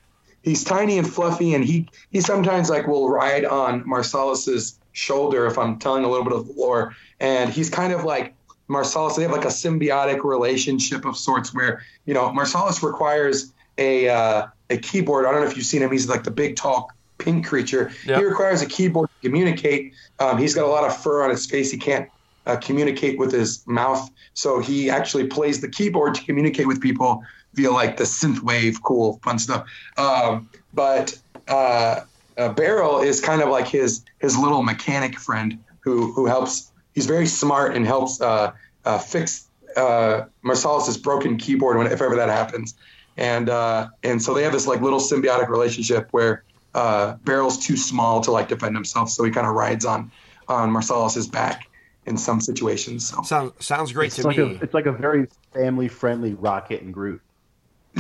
He's 0.41 0.63
tiny 0.63 0.97
and 0.97 1.07
fluffy, 1.07 1.53
and 1.53 1.63
he 1.65 1.87
he 2.11 2.21
sometimes 2.21 2.69
like 2.69 2.87
will 2.87 3.09
ride 3.09 3.45
on 3.45 3.83
Marcellus's 3.85 4.79
shoulder 4.93 5.45
if 5.45 5.57
I'm 5.57 5.77
telling 5.79 6.03
a 6.05 6.09
little 6.09 6.23
bit 6.23 6.33
of 6.33 6.47
the 6.47 6.53
lore. 6.53 6.95
And 7.19 7.49
he's 7.51 7.69
kind 7.69 7.91
of 7.93 8.05
like 8.05 8.33
Marcellus. 8.69 9.15
They 9.15 9.23
have 9.23 9.31
like 9.31 9.45
a 9.45 9.49
symbiotic 9.49 10.23
relationship 10.23 11.05
of 11.05 11.17
sorts 11.17 11.53
where 11.53 11.83
you 12.05 12.13
know 12.13 12.31
Marcellus 12.31 12.81
requires 12.81 13.51
a 13.77 14.07
uh, 14.09 14.47
a 14.69 14.77
keyboard. 14.77 15.25
I 15.25 15.31
don't 15.31 15.41
know 15.41 15.47
if 15.47 15.57
you've 15.57 15.65
seen 15.65 15.81
him. 15.81 15.91
He's 15.91 16.07
like 16.07 16.23
the 16.23 16.31
big 16.31 16.55
tall 16.55 16.91
pink 17.17 17.45
creature. 17.45 17.91
Yep. 18.05 18.19
He 18.19 18.25
requires 18.25 18.61
a 18.61 18.65
keyboard 18.65 19.09
to 19.09 19.27
communicate. 19.27 19.93
Um, 20.19 20.37
he's 20.37 20.55
got 20.55 20.65
a 20.65 20.67
lot 20.67 20.85
of 20.85 20.95
fur 20.95 21.23
on 21.23 21.29
his 21.29 21.45
face. 21.45 21.71
He 21.71 21.77
can't 21.77 22.09
uh, 22.45 22.55
communicate 22.57 23.19
with 23.19 23.31
his 23.31 23.65
mouth, 23.67 24.09
so 24.33 24.59
he 24.59 24.89
actually 24.89 25.27
plays 25.27 25.61
the 25.61 25.69
keyboard 25.69 26.15
to 26.15 26.23
communicate 26.23 26.67
with 26.67 26.81
people 26.81 27.23
via 27.53 27.71
like 27.71 27.97
the 27.97 28.03
synth 28.03 28.41
wave, 28.41 28.81
cool, 28.83 29.19
fun 29.23 29.39
stuff. 29.39 29.67
Um, 29.97 30.49
but 30.73 31.17
uh, 31.47 32.01
uh, 32.37 32.49
Beryl 32.53 33.01
is 33.01 33.19
kind 33.19 33.41
of 33.41 33.49
like 33.49 33.67
his 33.67 34.03
his 34.19 34.37
little 34.37 34.63
mechanic 34.63 35.19
friend 35.19 35.57
who 35.81 36.11
who 36.13 36.25
helps. 36.25 36.71
He's 36.95 37.05
very 37.05 37.27
smart 37.27 37.75
and 37.75 37.85
helps 37.85 38.19
uh, 38.21 38.51
uh, 38.85 38.97
fix 38.97 39.47
uh, 39.75 40.25
Marcellus's 40.43 40.97
broken 40.97 41.37
keyboard 41.37 41.77
when 41.77 41.87
if 41.87 42.01
ever 42.01 42.15
that 42.15 42.29
happens. 42.29 42.75
And 43.17 43.49
uh, 43.49 43.89
and 44.03 44.21
so 44.21 44.33
they 44.33 44.43
have 44.43 44.53
this 44.53 44.67
like 44.67 44.81
little 44.81 44.99
symbiotic 44.99 45.49
relationship 45.49 46.07
where 46.11 46.43
uh, 46.73 47.15
Beryl's 47.23 47.57
too 47.65 47.75
small 47.77 48.21
to 48.21 48.31
like 48.31 48.47
defend 48.47 48.75
himself, 48.75 49.09
so 49.09 49.23
he 49.23 49.31
kind 49.31 49.45
of 49.47 49.53
rides 49.55 49.85
on 49.85 50.11
on 50.47 50.71
Marcellus's 50.71 51.27
back 51.27 51.69
in 52.05 52.17
some 52.17 52.39
situations. 52.41 53.07
So 53.09 53.21
Sounds 53.23 53.53
sounds 53.65 53.91
great 53.91 54.07
It's 54.07 54.15
to 54.17 54.23
like 54.27 54.37
me. 54.37 54.43
a 54.55 54.63
it's 54.63 54.73
like 54.73 54.85
a 54.85 54.91
very 54.91 55.27
family 55.53 55.87
friendly 55.87 56.33
Rocket 56.33 56.81
and 56.81 56.93
Groot. 56.93 57.21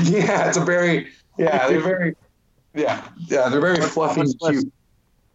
yeah, 0.03 0.47
it's 0.47 0.57
a 0.57 0.63
very 0.63 1.09
yeah 1.37 1.67
they're 1.67 1.81
very 1.81 2.15
yeah 2.73 3.03
yeah 3.27 3.49
they're 3.49 3.59
very 3.61 3.81
fluffy 3.81 4.21
and 4.21 4.29
Much 4.29 4.41
less, 4.41 4.61
cute. 4.61 4.73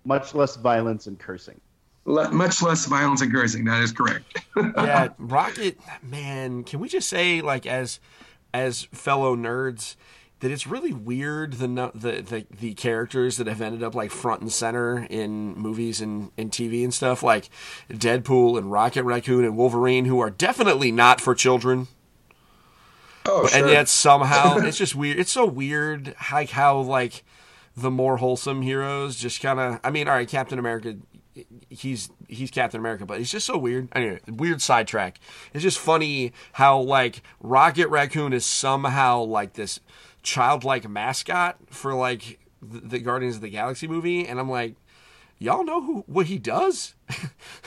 much 0.04 0.34
less 0.34 0.56
violence 0.56 1.06
and 1.06 1.18
cursing. 1.18 1.60
Le- 2.06 2.30
much 2.32 2.60
less 2.62 2.86
violence 2.86 3.22
and 3.22 3.32
cursing. 3.32 3.64
That 3.64 3.82
is 3.82 3.92
correct. 3.92 4.44
yeah, 4.56 5.08
Rocket, 5.18 5.78
man, 6.02 6.64
can 6.64 6.80
we 6.80 6.88
just 6.88 7.08
say 7.08 7.40
like 7.40 7.66
as 7.66 8.00
as 8.52 8.82
fellow 8.92 9.34
nerds 9.34 9.96
that 10.40 10.50
it's 10.50 10.66
really 10.66 10.92
weird 10.92 11.54
the 11.54 11.66
no- 11.68 11.90
the 11.94 12.20
the, 12.20 12.46
the 12.60 12.74
characters 12.74 13.38
that 13.38 13.46
have 13.46 13.62
ended 13.62 13.82
up 13.82 13.94
like 13.94 14.10
front 14.10 14.42
and 14.42 14.52
center 14.52 15.06
in 15.08 15.54
movies 15.54 16.02
and, 16.02 16.30
and 16.36 16.50
TV 16.50 16.84
and 16.84 16.92
stuff 16.92 17.22
like 17.22 17.48
Deadpool 17.90 18.58
and 18.58 18.70
Rocket 18.70 19.04
Raccoon 19.04 19.44
and 19.44 19.56
Wolverine 19.56 20.04
who 20.04 20.20
are 20.20 20.30
definitely 20.30 20.92
not 20.92 21.20
for 21.20 21.34
children. 21.34 21.88
Oh, 23.26 23.46
sure. 23.46 23.58
and 23.62 23.70
yet 23.70 23.88
somehow 23.88 24.56
it's 24.58 24.76
just 24.76 24.94
weird. 24.94 25.18
It's 25.18 25.32
so 25.32 25.46
weird, 25.46 26.14
like 26.30 26.50
how 26.50 26.78
like 26.80 27.24
the 27.74 27.90
more 27.90 28.18
wholesome 28.18 28.60
heroes 28.60 29.16
just 29.16 29.40
kind 29.40 29.58
of. 29.58 29.80
I 29.82 29.90
mean, 29.90 30.08
all 30.08 30.14
right, 30.14 30.28
Captain 30.28 30.58
America, 30.58 30.96
he's 31.70 32.10
he's 32.28 32.50
Captain 32.50 32.78
America, 32.80 33.04
but 33.06 33.18
he's 33.18 33.30
just 33.32 33.46
so 33.46 33.56
weird. 33.58 33.88
Anyway, 33.92 34.20
weird 34.28 34.60
sidetrack. 34.62 35.18
It's 35.52 35.62
just 35.62 35.78
funny 35.78 36.32
how 36.52 36.78
like 36.80 37.22
Rocket 37.40 37.88
Raccoon 37.88 38.32
is 38.32 38.44
somehow 38.46 39.22
like 39.22 39.54
this 39.54 39.80
childlike 40.22 40.88
mascot 40.88 41.56
for 41.70 41.94
like 41.94 42.38
the, 42.62 42.98
Guardians 42.98 43.36
of 43.36 43.42
the 43.42 43.50
Galaxy 43.50 43.86
movie, 43.88 44.26
and 44.26 44.38
I'm 44.40 44.48
like. 44.50 44.74
Y'all 45.40 45.64
know 45.64 45.82
who 45.82 46.04
what 46.06 46.26
he 46.26 46.38
does? 46.38 46.94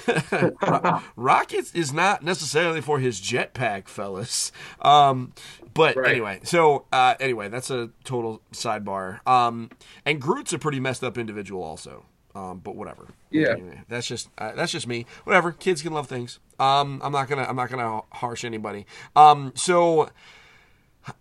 Ro- 0.07 1.01
Rocket 1.17 1.69
is 1.75 1.91
not 1.91 2.23
necessarily 2.23 2.79
for 2.79 2.97
his 2.97 3.19
jetpack, 3.19 3.89
fellas. 3.89 4.53
Um, 4.81 5.33
but 5.73 5.95
Right. 5.97 6.11
anyway, 6.11 6.39
so 6.43 6.85
uh, 6.93 7.15
anyway, 7.19 7.49
that's 7.49 7.69
a 7.69 7.89
total 8.05 8.41
sidebar. 8.53 9.19
Um, 9.27 9.69
and 10.05 10.19
Groot's 10.21 10.53
a 10.53 10.57
pretty 10.57 10.79
messed 10.79 11.03
up 11.03 11.17
individual, 11.17 11.61
also. 11.61 12.05
Um, 12.37 12.59
but 12.63 12.75
whatever. 12.75 13.07
Yeah. 13.31 13.53
Anyway, 13.53 13.81
that's 13.89 14.05
just 14.05 14.29
uh, 14.37 14.51
that's 14.53 14.71
just 14.71 14.85
me. 14.85 15.07
Whatever. 15.23 15.51
Kids 15.51 15.81
can 15.81 15.91
love 15.91 16.07
things. 16.07 16.39
Um, 16.59 17.01
I'm 17.03 17.11
not 17.11 17.27
gonna 17.27 17.43
I'm 17.43 17.55
not 17.55 17.71
gonna 17.71 18.01
harsh 18.11 18.45
anybody. 18.45 18.85
Um, 19.15 19.53
so 19.55 20.09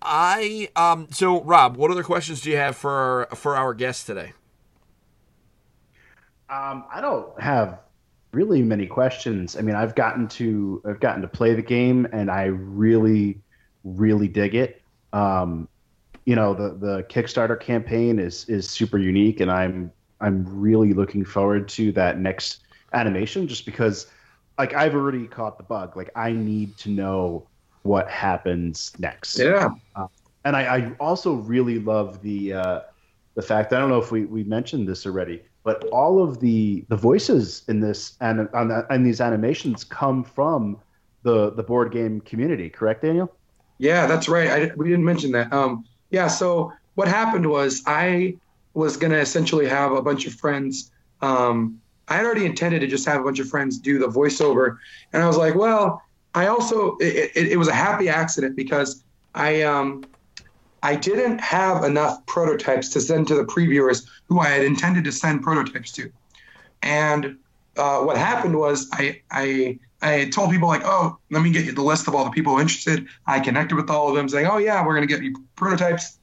I 0.02 0.68
um, 0.76 1.08
so 1.10 1.42
Rob, 1.42 1.76
what 1.76 1.90
other 1.90 2.02
questions 2.02 2.42
do 2.42 2.50
you 2.50 2.58
have 2.58 2.76
for 2.76 3.28
for 3.34 3.56
our 3.56 3.72
guest 3.72 4.06
today? 4.06 4.34
Um, 6.50 6.84
I 6.92 7.00
don't 7.00 7.40
have 7.40 7.80
really 8.32 8.62
many 8.62 8.86
questions. 8.86 9.56
I 9.56 9.62
mean, 9.62 9.74
I've 9.74 9.94
gotten 9.94 10.28
to 10.28 10.82
I've 10.86 11.00
gotten 11.00 11.22
to 11.22 11.28
play 11.28 11.54
the 11.54 11.62
game, 11.62 12.06
and 12.12 12.30
I 12.30 12.44
really, 12.44 13.40
really 13.84 14.28
dig 14.28 14.54
it. 14.54 14.82
Um, 15.14 15.66
you 16.26 16.36
know, 16.36 16.52
the 16.52 16.74
the 16.74 17.02
Kickstarter 17.04 17.58
campaign 17.58 18.18
is 18.18 18.46
is 18.50 18.68
super 18.68 18.98
unique, 18.98 19.40
and 19.40 19.50
I'm 19.50 19.92
I'm 20.20 20.44
really 20.48 20.92
looking 20.92 21.24
forward 21.24 21.68
to 21.70 21.92
that 21.92 22.18
next 22.18 22.60
animation, 22.92 23.48
just 23.48 23.66
because, 23.66 24.06
like, 24.58 24.74
I've 24.74 24.94
already 24.94 25.26
caught 25.26 25.58
the 25.58 25.64
bug. 25.64 25.96
Like, 25.96 26.10
I 26.16 26.32
need 26.32 26.76
to 26.78 26.90
know 26.90 27.46
what 27.86 28.10
happens 28.10 28.92
next 28.98 29.38
yeah. 29.38 29.68
and 30.44 30.56
I, 30.56 30.76
I 30.76 30.92
also 30.98 31.34
really 31.34 31.78
love 31.78 32.20
the 32.22 32.52
uh, 32.52 32.80
the 33.34 33.42
fact 33.42 33.72
I 33.72 33.78
don't 33.78 33.90
know 33.90 33.98
if 33.98 34.10
we, 34.10 34.24
we 34.24 34.44
mentioned 34.44 34.88
this 34.88 35.06
already, 35.06 35.42
but 35.62 35.84
all 35.88 36.22
of 36.22 36.40
the 36.40 36.84
the 36.88 36.96
voices 36.96 37.62
in 37.68 37.80
this 37.80 38.16
and 38.20 38.48
on 38.54 38.68
the, 38.68 38.86
and 38.90 39.06
these 39.06 39.20
animations 39.20 39.84
come 39.84 40.24
from 40.24 40.78
the 41.22 41.50
the 41.50 41.62
board 41.62 41.92
game 41.92 42.20
community. 42.20 42.68
Correct, 42.68 43.02
Daniel? 43.02 43.32
Yeah, 43.78 44.06
that's 44.06 44.28
right. 44.28 44.50
I, 44.50 44.72
we 44.76 44.88
didn't 44.88 45.04
mention 45.04 45.32
that. 45.32 45.52
Um, 45.52 45.84
yeah, 46.10 46.28
so 46.28 46.72
what 46.94 47.08
happened 47.08 47.48
was 47.48 47.82
I 47.86 48.36
was 48.76 48.98
going 48.98 49.10
to 49.10 49.18
essentially 49.18 49.66
have 49.66 49.92
a 49.92 50.02
bunch 50.02 50.26
of 50.26 50.34
friends. 50.34 50.90
Um, 51.22 51.80
I 52.08 52.16
had 52.16 52.26
already 52.26 52.44
intended 52.44 52.80
to 52.82 52.86
just 52.86 53.06
have 53.06 53.22
a 53.22 53.24
bunch 53.24 53.40
of 53.40 53.48
friends 53.48 53.78
do 53.78 53.98
the 53.98 54.06
voiceover. 54.06 54.76
And 55.12 55.22
I 55.22 55.26
was 55.26 55.38
like, 55.38 55.54
well, 55.54 56.02
I 56.34 56.48
also, 56.48 56.98
it, 56.98 57.32
it, 57.34 57.48
it 57.52 57.56
was 57.56 57.68
a 57.68 57.74
happy 57.74 58.10
accident 58.10 58.54
because 58.54 59.02
I, 59.34 59.62
um, 59.62 60.04
I 60.82 60.94
didn't 60.94 61.40
have 61.40 61.84
enough 61.84 62.24
prototypes 62.26 62.90
to 62.90 63.00
send 63.00 63.26
to 63.28 63.34
the 63.34 63.44
previewers 63.44 64.06
who 64.28 64.40
I 64.40 64.48
had 64.48 64.62
intended 64.62 65.04
to 65.04 65.12
send 65.12 65.42
prototypes 65.42 65.90
to. 65.92 66.12
And 66.82 67.38
uh, 67.78 68.00
what 68.00 68.18
happened 68.18 68.58
was 68.58 68.88
I, 68.92 69.22
I, 69.30 69.78
I 70.02 70.26
told 70.26 70.50
people 70.50 70.68
like, 70.68 70.82
oh, 70.84 71.18
let 71.30 71.42
me 71.42 71.50
get 71.50 71.64
you 71.64 71.72
the 71.72 71.82
list 71.82 72.08
of 72.08 72.14
all 72.14 72.26
the 72.26 72.30
people 72.30 72.58
interested. 72.58 73.06
I 73.26 73.40
connected 73.40 73.74
with 73.74 73.88
all 73.88 74.10
of 74.10 74.14
them, 74.14 74.28
saying, 74.28 74.46
oh 74.46 74.58
yeah, 74.58 74.84
we're 74.84 74.94
gonna 74.94 75.06
get 75.06 75.22
you 75.22 75.34
prototypes. 75.56 76.18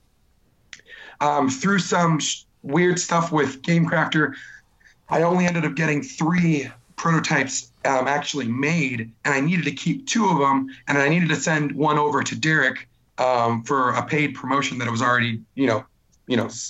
Um, 1.24 1.50
through 1.50 1.80
some 1.80 2.20
sh- 2.20 2.44
weird 2.64 3.00
stuff 3.00 3.32
with 3.32 3.62
GameCrafter, 3.62 4.34
I 5.10 5.22
only 5.22 5.46
ended 5.46 5.64
up 5.64 5.76
getting 5.76 6.02
three 6.04 6.70
prototypes 6.98 7.72
um, 7.86 8.08
actually 8.08 8.48
made, 8.48 9.12
and 9.24 9.34
I 9.34 9.40
needed 9.40 9.66
to 9.66 9.72
keep 9.72 10.08
two 10.08 10.28
of 10.28 10.38
them, 10.40 10.68
and 10.88 10.98
I 10.98 11.08
needed 11.10 11.30
to 11.30 11.36
send 11.36 11.72
one 11.72 11.98
over 11.98 12.24
to 12.24 12.36
Derek 12.36 12.88
um, 13.18 13.64
for 13.64 13.92
a 13.92 14.06
paid 14.06 14.36
promotion 14.36 14.80
that 14.80 14.92
was 14.92 15.02
already, 15.02 15.42
you 15.56 15.68
know, 15.68 15.86
you 16.28 16.38
know, 16.38 16.46
s- 16.46 16.70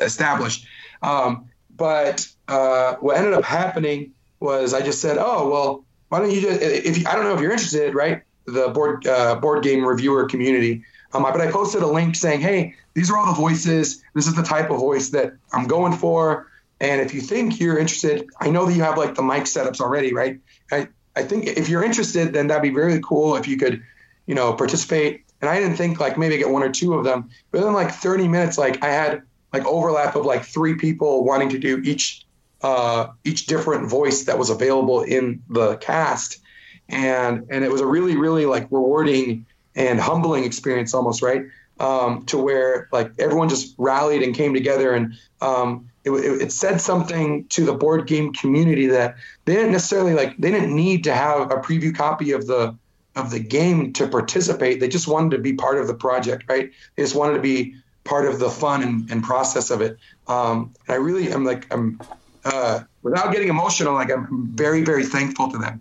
established. 0.00 0.66
Um, 1.02 1.46
but 1.76 2.26
uh, 2.48 2.94
what 3.00 3.16
ended 3.16 3.32
up 3.32 3.44
happening 3.44 4.12
was 4.40 4.74
I 4.74 4.82
just 4.82 5.00
said, 5.00 5.16
oh 5.18 5.48
well, 5.48 5.84
why 6.10 6.20
don't 6.20 6.30
you 6.30 6.40
just 6.40 6.60
if 6.62 6.98
you, 6.98 7.04
I 7.08 7.14
don't 7.14 7.24
know 7.24 7.34
if 7.34 7.40
you're 7.40 7.52
interested, 7.52 7.94
right? 7.94 8.22
The 8.46 8.68
board 8.68 9.06
uh, 9.06 9.36
board 9.36 9.62
game 9.62 9.84
reviewer 9.84 10.26
community. 10.26 10.82
Um, 11.12 11.22
but 11.22 11.40
I 11.40 11.50
posted 11.50 11.82
a 11.82 11.86
link 11.86 12.14
saying, 12.14 12.40
hey, 12.40 12.74
these 12.94 13.10
are 13.10 13.16
all 13.16 13.26
the 13.26 13.40
voices. 13.40 14.02
This 14.14 14.26
is 14.26 14.34
the 14.34 14.42
type 14.42 14.70
of 14.70 14.78
voice 14.78 15.10
that 15.10 15.34
I'm 15.52 15.66
going 15.66 15.92
for. 15.92 16.48
And 16.80 17.00
if 17.00 17.12
you 17.12 17.20
think 17.20 17.60
you're 17.60 17.78
interested, 17.78 18.28
I 18.40 18.50
know 18.50 18.66
that 18.66 18.74
you 18.74 18.82
have 18.82 18.96
like 18.96 19.14
the 19.14 19.22
mic 19.22 19.44
setups 19.44 19.80
already, 19.80 20.14
right? 20.14 20.40
I, 20.70 20.88
I 21.14 21.24
think 21.24 21.46
if 21.46 21.68
you're 21.68 21.84
interested, 21.84 22.32
then 22.32 22.46
that'd 22.46 22.62
be 22.62 22.70
really 22.70 23.00
cool 23.02 23.36
if 23.36 23.48
you 23.48 23.56
could, 23.56 23.82
you 24.26 24.34
know, 24.34 24.52
participate. 24.54 25.24
And 25.40 25.50
I 25.50 25.58
didn't 25.58 25.76
think 25.76 26.00
like 26.00 26.16
maybe 26.16 26.38
get 26.38 26.48
one 26.48 26.62
or 26.62 26.70
two 26.70 26.94
of 26.94 27.04
them. 27.04 27.30
But 27.50 27.62
then 27.62 27.72
like 27.72 27.90
30 27.90 28.28
minutes, 28.28 28.56
like 28.56 28.82
I 28.82 28.88
had 28.88 29.22
like 29.52 29.66
overlap 29.66 30.14
of 30.16 30.24
like 30.24 30.44
three 30.44 30.74
people 30.74 31.24
wanting 31.24 31.50
to 31.50 31.58
do 31.58 31.80
each 31.84 32.24
uh, 32.62 33.08
each 33.24 33.46
different 33.46 33.88
voice 33.88 34.24
that 34.24 34.38
was 34.38 34.50
available 34.50 35.02
in 35.02 35.42
the 35.48 35.76
cast, 35.76 36.40
and 36.88 37.46
and 37.50 37.64
it 37.64 37.70
was 37.70 37.80
a 37.80 37.86
really 37.86 38.16
really 38.16 38.46
like 38.46 38.64
rewarding 38.70 39.46
and 39.86 39.98
humbling 40.00 40.44
experience 40.44 40.94
almost 40.94 41.22
right? 41.22 41.46
Um, 41.78 42.26
to 42.26 42.36
where 42.36 42.88
like 42.92 43.12
everyone 43.18 43.48
just 43.48 43.74
rallied 43.78 44.22
and 44.22 44.34
came 44.34 44.52
together 44.52 44.92
and 44.92 45.14
um, 45.40 45.88
it, 46.04 46.10
it, 46.10 46.42
it 46.42 46.52
said 46.52 46.78
something 46.78 47.46
to 47.48 47.64
the 47.64 47.72
board 47.72 48.06
game 48.06 48.34
community 48.34 48.86
that 48.88 49.16
they 49.46 49.54
didn't 49.54 49.72
necessarily 49.72 50.12
like 50.12 50.36
they 50.36 50.50
didn't 50.50 50.74
need 50.74 51.04
to 51.04 51.14
have 51.14 51.50
a 51.50 51.56
preview 51.56 51.94
copy 51.96 52.32
of 52.32 52.46
the 52.46 52.76
of 53.16 53.30
the 53.30 53.40
game 53.40 53.92
to 53.94 54.06
participate. 54.06 54.78
They 54.78 54.88
just 54.88 55.08
wanted 55.08 55.30
to 55.30 55.38
be 55.38 55.54
part 55.54 55.78
of 55.78 55.86
the 55.86 55.94
project 55.94 56.44
right? 56.48 56.70
They 56.96 57.02
just 57.02 57.16
wanted 57.16 57.34
to 57.34 57.40
be 57.40 57.74
part 58.04 58.26
of 58.26 58.38
the 58.38 58.50
fun 58.50 58.82
and, 58.82 59.10
and 59.10 59.22
process 59.24 59.70
of 59.70 59.80
it. 59.80 59.98
Um, 60.28 60.74
and 60.86 60.94
i 60.94 60.98
really 60.98 61.32
am 61.32 61.44
like 61.44 61.72
i'm 61.72 61.98
uh, 62.44 62.80
without 63.02 63.32
getting 63.32 63.48
emotional 63.48 63.94
like 63.94 64.10
i'm 64.10 64.50
very 64.54 64.82
very 64.84 65.04
thankful 65.04 65.50
to 65.50 65.58
them 65.58 65.80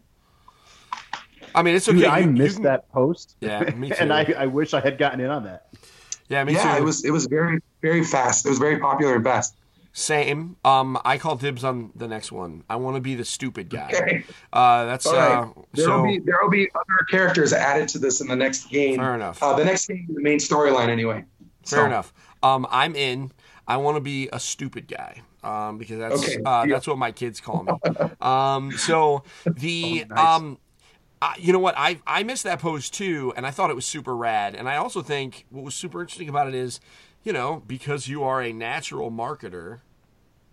I 1.56 1.62
mean, 1.64 1.76
it's 1.76 1.88
okay. 1.90 1.98
Dude, 2.00 2.08
I 2.08 2.20
you- 2.20 2.26
you 2.28 2.32
missed 2.34 2.56
can- 2.58 2.64
that 2.64 2.92
post. 2.92 3.36
Yeah, 3.42 3.62
me 3.76 3.92
and. 4.00 4.12
I, 4.14 4.24
I 4.38 4.46
wish 4.46 4.74
I 4.74 4.80
had 4.80 4.98
gotten 4.98 5.20
in 5.20 5.30
on 5.30 5.44
that. 5.46 5.68
Yeah, 6.30 6.44
me 6.44 6.54
yeah 6.54 6.76
too. 6.76 6.82
it 6.82 6.86
was 6.86 7.04
it 7.06 7.12
was 7.12 7.26
very 7.26 7.60
very 7.82 8.04
fast 8.04 8.46
it 8.46 8.50
was 8.50 8.60
very 8.60 8.78
popular 8.78 9.16
and 9.16 9.24
fast 9.24 9.56
Same. 9.94 10.56
Um, 10.64 11.00
I 11.04 11.18
call 11.18 11.36
dibs 11.36 11.64
on 11.64 11.92
the 11.96 12.08
next 12.08 12.32
one. 12.32 12.64
I 12.70 12.76
want 12.76 12.96
to 12.98 13.02
be 13.02 13.16
the 13.16 13.26
stupid 13.26 13.70
guy. 13.70 13.90
Okay. 13.92 14.24
Uh, 14.54 14.86
that's 14.86 15.08
All 15.08 15.14
right. 15.16 15.32
uh, 15.32 15.48
There 15.74 15.90
will 15.90 15.98
so. 15.98 16.04
be 16.04 16.20
there 16.20 16.38
will 16.42 16.52
be 16.52 16.70
other 16.76 17.06
characters 17.10 17.52
added 17.52 17.90
to 17.90 18.00
this 18.00 18.22
in 18.22 18.28
the 18.28 18.36
next 18.36 18.70
game. 18.70 18.98
Fair 18.98 19.16
enough. 19.16 19.42
Uh, 19.42 19.56
the 19.56 19.66
next 19.66 19.88
game 19.88 20.06
is 20.08 20.16
the 20.16 20.22
main 20.22 20.38
storyline 20.38 20.90
anyway. 20.90 21.26
Fair 21.66 21.80
So, 21.80 21.86
enough. 21.86 22.14
Um, 22.44 22.68
I'm 22.70 22.96
in. 22.96 23.32
I 23.68 23.78
want 23.78 23.98
to 23.98 24.02
be 24.02 24.30
a 24.32 24.40
stupid 24.40 24.88
guy. 24.88 25.22
Um, 25.44 25.78
because 25.80 25.98
that's 25.98 26.22
Okay, 26.24 26.38
uh, 26.46 26.66
deal. 26.66 26.76
that's 26.76 26.86
what 26.88 26.98
my 26.98 27.12
kids 27.12 27.40
call 27.42 27.64
me. 27.64 27.72
um, 28.22 28.72
so 28.74 29.24
the 29.46 30.04
Oh, 30.12 30.14
nice. 30.14 30.20
um, 30.42 30.58
You 31.38 31.54
know 31.54 31.60
what? 31.60 31.76
I 31.78 32.00
I 32.08 32.24
missed 32.24 32.44
that 32.44 32.60
pose 32.60 32.90
too, 32.90 33.34
and 33.36 33.46
I 33.46 33.52
thought 33.52 33.70
it 33.70 33.76
was 33.76 33.86
super 33.86 34.16
rad. 34.16 34.56
And 34.56 34.70
I 34.70 34.78
also 34.78 35.02
think 35.02 35.46
what 35.50 35.64
was 35.64 35.76
super 35.76 36.02
interesting 36.02 36.30
about 36.30 36.48
it 36.48 36.56
is, 36.56 36.80
you 37.24 37.34
know, 37.34 37.62
because 37.68 38.08
you 38.08 38.24
are 38.24 38.42
a 38.42 38.54
natural 38.54 39.12
marketer, 39.12 39.80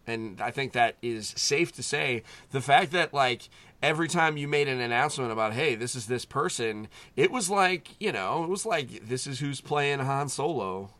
and 0.06 0.40
I 0.40 0.50
think 0.50 0.72
that 0.72 0.96
is 1.02 1.34
safe 1.36 1.72
to 1.72 1.82
say. 1.82 2.24
The 2.50 2.60
fact 2.60 2.90
that 2.92 3.14
like 3.14 3.48
every 3.82 4.08
time 4.08 4.36
you 4.36 4.48
made 4.48 4.66
an 4.66 4.80
announcement 4.80 5.30
about, 5.30 5.52
hey, 5.52 5.76
this 5.76 5.94
is 5.94 6.06
this 6.06 6.24
person, 6.24 6.88
it 7.14 7.30
was 7.30 7.48
like, 7.48 7.90
you 8.00 8.10
know, 8.10 8.42
it 8.42 8.48
was 8.48 8.66
like 8.66 9.06
this 9.06 9.26
is 9.26 9.38
who's 9.38 9.60
playing 9.60 10.00
Han 10.00 10.28
Solo 10.28 10.90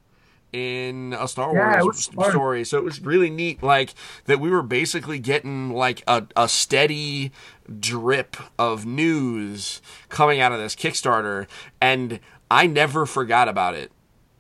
in 0.53 1.15
a 1.19 1.29
Star 1.29 1.55
Yeah, 1.55 1.83
Wars 1.83 2.05
story. 2.05 2.65
So 2.65 2.79
it 2.79 2.85
was 2.85 3.01
really 3.01 3.31
neat, 3.31 3.63
like 3.63 3.95
that 4.25 4.41
we 4.41 4.51
were 4.51 4.63
basically 4.63 5.19
getting 5.19 5.71
like 5.73 6.03
a, 6.07 6.27
a 6.37 6.49
steady 6.49 7.33
drip 7.81 8.37
of 8.59 8.87
news 8.87 9.83
coming 10.09 10.41
out 10.41 10.53
of 10.53 10.59
this 10.59 10.75
Kickstarter, 10.75 11.47
and 11.81 12.21
I 12.51 12.67
never 12.67 13.07
forgot 13.07 13.49
about 13.49 13.75
it. 13.75 13.91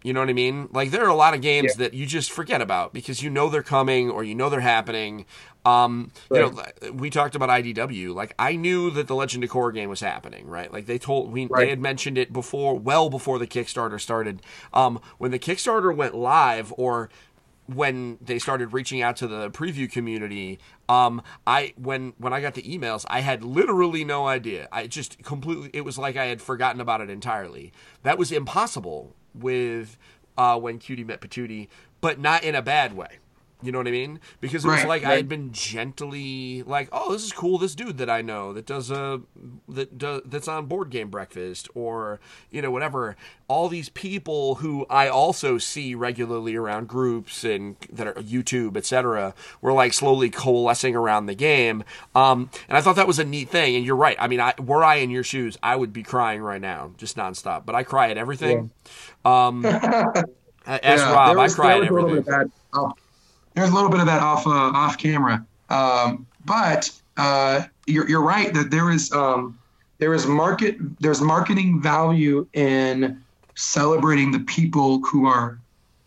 You 0.06 0.12
know 0.12 0.20
what 0.20 0.28
I 0.28 0.34
mean? 0.34 0.68
Like 0.72 0.92
there 0.92 1.04
are 1.04 1.08
a 1.08 1.16
lot 1.16 1.34
of 1.34 1.40
games 1.40 1.74
that 1.78 1.92
you 1.92 2.06
just 2.06 2.30
forget 2.30 2.62
about 2.62 2.92
because 2.92 3.24
you 3.24 3.28
know 3.28 3.48
they're 3.48 3.64
coming 3.64 4.08
or 4.08 4.22
you 4.22 4.36
know 4.36 4.48
they're 4.48 4.60
happening. 4.60 5.26
Um, 5.64 6.12
you 6.30 6.38
know, 6.38 6.92
we 6.92 7.10
talked 7.10 7.34
about 7.34 7.48
IDW. 7.48 8.14
Like 8.14 8.32
I 8.38 8.54
knew 8.54 8.88
that 8.92 9.08
the 9.08 9.16
Legend 9.16 9.42
of 9.42 9.50
Korra 9.50 9.74
game 9.74 9.88
was 9.88 9.98
happening, 9.98 10.46
right? 10.46 10.72
Like 10.72 10.86
they 10.86 10.96
told 10.96 11.32
we 11.32 11.46
Right. 11.46 11.64
they 11.64 11.70
had 11.70 11.80
mentioned 11.80 12.18
it 12.18 12.32
before, 12.32 12.78
well 12.78 13.10
before 13.10 13.40
the 13.40 13.48
Kickstarter 13.48 14.00
started. 14.00 14.42
Um, 14.72 15.00
when 15.18 15.32
the 15.32 15.40
Kickstarter 15.40 15.92
went 15.92 16.14
live, 16.14 16.72
or 16.76 17.10
when 17.66 18.18
they 18.20 18.38
started 18.38 18.72
reaching 18.72 19.02
out 19.02 19.16
to 19.16 19.26
the 19.26 19.50
preview 19.50 19.90
community, 19.90 20.60
um, 20.88 21.20
I 21.48 21.74
when 21.76 22.12
when 22.18 22.32
I 22.32 22.40
got 22.40 22.54
the 22.54 22.62
emails, 22.62 23.04
I 23.10 23.22
had 23.22 23.42
literally 23.42 24.04
no 24.04 24.28
idea. 24.28 24.68
I 24.70 24.86
just 24.86 25.20
completely. 25.24 25.70
It 25.72 25.84
was 25.84 25.98
like 25.98 26.16
I 26.16 26.26
had 26.26 26.40
forgotten 26.40 26.80
about 26.80 27.00
it 27.00 27.10
entirely. 27.10 27.72
That 28.04 28.18
was 28.18 28.30
impossible 28.30 29.16
with 29.40 29.96
uh, 30.38 30.58
when 30.58 30.78
Cutie 30.78 31.04
met 31.04 31.20
Patootie, 31.20 31.68
but 32.00 32.18
not 32.18 32.44
in 32.44 32.54
a 32.54 32.62
bad 32.62 32.96
way. 32.96 33.18
You 33.66 33.72
know 33.72 33.78
what 33.78 33.88
I 33.88 33.92
mean? 33.92 34.20
Because 34.40 34.64
it 34.64 34.68
was 34.68 34.78
Right, 34.78 34.88
like 34.88 35.04
I 35.04 35.16
had 35.16 35.28
been 35.28 35.52
gently 35.52 36.62
like, 36.62 36.88
oh, 36.92 37.12
this 37.12 37.24
is 37.24 37.32
cool. 37.32 37.58
This 37.58 37.74
dude 37.74 37.98
that 37.98 38.08
I 38.08 38.22
know 38.22 38.52
that 38.52 38.64
does 38.64 38.90
a 38.90 39.20
that 39.68 39.98
does 39.98 40.22
that's 40.24 40.48
on 40.48 40.66
board 40.66 40.90
game 40.90 41.10
breakfast 41.10 41.68
or 41.74 42.20
you 42.50 42.62
know 42.62 42.70
whatever. 42.70 43.16
All 43.48 43.68
these 43.68 43.88
people 43.88 44.56
who 44.56 44.86
I 44.88 45.08
also 45.08 45.58
see 45.58 45.94
regularly 45.94 46.54
around 46.56 46.88
groups 46.88 47.44
and 47.44 47.76
that 47.90 48.06
are 48.06 48.14
YouTube, 48.14 48.76
etc. 48.76 49.34
Were 49.60 49.72
like 49.72 49.92
slowly 49.92 50.30
coalescing 50.30 50.94
around 50.96 51.26
the 51.26 51.34
game. 51.34 51.84
Um, 52.14 52.50
and 52.68 52.78
I 52.78 52.80
thought 52.80 52.96
that 52.96 53.06
was 53.06 53.18
a 53.18 53.24
neat 53.24 53.48
thing. 53.50 53.76
And 53.76 53.84
you're 53.84 53.96
right. 53.96 54.16
I 54.18 54.28
mean, 54.28 54.40
I, 54.40 54.54
were 54.58 54.84
I 54.84 54.96
in 54.96 55.10
your 55.10 55.24
shoes, 55.24 55.58
I 55.62 55.76
would 55.76 55.92
be 55.92 56.02
crying 56.02 56.40
right 56.40 56.60
now, 56.60 56.92
just 56.98 57.16
nonstop. 57.16 57.66
But 57.66 57.74
I 57.74 57.82
cry 57.82 58.10
at 58.10 58.18
everything. 58.18 58.70
Um, 59.24 59.64
ask 60.66 61.08
Yeah, 61.08 61.12
Rob. 61.12 61.36
there 61.36 61.38
I 61.38 61.48
cry 61.48 61.74
there 61.74 61.76
at 61.76 61.80
was 61.80 61.90
a 61.90 61.92
little 61.92 62.10
bit 62.10 62.26
everything. 62.26 62.50
Of 63.56 63.62
that 63.62 63.70
off- 63.70 63.70
There's 63.70 63.70
a 63.70 63.74
little 63.74 63.90
bit 63.90 64.00
of 64.00 64.06
that 64.06 64.22
off 64.22 64.46
uh, 64.46 64.50
off 64.50 64.98
camera, 64.98 65.46
um, 65.68 66.26
but 66.44 66.90
uh, 67.16 67.62
you're 67.86 68.08
you're 68.08 68.22
right 68.22 68.52
that 68.54 68.70
there 68.70 68.90
is 68.90 69.10
um, 69.12 69.58
there 69.98 70.14
is 70.14 70.26
market 70.26 70.76
there's 71.00 71.20
marketing 71.20 71.80
value 71.82 72.46
in 72.52 73.22
celebrating 73.56 74.32
the 74.32 74.40
people 74.40 75.00
who 75.04 75.26
are 75.26 75.58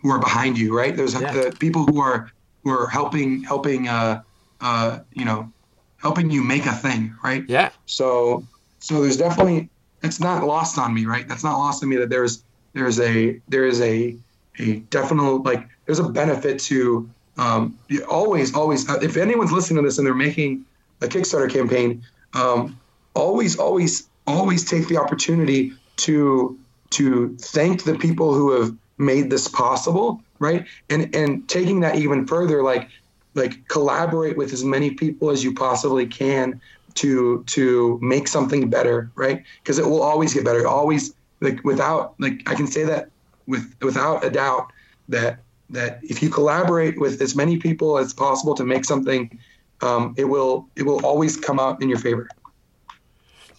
who 0.01 0.11
are 0.11 0.19
behind 0.19 0.57
you, 0.57 0.75
right? 0.77 0.95
There's 0.95 1.19
Yeah. 1.19 1.33
the 1.33 1.55
people 1.59 1.85
who 1.85 1.99
are 1.99 2.31
who 2.63 2.71
are 2.71 2.87
helping 2.87 3.43
helping 3.43 3.87
uh, 3.87 4.21
uh, 4.61 4.99
you 5.13 5.25
know 5.25 5.51
helping 5.97 6.29
you 6.31 6.43
make 6.43 6.65
a 6.65 6.71
thing, 6.73 7.15
right? 7.23 7.43
Yeah. 7.47 7.71
So 7.85 8.45
so 8.79 9.01
there's 9.01 9.17
definitely 9.17 9.69
it's 10.01 10.19
not 10.21 10.43
lost 10.45 10.77
on 10.77 10.93
me, 10.93 11.05
right? 11.05 11.27
That's 11.27 11.43
not 11.43 11.57
lost 11.57 11.83
on 11.83 11.89
me 11.89 11.97
that 11.97 12.09
there's 12.09 12.43
there's 12.73 12.99
a 12.99 13.41
there 13.47 13.65
is 13.65 13.81
a 13.81 14.17
a 14.59 14.75
definite 14.91 15.43
like 15.43 15.67
there's 15.85 15.99
a 15.99 16.07
benefit 16.09 16.59
to 16.59 17.09
um, 17.39 17.79
always 18.09 18.53
always 18.53 18.89
uh, 18.89 18.99
if 19.01 19.15
anyone's 19.15 19.53
listening 19.53 19.81
to 19.81 19.87
this 19.87 19.97
and 19.97 20.05
they're 20.05 20.13
making 20.13 20.65
a 21.01 21.07
Kickstarter 21.07 21.49
campaign, 21.49 22.03
um, 22.33 22.77
always 23.13 23.57
always 23.57 24.09
always 24.27 24.65
take 24.65 24.89
the 24.89 24.97
opportunity 24.97 25.71
to 25.95 26.59
to 26.89 27.37
thank 27.37 27.83
the 27.83 27.97
people 27.97 28.33
who 28.33 28.59
have 28.59 28.75
made 28.97 29.29
this 29.29 29.47
possible, 29.47 30.21
right? 30.39 30.65
And 30.89 31.15
and 31.15 31.47
taking 31.47 31.79
that 31.79 31.95
even 31.95 32.27
further, 32.27 32.61
like 32.61 32.89
like 33.35 33.69
collaborate 33.69 34.35
with 34.35 34.51
as 34.51 34.65
many 34.65 34.91
people 34.91 35.29
as 35.29 35.41
you 35.41 35.53
possibly 35.53 36.07
can 36.07 36.59
to 36.95 37.45
to 37.47 37.99
make 38.01 38.27
something 38.27 38.69
better, 38.69 39.11
right? 39.15 39.45
Because 39.63 39.79
it 39.79 39.85
will 39.85 40.01
always 40.01 40.33
get 40.33 40.43
better. 40.43 40.67
Always 40.67 41.13
like 41.39 41.63
without 41.63 42.15
like 42.19 42.41
I 42.49 42.55
can 42.55 42.67
say 42.67 42.83
that 42.83 43.09
with 43.47 43.73
without 43.81 44.25
a 44.25 44.29
doubt 44.29 44.73
that 45.07 45.39
that 45.69 45.99
if 46.03 46.21
you 46.21 46.29
collaborate 46.29 46.99
with 46.99 47.21
as 47.21 47.35
many 47.35 47.57
people 47.57 47.97
as 47.97 48.13
possible 48.13 48.55
to 48.55 48.63
make 48.63 48.85
something, 48.85 49.39
um, 49.81 50.13
it 50.17 50.25
will 50.25 50.67
it 50.75 50.83
will 50.83 51.05
always 51.05 51.37
come 51.37 51.59
out 51.59 51.81
in 51.81 51.89
your 51.89 51.99
favor. 51.99 52.27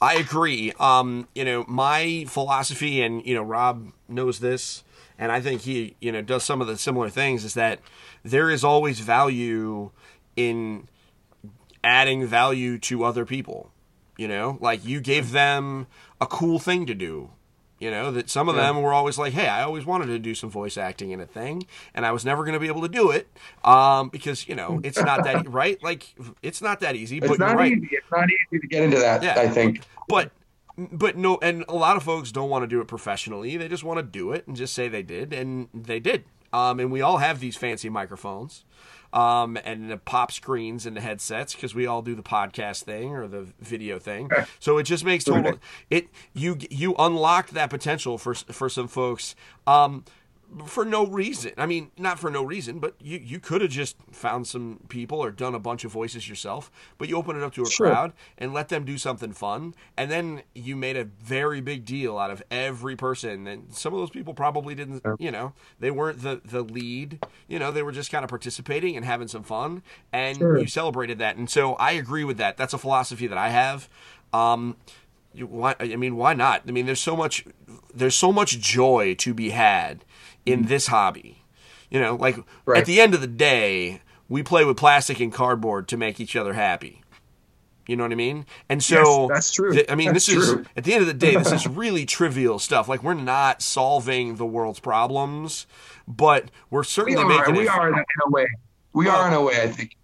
I 0.02 0.14
agree. 0.14 0.72
Um, 0.80 1.28
you 1.34 1.44
know, 1.44 1.64
my 1.68 2.24
philosophy, 2.26 3.02
and 3.02 3.24
you 3.26 3.34
know, 3.34 3.42
Rob 3.42 3.92
knows 4.08 4.40
this, 4.40 4.82
and 5.18 5.30
I 5.30 5.40
think 5.40 5.62
he, 5.62 5.94
you 6.00 6.10
know, 6.10 6.22
does 6.22 6.42
some 6.42 6.60
of 6.60 6.66
the 6.66 6.78
similar 6.78 7.10
things. 7.10 7.44
Is 7.44 7.54
that 7.54 7.80
there 8.24 8.50
is 8.50 8.64
always 8.64 9.00
value 9.00 9.90
in 10.36 10.88
adding 11.84 12.26
value 12.26 12.78
to 12.78 13.04
other 13.04 13.24
people. 13.24 13.72
You 14.16 14.28
know, 14.28 14.58
like 14.60 14.84
you 14.84 15.00
gave 15.00 15.32
them 15.32 15.86
a 16.20 16.26
cool 16.26 16.58
thing 16.58 16.86
to 16.86 16.94
do. 16.94 17.30
You 17.80 17.90
know, 17.90 18.10
that 18.12 18.28
some 18.28 18.48
of 18.50 18.54
them 18.56 18.80
were 18.82 18.92
always 18.92 19.16
like, 19.18 19.32
hey, 19.32 19.48
I 19.48 19.62
always 19.62 19.86
wanted 19.86 20.06
to 20.06 20.18
do 20.18 20.34
some 20.34 20.50
voice 20.50 20.76
acting 20.76 21.10
in 21.10 21.20
a 21.20 21.26
thing, 21.26 21.66
and 21.94 22.04
I 22.04 22.12
was 22.12 22.24
never 22.26 22.44
going 22.44 22.52
to 22.52 22.60
be 22.60 22.68
able 22.68 22.82
to 22.82 22.88
do 22.88 23.10
it 23.10 23.26
um, 23.64 24.10
because, 24.10 24.46
you 24.46 24.54
know, 24.54 24.80
it's 24.84 25.00
not 25.00 25.24
that, 25.24 25.48
right? 25.52 25.82
Like, 25.82 26.14
it's 26.42 26.60
not 26.60 26.80
that 26.80 26.94
easy, 26.94 27.20
but 27.20 27.30
It's 27.30 27.38
you're 27.38 27.48
not 27.48 27.56
right. 27.56 27.72
easy. 27.72 27.88
It's 27.90 28.10
not 28.12 28.28
easy 28.30 28.60
to 28.60 28.66
get 28.68 28.82
into 28.82 28.98
that. 28.98 29.22
Yeah. 29.22 29.34
I 29.38 29.48
think. 29.48 29.82
But 30.08 30.30
but 30.76 31.16
no, 31.16 31.38
and 31.42 31.64
a 31.68 31.74
lot 31.74 31.96
of 31.96 32.02
folks 32.02 32.32
don't 32.32 32.48
want 32.50 32.62
to 32.62 32.66
do 32.66 32.80
it 32.80 32.86
professionally. 32.86 33.56
They 33.56 33.68
just 33.68 33.84
want 33.84 33.98
to 33.98 34.02
do 34.02 34.32
it 34.32 34.46
and 34.46 34.56
just 34.56 34.72
say 34.74 34.88
they 34.88 35.02
did, 35.02 35.32
and 35.32 35.68
they 35.74 36.00
did. 36.00 36.24
Um, 36.52 36.80
and 36.80 36.90
we 36.90 37.00
all 37.00 37.18
have 37.18 37.40
these 37.40 37.56
fancy 37.56 37.88
microphones, 37.88 38.64
um, 39.12 39.58
and 39.64 39.90
the 39.90 39.96
pop 39.96 40.32
screens 40.32 40.86
and 40.86 40.96
the 40.96 41.00
headsets 41.00 41.54
because 41.54 41.74
we 41.74 41.86
all 41.86 42.02
do 42.02 42.14
the 42.14 42.22
podcast 42.22 42.84
thing 42.84 43.14
or 43.14 43.26
the 43.26 43.46
video 43.60 43.98
thing. 43.98 44.30
So 44.58 44.78
it 44.78 44.84
just 44.84 45.04
makes 45.04 45.24
total 45.24 45.58
it 45.90 46.08
you 46.32 46.58
you 46.70 46.94
unlocked 46.98 47.54
that 47.54 47.70
potential 47.70 48.18
for 48.18 48.34
for 48.34 48.68
some 48.68 48.88
folks. 48.88 49.34
Um, 49.66 50.04
for 50.66 50.84
no 50.84 51.06
reason. 51.06 51.52
I 51.56 51.66
mean, 51.66 51.90
not 51.96 52.18
for 52.18 52.30
no 52.30 52.42
reason, 52.42 52.78
but 52.80 52.94
you, 53.00 53.18
you 53.18 53.38
could 53.38 53.60
have 53.60 53.70
just 53.70 53.96
found 54.10 54.46
some 54.46 54.80
people 54.88 55.18
or 55.22 55.30
done 55.30 55.54
a 55.54 55.58
bunch 55.60 55.84
of 55.84 55.92
voices 55.92 56.28
yourself, 56.28 56.70
but 56.98 57.08
you 57.08 57.16
open 57.16 57.36
it 57.36 57.42
up 57.42 57.54
to 57.54 57.62
a 57.62 57.66
Sure. 57.70 57.88
crowd 57.88 58.12
and 58.36 58.52
let 58.52 58.68
them 58.68 58.84
do 58.84 58.98
something 58.98 59.32
fun. 59.32 59.74
And 59.96 60.10
then 60.10 60.42
you 60.54 60.74
made 60.76 60.96
a 60.96 61.04
very 61.04 61.60
big 61.60 61.84
deal 61.84 62.18
out 62.18 62.30
of 62.30 62.42
every 62.50 62.96
person. 62.96 63.46
And 63.46 63.72
some 63.72 63.92
of 63.94 64.00
those 64.00 64.10
people 64.10 64.34
probably 64.34 64.74
didn't, 64.74 65.04
you 65.18 65.30
know, 65.30 65.52
they 65.78 65.90
weren't 65.90 66.22
the, 66.22 66.40
the 66.44 66.62
lead, 66.62 67.20
you 67.46 67.58
know, 67.58 67.70
they 67.70 67.82
were 67.82 67.92
just 67.92 68.10
kind 68.10 68.24
of 68.24 68.28
participating 68.28 68.96
and 68.96 69.04
having 69.04 69.28
some 69.28 69.44
fun. 69.44 69.82
And 70.12 70.36
Sure. 70.38 70.58
you 70.58 70.66
celebrated 70.66 71.18
that. 71.18 71.36
And 71.36 71.48
so 71.48 71.74
I 71.74 71.92
agree 71.92 72.24
with 72.24 72.38
that. 72.38 72.56
That's 72.56 72.74
a 72.74 72.78
philosophy 72.78 73.26
that 73.28 73.38
I 73.38 73.50
have. 73.50 73.88
Um, 74.32 74.76
you, 75.32 75.46
why, 75.46 75.76
I 75.78 75.94
mean, 75.96 76.16
why 76.16 76.34
not? 76.34 76.62
I 76.66 76.72
mean, 76.72 76.86
there's 76.86 77.00
so 77.00 77.16
much, 77.16 77.44
there's 77.94 78.16
so 78.16 78.32
much 78.32 78.58
joy 78.58 79.14
to 79.18 79.32
be 79.32 79.50
had 79.50 80.04
in 80.46 80.64
this 80.66 80.86
hobby. 80.88 81.42
You 81.90 82.00
know, 82.00 82.14
like 82.16 82.36
Right. 82.66 82.78
at 82.78 82.86
the 82.86 83.00
end 83.00 83.14
of 83.14 83.20
the 83.20 83.26
day, 83.26 84.00
we 84.28 84.42
play 84.42 84.64
with 84.64 84.76
plastic 84.76 85.18
and 85.20 85.32
cardboard 85.32 85.88
to 85.88 85.96
make 85.96 86.20
each 86.20 86.36
other 86.36 86.52
happy. 86.54 87.02
You 87.86 87.96
know 87.96 88.04
what 88.04 88.12
I 88.12 88.16
mean? 88.16 88.46
And 88.68 88.82
so 88.84 89.22
Yes, 89.22 89.28
that's 89.32 89.52
true. 89.52 89.72
th- 89.72 89.86
I 89.90 89.96
mean, 89.96 90.12
That's 90.12 90.26
this 90.26 90.36
is 90.36 90.52
true. 90.52 90.64
at 90.76 90.84
the 90.84 90.92
end 90.92 91.00
of 91.00 91.08
the 91.08 91.14
day, 91.14 91.34
this 91.34 91.50
is 91.50 91.66
really 91.66 92.06
trivial 92.06 92.60
stuff. 92.60 92.86
Like 92.88 93.02
we're 93.02 93.14
not 93.14 93.62
solving 93.62 94.36
the 94.36 94.46
world's 94.46 94.78
problems, 94.78 95.66
but 96.06 96.50
we're 96.70 96.80
We 96.82 96.84
certainly 96.84 97.22
are. 97.24 97.26
making 97.38 97.56
We 97.56 97.62
it. 97.64 97.68
are 97.70 97.88
in 97.88 97.94
a, 97.94 98.30
way. 98.30 98.46
We 98.92 99.06
Well- 99.06 99.16
are 99.20 99.26
in 99.28 99.34
a 99.34 99.42
way. 99.42 99.60
I 99.62 99.68
think. 99.68 99.96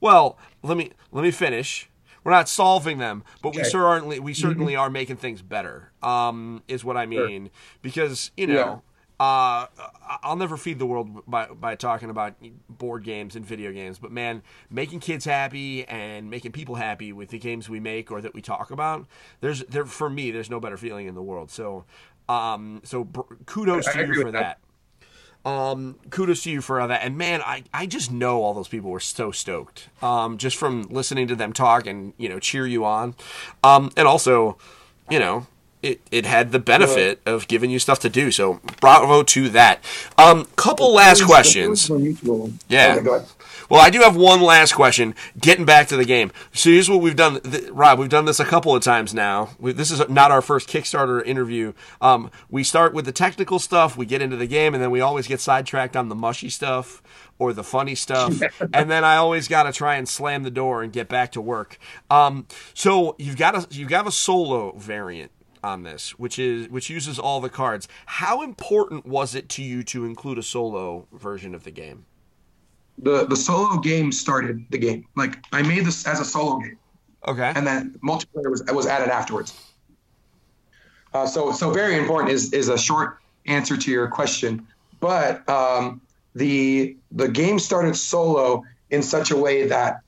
Well, 0.00 0.38
let 0.62 0.78
me 0.78 0.92
let 1.12 1.22
me 1.22 1.30
finish. 1.30 1.90
We're 2.22 2.32
not 2.32 2.48
solving 2.48 2.96
them, 2.96 3.22
but 3.42 3.54
we 3.54 3.60
Okay. 3.60 3.68
certainly 3.68 4.18
we 4.18 4.32
certainly 4.32 4.74
are 4.74 4.88
making 4.88 5.16
things 5.16 5.42
better. 5.42 5.92
Um, 6.02 6.62
is 6.68 6.82
what 6.82 6.96
I 6.96 7.04
mean 7.04 7.50
because 7.82 8.30
you 8.36 8.46
know. 8.46 8.82
Uh, 9.20 9.66
I'll 10.24 10.34
never 10.34 10.56
feed 10.56 10.80
the 10.80 10.86
world 10.86 11.22
by, 11.26 11.46
by 11.46 11.76
talking 11.76 12.10
about 12.10 12.34
board 12.68 13.04
games 13.04 13.36
and 13.36 13.46
video 13.46 13.70
games, 13.70 13.96
but 13.98 14.10
man, 14.10 14.42
making 14.70 14.98
kids 14.98 15.24
happy 15.24 15.84
and 15.86 16.28
making 16.28 16.50
people 16.50 16.74
happy 16.74 17.12
with 17.12 17.28
the 17.28 17.38
games 17.38 17.68
we 17.68 17.78
make 17.78 18.10
or 18.10 18.20
that 18.20 18.34
we 18.34 18.42
talk 18.42 18.72
about, 18.72 19.06
there's 19.40 19.60
there 19.66 19.84
for 19.84 20.10
me, 20.10 20.32
there's 20.32 20.50
no 20.50 20.58
better 20.58 20.76
feeling 20.76 21.06
in 21.06 21.14
the 21.14 21.22
world. 21.22 21.52
So, 21.52 21.84
um, 22.28 22.80
so 22.82 23.04
br- 23.04 23.20
kudos 23.46 23.86
to 23.92 24.04
you 24.04 24.14
for 24.22 24.32
that 24.32 24.58
that. 25.44 25.50
um, 25.50 25.96
kudos 26.10 26.42
to 26.42 26.50
you 26.50 26.60
for 26.60 26.84
that. 26.84 27.02
And 27.04 27.16
man, 27.16 27.40
I, 27.42 27.62
I 27.72 27.86
just 27.86 28.10
know 28.10 28.42
all 28.42 28.52
those 28.52 28.68
people 28.68 28.90
were 28.90 29.00
so 29.00 29.30
stoked. 29.30 29.88
Um, 30.02 30.38
just 30.38 30.56
from 30.56 30.88
listening 30.90 31.28
to 31.28 31.36
them 31.36 31.52
talk 31.52 31.86
and, 31.86 32.14
you 32.18 32.28
know, 32.28 32.40
cheer 32.40 32.66
you 32.66 32.84
on. 32.84 33.14
Um, 33.62 33.90
and 33.96 34.08
also, 34.08 34.58
you 35.08 35.20
know, 35.20 35.46
it, 35.84 36.00
it 36.10 36.24
had 36.24 36.50
the 36.50 36.58
benefit 36.58 37.20
of 37.26 37.46
giving 37.46 37.70
you 37.70 37.78
stuff 37.78 37.98
to 38.00 38.08
do. 38.08 38.30
So 38.30 38.60
bravo 38.80 39.22
to 39.22 39.48
that. 39.50 39.84
Um, 40.16 40.46
couple 40.56 40.92
last 40.94 41.24
questions. 41.24 41.86
feelings 41.86 42.22
were 42.22 42.30
mutual. 42.30 42.52
Yeah. 42.68 43.00
Okay. 43.00 43.26
Well, 43.68 43.80
I 43.80 43.90
do 43.90 44.00
have 44.00 44.16
one 44.16 44.40
last 44.40 44.72
question. 44.74 45.14
Getting 45.38 45.64
back 45.64 45.88
to 45.88 45.96
the 45.96 46.04
game. 46.04 46.32
So 46.52 46.70
here's 46.70 46.88
what 46.88 47.00
we've 47.00 47.16
done, 47.16 47.40
th- 47.40 47.70
Rob. 47.70 47.98
We've 47.98 48.08
done 48.08 48.24
this 48.24 48.40
a 48.40 48.44
couple 48.44 48.74
of 48.74 48.82
times 48.82 49.14
now. 49.14 49.50
We, 49.58 49.72
this 49.72 49.90
is 49.90 50.06
not 50.08 50.30
our 50.30 50.42
first 50.42 50.68
Kickstarter 50.68 51.24
interview. 51.24 51.72
Um, 52.00 52.30
we 52.50 52.62
start 52.62 52.92
with 52.92 53.04
the 53.06 53.12
technical 53.12 53.58
stuff. 53.58 53.96
We 53.96 54.06
get 54.06 54.20
into 54.20 54.36
the 54.36 54.46
game, 54.46 54.74
and 54.74 54.82
then 54.82 54.90
we 54.90 55.00
always 55.00 55.26
get 55.26 55.40
sidetracked 55.40 55.96
on 55.96 56.08
the 56.08 56.14
mushy 56.14 56.50
stuff 56.50 57.02
or 57.38 57.52
the 57.52 57.64
funny 57.64 57.94
stuff. 57.94 58.40
and 58.72 58.90
then 58.90 59.02
I 59.04 59.16
always 59.16 59.48
got 59.48 59.64
to 59.64 59.72
try 59.72 59.96
and 59.96 60.08
slam 60.08 60.42
the 60.42 60.50
door 60.50 60.82
and 60.82 60.92
get 60.92 61.08
back 61.08 61.32
to 61.32 61.40
work. 61.40 61.78
Um, 62.10 62.46
so 62.74 63.16
you've 63.18 63.36
got 63.36 63.54
a 63.54 63.66
you've 63.70 63.88
got 63.88 64.06
a 64.06 64.12
solo 64.12 64.72
variant 64.76 65.30
on 65.64 65.82
this, 65.82 66.18
which 66.18 66.38
is 66.38 66.68
which 66.68 66.90
uses 66.90 67.18
all 67.18 67.40
the 67.40 67.48
cards. 67.48 67.88
How 68.06 68.42
important 68.42 69.06
was 69.06 69.34
it 69.34 69.48
to 69.50 69.62
you 69.62 69.82
to 69.84 70.04
include 70.04 70.38
a 70.38 70.42
solo 70.42 71.08
version 71.12 71.54
of 71.54 71.64
the 71.64 71.70
game? 71.70 72.04
The 72.98 73.26
the 73.26 73.36
solo 73.36 73.78
game 73.78 74.12
started 74.12 74.64
the 74.70 74.78
game. 74.78 75.06
Like 75.16 75.38
I 75.52 75.62
made 75.62 75.84
this 75.84 76.06
as 76.06 76.20
a 76.20 76.24
solo 76.24 76.58
game. 76.58 76.78
Okay. 77.26 77.52
and 77.56 77.66
then 77.66 77.98
multiplayer 78.04 78.50
was 78.50 78.62
was 78.70 78.86
added 78.86 79.08
afterwards. 79.08 79.58
Uh, 81.14 81.26
so 81.26 81.52
so 81.52 81.70
very 81.70 81.96
important 81.96 82.30
is 82.30 82.52
is 82.52 82.68
a 82.68 82.76
short 82.76 83.18
answer 83.46 83.76
to 83.76 83.90
your 83.90 84.08
question, 84.08 84.66
but 85.00 85.48
um, 85.48 86.00
the 86.34 86.96
the 87.12 87.28
game 87.28 87.58
started 87.58 87.96
solo 87.96 88.62
in 88.90 89.02
such 89.02 89.30
a 89.30 89.36
way 89.36 89.66
that 89.66 90.00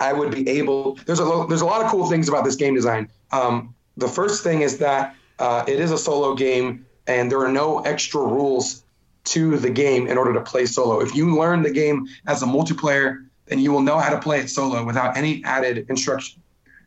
I 0.00 0.12
would 0.12 0.32
be 0.34 0.48
able. 0.48 0.98
There's 1.06 1.20
a 1.20 1.24
lo- 1.24 1.46
there's 1.46 1.60
a 1.60 1.66
lot 1.66 1.84
of 1.84 1.90
cool 1.90 2.06
things 2.08 2.28
about 2.28 2.44
this 2.44 2.56
game 2.56 2.74
design. 2.74 3.08
Um, 3.30 3.74
the 3.98 4.08
first 4.08 4.42
thing 4.44 4.62
is 4.62 4.78
that 4.78 5.14
uh, 5.38 5.64
it 5.66 5.80
is 5.80 5.90
a 5.90 5.98
solo 5.98 6.34
game, 6.34 6.86
and 7.06 7.30
there 7.30 7.40
are 7.40 7.52
no 7.52 7.80
extra 7.80 8.20
rules 8.20 8.84
to 9.24 9.58
the 9.58 9.70
game 9.70 10.06
in 10.06 10.16
order 10.16 10.32
to 10.32 10.40
play 10.40 10.66
solo. 10.66 11.00
If 11.00 11.14
you 11.14 11.36
learn 11.38 11.62
the 11.62 11.70
game 11.70 12.06
as 12.26 12.42
a 12.42 12.46
multiplayer, 12.46 13.26
then 13.46 13.58
you 13.58 13.72
will 13.72 13.82
know 13.82 13.98
how 13.98 14.10
to 14.10 14.20
play 14.20 14.40
it 14.40 14.48
solo 14.48 14.84
without 14.84 15.16
any 15.16 15.42
added 15.44 15.86
instruction. 15.90 16.40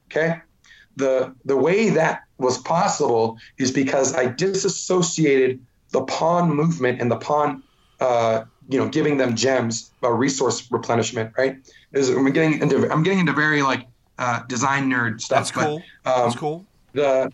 Okay. 0.07 0.41
The 0.95 1.35
the 1.45 1.55
way 1.55 1.89
that 1.89 2.23
was 2.37 2.57
possible 2.57 3.37
is 3.57 3.71
because 3.71 4.15
I 4.15 4.25
disassociated 4.27 5.59
the 5.91 6.03
pawn 6.03 6.53
movement 6.53 7.01
and 7.01 7.11
the 7.11 7.17
pawn, 7.17 7.63
uh, 7.99 8.45
you 8.69 8.79
know, 8.79 8.87
giving 8.87 9.17
them 9.17 9.35
gems, 9.35 9.91
uh, 10.03 10.09
resource 10.09 10.69
replenishment. 10.71 11.33
Right. 11.37 11.57
Is 11.91 12.09
I'm 12.09 12.31
getting 12.31 12.61
into 12.61 12.91
I'm 12.91 13.03
getting 13.03 13.19
into 13.19 13.33
very 13.33 13.61
like 13.61 13.87
uh, 14.17 14.43
design 14.47 14.89
nerd 14.89 15.21
stuff. 15.21 15.39
That's 15.39 15.51
cool. 15.51 15.83
But, 16.03 16.11
um, 16.11 16.25
That's 16.25 16.39
cool. 16.39 16.65
The 16.93 17.31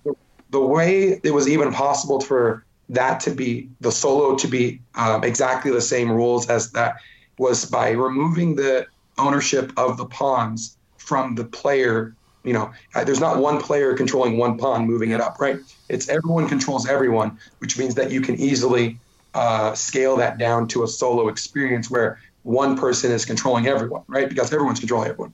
the 0.49 0.61
way 0.61 1.19
it 1.23 1.33
was 1.33 1.47
even 1.47 1.71
possible 1.73 2.21
for 2.21 2.65
that 2.89 3.19
to 3.19 3.31
be 3.31 3.69
the 3.81 3.91
solo 3.91 4.35
to 4.37 4.47
be 4.47 4.81
um, 4.95 5.23
exactly 5.23 5.71
the 5.71 5.81
same 5.81 6.09
rules 6.09 6.49
as 6.49 6.71
that 6.71 6.95
was 7.37 7.65
by 7.65 7.91
removing 7.91 8.55
the 8.55 8.85
ownership 9.17 9.71
of 9.77 9.97
the 9.97 10.05
pawns 10.05 10.77
from 10.97 11.35
the 11.35 11.45
player. 11.45 12.15
You 12.43 12.53
know, 12.53 12.71
there's 12.93 13.19
not 13.19 13.39
one 13.39 13.59
player 13.59 13.93
controlling 13.93 14.37
one 14.37 14.57
pawn 14.57 14.85
moving 14.87 15.11
it 15.11 15.19
up, 15.19 15.35
right? 15.39 15.57
It's 15.89 16.07
everyone 16.07 16.47
controls 16.47 16.87
everyone, 16.87 17.37
which 17.59 17.77
means 17.77 17.95
that 17.95 18.09
you 18.09 18.21
can 18.21 18.35
easily 18.35 18.99
uh, 19.33 19.73
scale 19.75 20.15
that 20.17 20.37
down 20.37 20.67
to 20.69 20.83
a 20.83 20.87
solo 20.87 21.27
experience 21.27 21.89
where 21.91 22.19
one 22.43 22.77
person 22.77 23.11
is 23.11 23.25
controlling 23.25 23.67
everyone, 23.67 24.03
right? 24.07 24.29
Because 24.29 24.53
everyone's 24.53 24.79
controlling 24.79 25.09
everyone. 25.09 25.33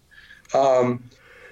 Um, 0.55 1.03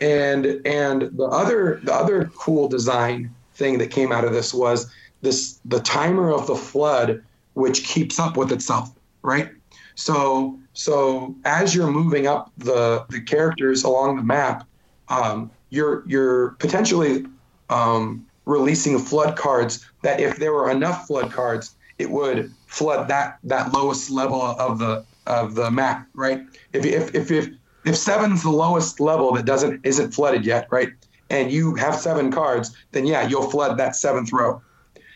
and 0.02 0.62
and 0.66 1.04
the 1.18 1.26
other 1.26 1.80
the 1.84 1.94
other 1.94 2.30
cool 2.36 2.68
design 2.68 3.34
thing 3.54 3.78
that 3.78 3.92
came 3.92 4.12
out 4.12 4.26
of 4.26 4.34
this 4.34 4.54
was 4.54 4.92
this 5.22 5.60
the 5.66 5.80
timer 5.80 6.32
of 6.32 6.48
the 6.48 6.56
flood 6.56 7.24
which 7.54 7.84
keeps 7.86 8.20
up 8.20 8.36
with 8.36 8.52
itself 8.52 8.92
right? 9.22 9.50
So 9.96 10.60
so 10.74 11.36
as 11.46 11.76
you're 11.76 11.92
moving 11.92 12.28
up 12.28 12.52
the 12.58 13.06
the 13.10 13.22
characters 13.22 13.84
along 13.84 14.18
the 14.18 14.24
map 14.24 14.68
um, 15.10 15.52
you're 15.70 16.04
you're 16.08 16.52
potentially 16.60 17.26
um, 17.70 18.26
releasing 18.46 18.98
flood 18.98 19.38
cards 19.38 19.86
that 20.02 20.20
if 20.20 20.38
there 20.38 20.54
were 20.54 20.72
enough 20.72 21.08
flood 21.08 21.32
cards 21.32 21.76
it 22.00 22.10
would 22.10 22.52
flood 22.66 23.08
that 23.10 23.38
that 23.44 23.72
lowest 23.74 24.10
level 24.10 24.42
of 24.42 24.80
the 24.80 25.06
of 25.28 25.54
the 25.54 25.70
map 25.70 26.08
right? 26.16 26.42
If 26.74 26.86
if 26.86 27.14
if 27.14 27.30
if, 27.30 27.50
if 27.86 27.96
seven's 27.96 28.44
the 28.44 28.50
lowest 28.50 29.00
level 29.00 29.34
that 29.34 29.46
doesn't 29.46 29.86
isn't 29.86 30.12
flooded 30.12 30.46
yet 30.46 30.68
right 30.72 30.90
and 31.30 31.52
you 31.52 31.76
have 31.76 31.96
seven 31.96 32.30
cards, 32.30 32.76
then 32.92 33.06
yeah, 33.06 33.26
you'll 33.28 33.50
flood 33.50 33.78
that 33.78 33.96
seventh 33.96 34.34
row. 34.34 34.62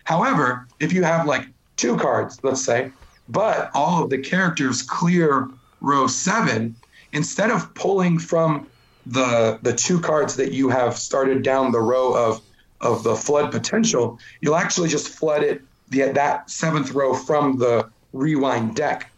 However, 0.05 0.65
if 0.79 0.93
you 0.93 1.03
have 1.03 1.27
like 1.27 1.45
two 1.75 1.97
cards, 1.97 2.39
let's 2.41 2.63
say, 2.63 2.91
but 3.27 3.69
all 3.73 4.03
of 4.03 4.09
the 4.09 4.17
characters 4.17 4.81
clear 4.81 5.49
row 5.81 6.07
seven, 6.07 6.75
instead 7.11 7.51
of 7.51 7.73
pulling 7.73 8.17
from 8.17 8.67
the 9.05 9.59
the 9.61 9.73
two 9.73 9.99
cards 9.99 10.35
that 10.37 10.51
you 10.51 10.69
have 10.69 10.97
started 10.97 11.43
down 11.43 11.71
the 11.71 11.81
row 11.81 12.13
of 12.13 12.41
of 12.81 13.03
the 13.03 13.15
flood 13.15 13.51
potential, 13.51 14.17
you'll 14.41 14.55
actually 14.55 14.89
just 14.89 15.09
flood 15.09 15.43
it 15.43 15.61
the 15.89 16.01
that 16.13 16.49
seventh 16.49 16.91
row 16.91 17.13
from 17.13 17.57
the 17.57 17.89
rewind 18.13 18.75
deck. 18.75 19.11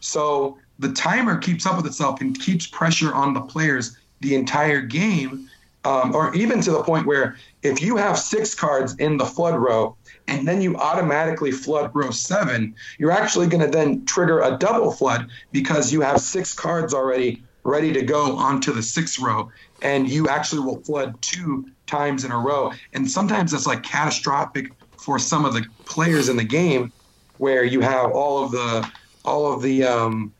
So 0.00 0.58
the 0.78 0.92
timer 0.92 1.38
keeps 1.38 1.66
up 1.66 1.76
with 1.76 1.86
itself 1.86 2.20
and 2.20 2.38
keeps 2.38 2.66
pressure 2.66 3.14
on 3.14 3.32
the 3.34 3.40
players 3.40 3.96
the 4.20 4.34
entire 4.34 4.80
game 4.80 5.48
um, 5.84 6.14
or 6.14 6.34
even 6.34 6.60
to 6.62 6.70
the 6.70 6.82
point 6.82 7.06
where 7.06 7.36
if 7.62 7.82
you 7.82 7.96
have 7.96 8.18
six 8.18 8.54
cards 8.54 8.94
in 8.96 9.18
the 9.18 9.26
flood 9.26 9.54
row 9.58 9.96
and 10.28 10.48
then 10.48 10.62
you 10.62 10.76
automatically 10.76 11.50
flood 11.52 11.90
row 11.94 12.10
seven, 12.10 12.74
you're 12.98 13.10
actually 13.10 13.46
going 13.46 13.62
to 13.62 13.70
then 13.70 14.04
trigger 14.06 14.40
a 14.40 14.56
double 14.56 14.90
flood 14.90 15.28
because 15.52 15.92
you 15.92 16.00
have 16.00 16.20
six 16.20 16.54
cards 16.54 16.94
already 16.94 17.44
ready 17.64 17.92
to 17.92 18.02
go 18.02 18.36
onto 18.36 18.72
the 18.72 18.82
sixth 18.82 19.18
row, 19.18 19.50
and 19.82 20.08
you 20.08 20.28
actually 20.28 20.60
will 20.60 20.82
flood 20.84 21.20
two 21.22 21.66
times 21.86 22.24
in 22.24 22.30
a 22.30 22.38
row. 22.38 22.72
And 22.92 23.10
sometimes 23.10 23.52
it's 23.52 23.66
like 23.66 23.82
catastrophic 23.82 24.70
for 24.98 25.18
some 25.18 25.44
of 25.44 25.54
the 25.54 25.64
players 25.86 26.28
in 26.28 26.36
the 26.36 26.44
game, 26.44 26.92
where 27.38 27.64
you 27.64 27.80
have 27.80 28.12
all 28.12 28.44
of 28.44 28.50
the 28.52 28.90
all 29.24 29.52
of 29.52 29.62
the 29.62 29.84
um, 29.84 30.32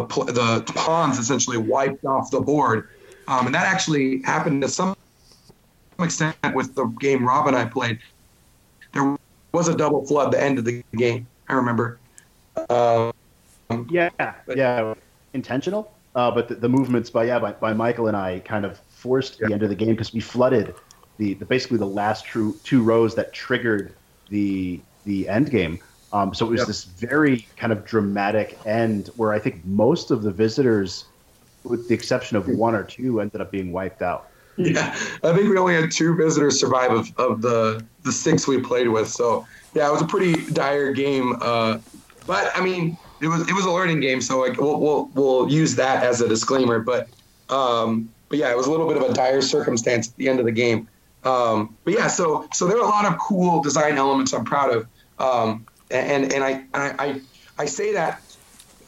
the 0.00 0.32
the 0.32 0.72
pawns 0.74 1.18
essentially 1.18 1.56
wiped 1.56 2.04
off 2.04 2.30
the 2.30 2.40
board 2.40 2.88
um, 3.28 3.46
and 3.46 3.54
that 3.54 3.66
actually 3.66 4.22
happened 4.22 4.62
to 4.62 4.68
some 4.68 4.96
extent 5.98 6.36
with 6.54 6.74
the 6.74 6.84
game 7.00 7.26
Rob 7.26 7.46
and 7.46 7.56
I 7.56 7.64
played. 7.64 7.98
There 8.92 9.16
was 9.52 9.68
a 9.68 9.76
double 9.76 10.04
flood 10.06 10.26
at 10.26 10.32
the 10.32 10.42
end 10.42 10.58
of 10.58 10.64
the 10.64 10.84
game. 10.96 11.26
I 11.48 11.54
remember. 11.54 11.98
Um, 12.68 13.12
yeah, 13.90 14.10
yeah, 14.54 14.94
intentional. 15.32 15.92
Uh, 16.14 16.30
but 16.30 16.48
the, 16.48 16.54
the, 16.54 16.68
movements 16.68 17.10
by 17.10 17.24
yeah 17.24 17.40
by, 17.40 17.52
by 17.52 17.72
Michael 17.72 18.06
and 18.06 18.16
I 18.16 18.38
kind 18.40 18.64
of 18.64 18.78
forced 18.88 19.40
yeah. 19.40 19.48
the 19.48 19.54
end 19.54 19.62
of 19.64 19.68
the 19.68 19.74
game 19.74 19.90
because 19.90 20.12
we 20.12 20.20
flooded 20.20 20.74
the, 21.18 21.34
the 21.34 21.44
basically 21.44 21.78
the 21.78 21.86
last 21.86 22.24
true 22.24 22.56
two 22.62 22.82
rows 22.82 23.16
that 23.16 23.32
triggered 23.32 23.92
the 24.28 24.80
the 25.04 25.28
end 25.28 25.50
game. 25.50 25.80
Um, 26.14 26.32
so 26.32 26.46
it 26.46 26.50
was 26.50 26.60
yep. 26.60 26.68
this 26.68 26.84
very 26.84 27.46
kind 27.56 27.72
of 27.72 27.84
dramatic 27.84 28.56
end 28.64 29.10
where 29.16 29.32
I 29.32 29.38
think 29.38 29.64
most 29.66 30.10
of 30.10 30.22
the 30.22 30.30
visitors 30.30 31.04
with 31.64 31.88
the 31.88 31.94
exception 31.94 32.36
of 32.36 32.46
one 32.48 32.74
or 32.74 32.84
two, 32.84 33.20
ended 33.20 33.40
up 33.40 33.50
being 33.50 33.72
wiped 33.72 34.02
out. 34.02 34.28
Yeah, 34.56 34.94
I 35.24 35.34
think 35.34 35.50
we 35.50 35.58
only 35.58 35.74
had 35.74 35.90
two 35.90 36.14
visitors 36.14 36.60
survive 36.60 36.92
of, 36.92 37.12
of 37.18 37.42
the 37.42 37.84
the 38.04 38.12
six 38.12 38.46
we 38.46 38.60
played 38.60 38.88
with. 38.88 39.08
So 39.08 39.44
yeah, 39.74 39.88
it 39.88 39.92
was 39.92 40.02
a 40.02 40.06
pretty 40.06 40.48
dire 40.52 40.92
game. 40.92 41.36
Uh, 41.40 41.78
but 42.24 42.52
I 42.54 42.62
mean, 42.62 42.96
it 43.20 43.26
was 43.26 43.48
it 43.48 43.52
was 43.52 43.64
a 43.64 43.70
learning 43.70 43.98
game, 43.98 44.20
so 44.20 44.40
like 44.40 44.60
we'll 44.60 44.78
we'll, 44.78 45.06
we'll 45.14 45.50
use 45.50 45.74
that 45.74 46.04
as 46.04 46.20
a 46.20 46.28
disclaimer. 46.28 46.78
But 46.78 47.08
um, 47.48 48.08
but 48.28 48.38
yeah, 48.38 48.50
it 48.50 48.56
was 48.56 48.68
a 48.68 48.70
little 48.70 48.86
bit 48.86 48.96
of 48.96 49.02
a 49.10 49.12
dire 49.12 49.42
circumstance 49.42 50.08
at 50.08 50.16
the 50.18 50.28
end 50.28 50.38
of 50.38 50.44
the 50.44 50.52
game. 50.52 50.86
Um, 51.24 51.76
but 51.82 51.94
yeah, 51.94 52.06
so 52.06 52.48
so 52.52 52.68
there 52.68 52.76
are 52.76 52.84
a 52.84 52.88
lot 52.88 53.06
of 53.06 53.18
cool 53.18 53.60
design 53.60 53.96
elements 53.96 54.32
I'm 54.32 54.44
proud 54.44 54.70
of. 54.70 54.86
Um, 55.18 55.66
and 55.94 56.32
and 56.32 56.44
I, 56.44 56.64
I 56.74 57.20
I 57.58 57.66
say 57.66 57.92
that 57.92 58.20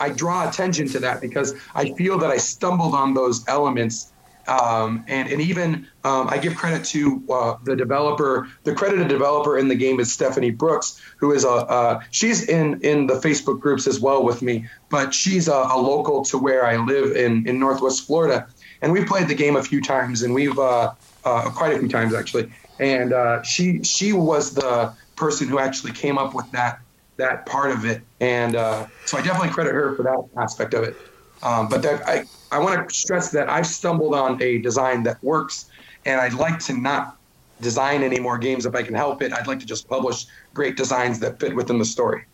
I 0.00 0.10
draw 0.10 0.48
attention 0.48 0.88
to 0.88 0.98
that 1.00 1.20
because 1.20 1.54
I 1.74 1.92
feel 1.92 2.18
that 2.18 2.30
I 2.30 2.36
stumbled 2.36 2.94
on 2.94 3.14
those 3.14 3.46
elements. 3.48 4.12
Um, 4.48 5.04
and, 5.08 5.28
and 5.28 5.40
even 5.40 5.88
um, 6.04 6.28
I 6.28 6.38
give 6.38 6.54
credit 6.54 6.84
to 6.86 7.20
uh, 7.28 7.56
the 7.64 7.74
developer. 7.74 8.48
The 8.62 8.76
credited 8.76 9.08
developer 9.08 9.58
in 9.58 9.66
the 9.66 9.74
game 9.74 9.98
is 9.98 10.12
Stephanie 10.12 10.52
Brooks, 10.52 11.02
who 11.16 11.32
is 11.32 11.44
a 11.44 11.48
uh, 11.48 12.00
she's 12.12 12.48
in 12.48 12.80
in 12.82 13.08
the 13.08 13.14
Facebook 13.14 13.58
groups 13.58 13.88
as 13.88 13.98
well 13.98 14.22
with 14.22 14.42
me, 14.42 14.68
but 14.88 15.12
she's 15.12 15.48
a, 15.48 15.52
a, 15.52 15.76
local 15.76 16.24
to 16.26 16.38
where 16.38 16.64
I 16.64 16.76
live 16.76 17.16
in 17.16 17.48
in 17.48 17.58
Northwest 17.58 18.06
Florida, 18.06 18.46
and 18.82 18.92
we've 18.92 19.06
played 19.06 19.26
the 19.26 19.34
game 19.34 19.56
a 19.56 19.62
few 19.64 19.82
times, 19.82 20.22
and 20.22 20.32
we've 20.32 20.56
uh, 20.56 20.92
uh 21.24 21.50
quite 21.50 21.74
a 21.74 21.78
few 21.80 21.88
times 21.88 22.14
actually. 22.14 22.48
And 22.78 23.12
uh, 23.12 23.42
she 23.42 23.82
she 23.82 24.12
was 24.12 24.54
the 24.54 24.94
person 25.16 25.48
who 25.48 25.58
actually 25.58 25.90
came 25.90 26.18
up 26.18 26.34
with 26.34 26.48
that 26.52 26.78
that 27.16 27.46
part 27.46 27.70
of 27.70 27.84
it, 27.84 28.02
and 28.20 28.56
uh, 28.56 28.86
so 29.04 29.18
I 29.18 29.22
definitely 29.22 29.50
credit 29.50 29.72
her 29.72 29.94
for 29.94 30.02
that 30.02 30.24
aspect 30.36 30.74
of 30.74 30.84
it. 30.84 30.96
Um, 31.42 31.68
but 31.68 31.82
that, 31.82 32.06
I 32.08 32.24
I 32.50 32.58
want 32.58 32.88
to 32.88 32.94
stress 32.94 33.30
that 33.32 33.48
I've 33.48 33.66
stumbled 33.66 34.14
on 34.14 34.40
a 34.42 34.58
design 34.58 35.02
that 35.04 35.22
works, 35.22 35.66
and 36.04 36.20
I'd 36.20 36.34
like 36.34 36.58
to 36.60 36.72
not 36.72 37.16
design 37.60 38.02
any 38.02 38.20
more 38.20 38.38
games 38.38 38.66
if 38.66 38.74
I 38.74 38.82
can 38.82 38.94
help 38.94 39.22
it. 39.22 39.32
I'd 39.32 39.46
like 39.46 39.60
to 39.60 39.66
just 39.66 39.88
publish 39.88 40.26
great 40.54 40.76
designs 40.76 41.18
that 41.20 41.40
fit 41.40 41.54
within 41.54 41.78
the 41.78 41.84
story. 41.84 42.24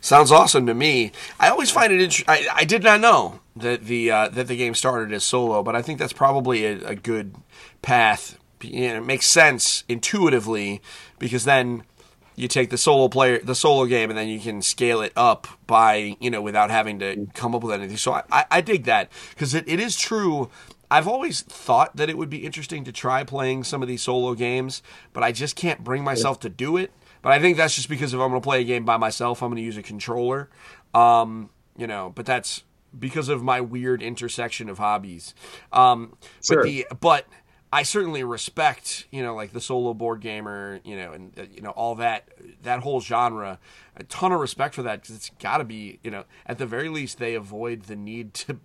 Sounds 0.00 0.32
awesome 0.32 0.66
to 0.66 0.74
me. 0.74 1.12
I 1.38 1.50
always 1.50 1.70
find 1.70 1.92
it 1.92 2.00
interesting. 2.00 2.26
I, 2.28 2.64
did 2.64 2.82
not 2.82 3.00
know 3.00 3.40
that 3.54 3.84
the 3.84 4.10
uh, 4.10 4.28
that 4.30 4.46
the 4.46 4.56
game 4.56 4.74
started 4.74 5.12
as 5.12 5.24
solo, 5.24 5.62
but 5.62 5.76
I 5.76 5.82
think 5.82 5.98
that's 5.98 6.14
probably 6.14 6.64
a, 6.64 6.88
a 6.88 6.94
good 6.94 7.34
path. 7.82 8.38
You 8.62 8.88
know, 8.88 8.96
it 8.96 9.06
makes 9.06 9.26
sense 9.26 9.84
intuitively 9.88 10.80
because 11.18 11.44
then 11.44 11.84
you 12.40 12.48
take 12.48 12.70
the 12.70 12.78
solo 12.78 13.08
player, 13.08 13.38
the 13.38 13.54
solo 13.54 13.86
game, 13.86 14.10
and 14.10 14.18
then 14.18 14.28
you 14.28 14.40
can 14.40 14.62
scale 14.62 15.02
it 15.02 15.12
up 15.16 15.46
by 15.66 16.16
you 16.20 16.30
know 16.30 16.40
without 16.40 16.70
having 16.70 16.98
to 17.00 17.26
come 17.34 17.54
up 17.54 17.62
with 17.62 17.74
anything. 17.74 17.96
So 17.96 18.12
I, 18.12 18.22
I, 18.32 18.44
I 18.50 18.60
dig 18.60 18.84
that 18.84 19.10
because 19.30 19.54
it, 19.54 19.68
it 19.68 19.78
is 19.78 19.96
true. 19.96 20.50
I've 20.90 21.06
always 21.06 21.42
thought 21.42 21.96
that 21.96 22.10
it 22.10 22.18
would 22.18 22.30
be 22.30 22.38
interesting 22.38 22.82
to 22.84 22.92
try 22.92 23.22
playing 23.22 23.62
some 23.64 23.80
of 23.80 23.88
these 23.88 24.02
solo 24.02 24.34
games, 24.34 24.82
but 25.12 25.22
I 25.22 25.30
just 25.30 25.54
can't 25.54 25.84
bring 25.84 26.02
myself 26.02 26.40
to 26.40 26.48
do 26.48 26.76
it. 26.76 26.90
But 27.22 27.32
I 27.32 27.38
think 27.38 27.56
that's 27.56 27.76
just 27.76 27.88
because 27.88 28.12
if 28.12 28.20
I'm 28.20 28.30
going 28.30 28.40
to 28.40 28.44
play 28.44 28.62
a 28.62 28.64
game 28.64 28.84
by 28.84 28.96
myself, 28.96 29.42
I'm 29.42 29.50
going 29.50 29.56
to 29.56 29.62
use 29.62 29.76
a 29.76 29.82
controller. 29.82 30.48
Um, 30.94 31.50
you 31.76 31.86
know, 31.86 32.10
but 32.14 32.26
that's 32.26 32.64
because 32.98 33.28
of 33.28 33.42
my 33.42 33.60
weird 33.60 34.02
intersection 34.02 34.68
of 34.68 34.78
hobbies. 34.78 35.34
Um, 35.72 36.16
sure. 36.42 36.56
But 36.58 36.64
the 36.64 36.86
but 37.00 37.26
I 37.72 37.84
certainly 37.84 38.24
respect, 38.24 39.06
you 39.12 39.22
know, 39.22 39.34
like 39.36 39.52
the 39.52 39.60
solo 39.60 39.94
board 39.94 40.20
gamer, 40.20 40.80
you 40.84 40.96
know, 40.96 41.12
and 41.12 41.38
uh, 41.38 41.42
you 41.54 41.62
know 41.62 41.70
all 41.70 41.94
that 41.96 42.28
that 42.62 42.80
whole 42.80 43.00
genre. 43.00 43.58
A 43.96 44.02
ton 44.04 44.32
of 44.32 44.40
respect 44.40 44.74
for 44.74 44.82
that 44.82 45.02
because 45.02 45.14
it's 45.14 45.30
got 45.40 45.58
to 45.58 45.64
be, 45.64 46.00
you 46.02 46.10
know, 46.10 46.24
at 46.46 46.58
the 46.58 46.66
very 46.66 46.88
least 46.88 47.18
they 47.18 47.34
avoid 47.34 47.82
the 47.84 47.94
need 47.94 48.34
to 48.34 48.58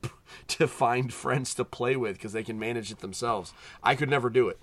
to 0.47 0.68
find 0.68 1.14
friends 1.14 1.53
to 1.56 1.66
play 1.66 1.95
with 1.95 2.14
because 2.18 2.34
they 2.34 2.43
can 2.43 2.58
manage 2.58 2.91
it 2.91 2.99
themselves. 2.99 3.53
I 3.84 3.93
could 3.95 4.10
never 4.10 4.30
do 4.32 4.47
it. 4.49 4.60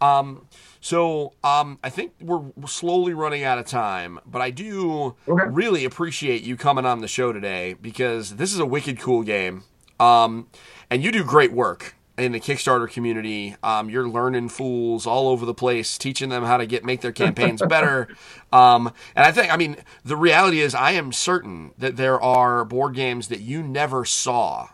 Um, 0.00 0.46
so 0.80 1.34
um, 1.44 1.78
I 1.84 1.90
think 1.90 2.12
we're 2.20 2.42
slowly 2.66 3.12
running 3.12 3.44
out 3.44 3.58
of 3.58 3.66
time, 3.66 4.20
but 4.24 4.40
I 4.40 4.50
do 4.50 5.16
Okay. 5.28 5.48
really 5.50 5.84
appreciate 5.84 6.42
you 6.42 6.56
coming 6.56 6.86
on 6.86 7.00
the 7.00 7.08
show 7.08 7.32
today 7.32 7.74
because 7.74 8.36
this 8.36 8.52
is 8.54 8.58
a 8.58 8.66
wicked 8.66 8.98
cool 8.98 9.22
game, 9.22 9.64
um, 10.00 10.48
and 10.88 11.02
you 11.02 11.12
do 11.12 11.24
great 11.24 11.52
work 11.52 11.94
in 12.18 12.32
the 12.32 12.40
Kickstarter 12.40 12.90
community. 12.90 13.56
Um, 13.62 13.88
you're 13.88 14.08
learning 14.08 14.50
fools 14.50 15.06
all 15.06 15.28
over 15.28 15.46
the 15.46 15.54
place, 15.54 15.96
teaching 15.96 16.28
them 16.28 16.44
how 16.44 16.56
to 16.56 16.66
get 16.66 16.84
make 16.84 17.00
their 17.00 17.12
campaigns 17.12 17.62
better. 17.68 18.08
Um, 18.52 18.92
and 19.16 19.24
I 19.24 19.32
think, 19.32 19.52
I 19.52 19.56
mean, 19.56 19.76
the 20.04 20.16
reality 20.16 20.60
is, 20.60 20.74
I 20.74 20.92
am 20.92 21.12
certain 21.12 21.72
that 21.78 21.96
there 21.96 22.20
are 22.20 22.64
board 22.64 22.94
games 22.94 23.28
that 23.28 23.40
you 23.40 23.62
never 23.62 24.04
saw 24.04 24.68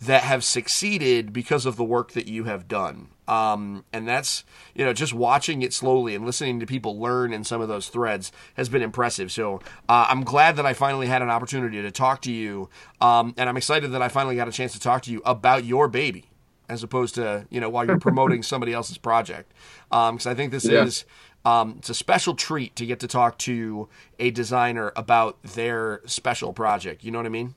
that 0.00 0.22
have 0.22 0.44
succeeded 0.44 1.32
because 1.32 1.66
of 1.66 1.76
the 1.76 1.84
work 1.84 2.12
that 2.12 2.28
you 2.28 2.44
have 2.44 2.68
done. 2.68 3.08
Um, 3.26 3.84
and 3.92 4.08
that's, 4.08 4.44
you 4.74 4.84
know, 4.84 4.92
just 4.92 5.12
watching 5.12 5.60
it 5.60 5.74
slowly 5.74 6.14
and 6.14 6.24
listening 6.24 6.60
to 6.60 6.66
people 6.66 6.98
learn 6.98 7.32
in 7.32 7.44
some 7.44 7.60
of 7.60 7.68
those 7.68 7.88
threads 7.88 8.32
has 8.54 8.68
been 8.68 8.80
impressive. 8.80 9.30
So 9.32 9.60
uh, 9.88 10.06
I'm 10.08 10.22
glad 10.22 10.56
that 10.56 10.64
I 10.64 10.72
finally 10.72 11.08
had 11.08 11.20
an 11.20 11.28
opportunity 11.28 11.82
to 11.82 11.90
talk 11.90 12.22
to 12.22 12.32
you. 12.32 12.70
Um, 13.00 13.34
and 13.36 13.48
I'm 13.48 13.56
excited 13.56 13.90
that 13.90 14.00
I 14.00 14.08
finally 14.08 14.36
got 14.36 14.48
a 14.48 14.52
chance 14.52 14.72
to 14.72 14.80
talk 14.80 15.02
to 15.02 15.12
you 15.12 15.20
about 15.26 15.64
your 15.64 15.88
baby 15.88 16.28
as 16.68 16.82
opposed 16.82 17.14
to, 17.16 17.46
you 17.50 17.60
know, 17.60 17.68
while 17.68 17.86
you're 17.86 17.98
promoting 17.98 18.42
somebody 18.52 18.72
else's 18.72 18.98
project. 18.98 19.52
Because 19.90 20.26
I 20.26 20.34
think 20.34 20.52
this 20.52 20.64
Yeah. 20.64 20.84
is. 20.84 21.04
Um, 21.44 21.76
it's 21.78 21.88
a 21.88 21.94
special 21.94 22.34
treat 22.34 22.74
to 22.76 22.84
get 22.84 22.98
to 23.00 23.06
talk 23.06 23.38
to 23.38 23.88
a 24.18 24.30
designer 24.32 24.92
about 24.96 25.40
their 25.42 26.02
special 26.04 26.52
project. 26.52 27.04
You 27.04 27.10
know 27.12 27.18
what 27.20 27.26
I 27.26 27.30
mean? 27.30 27.54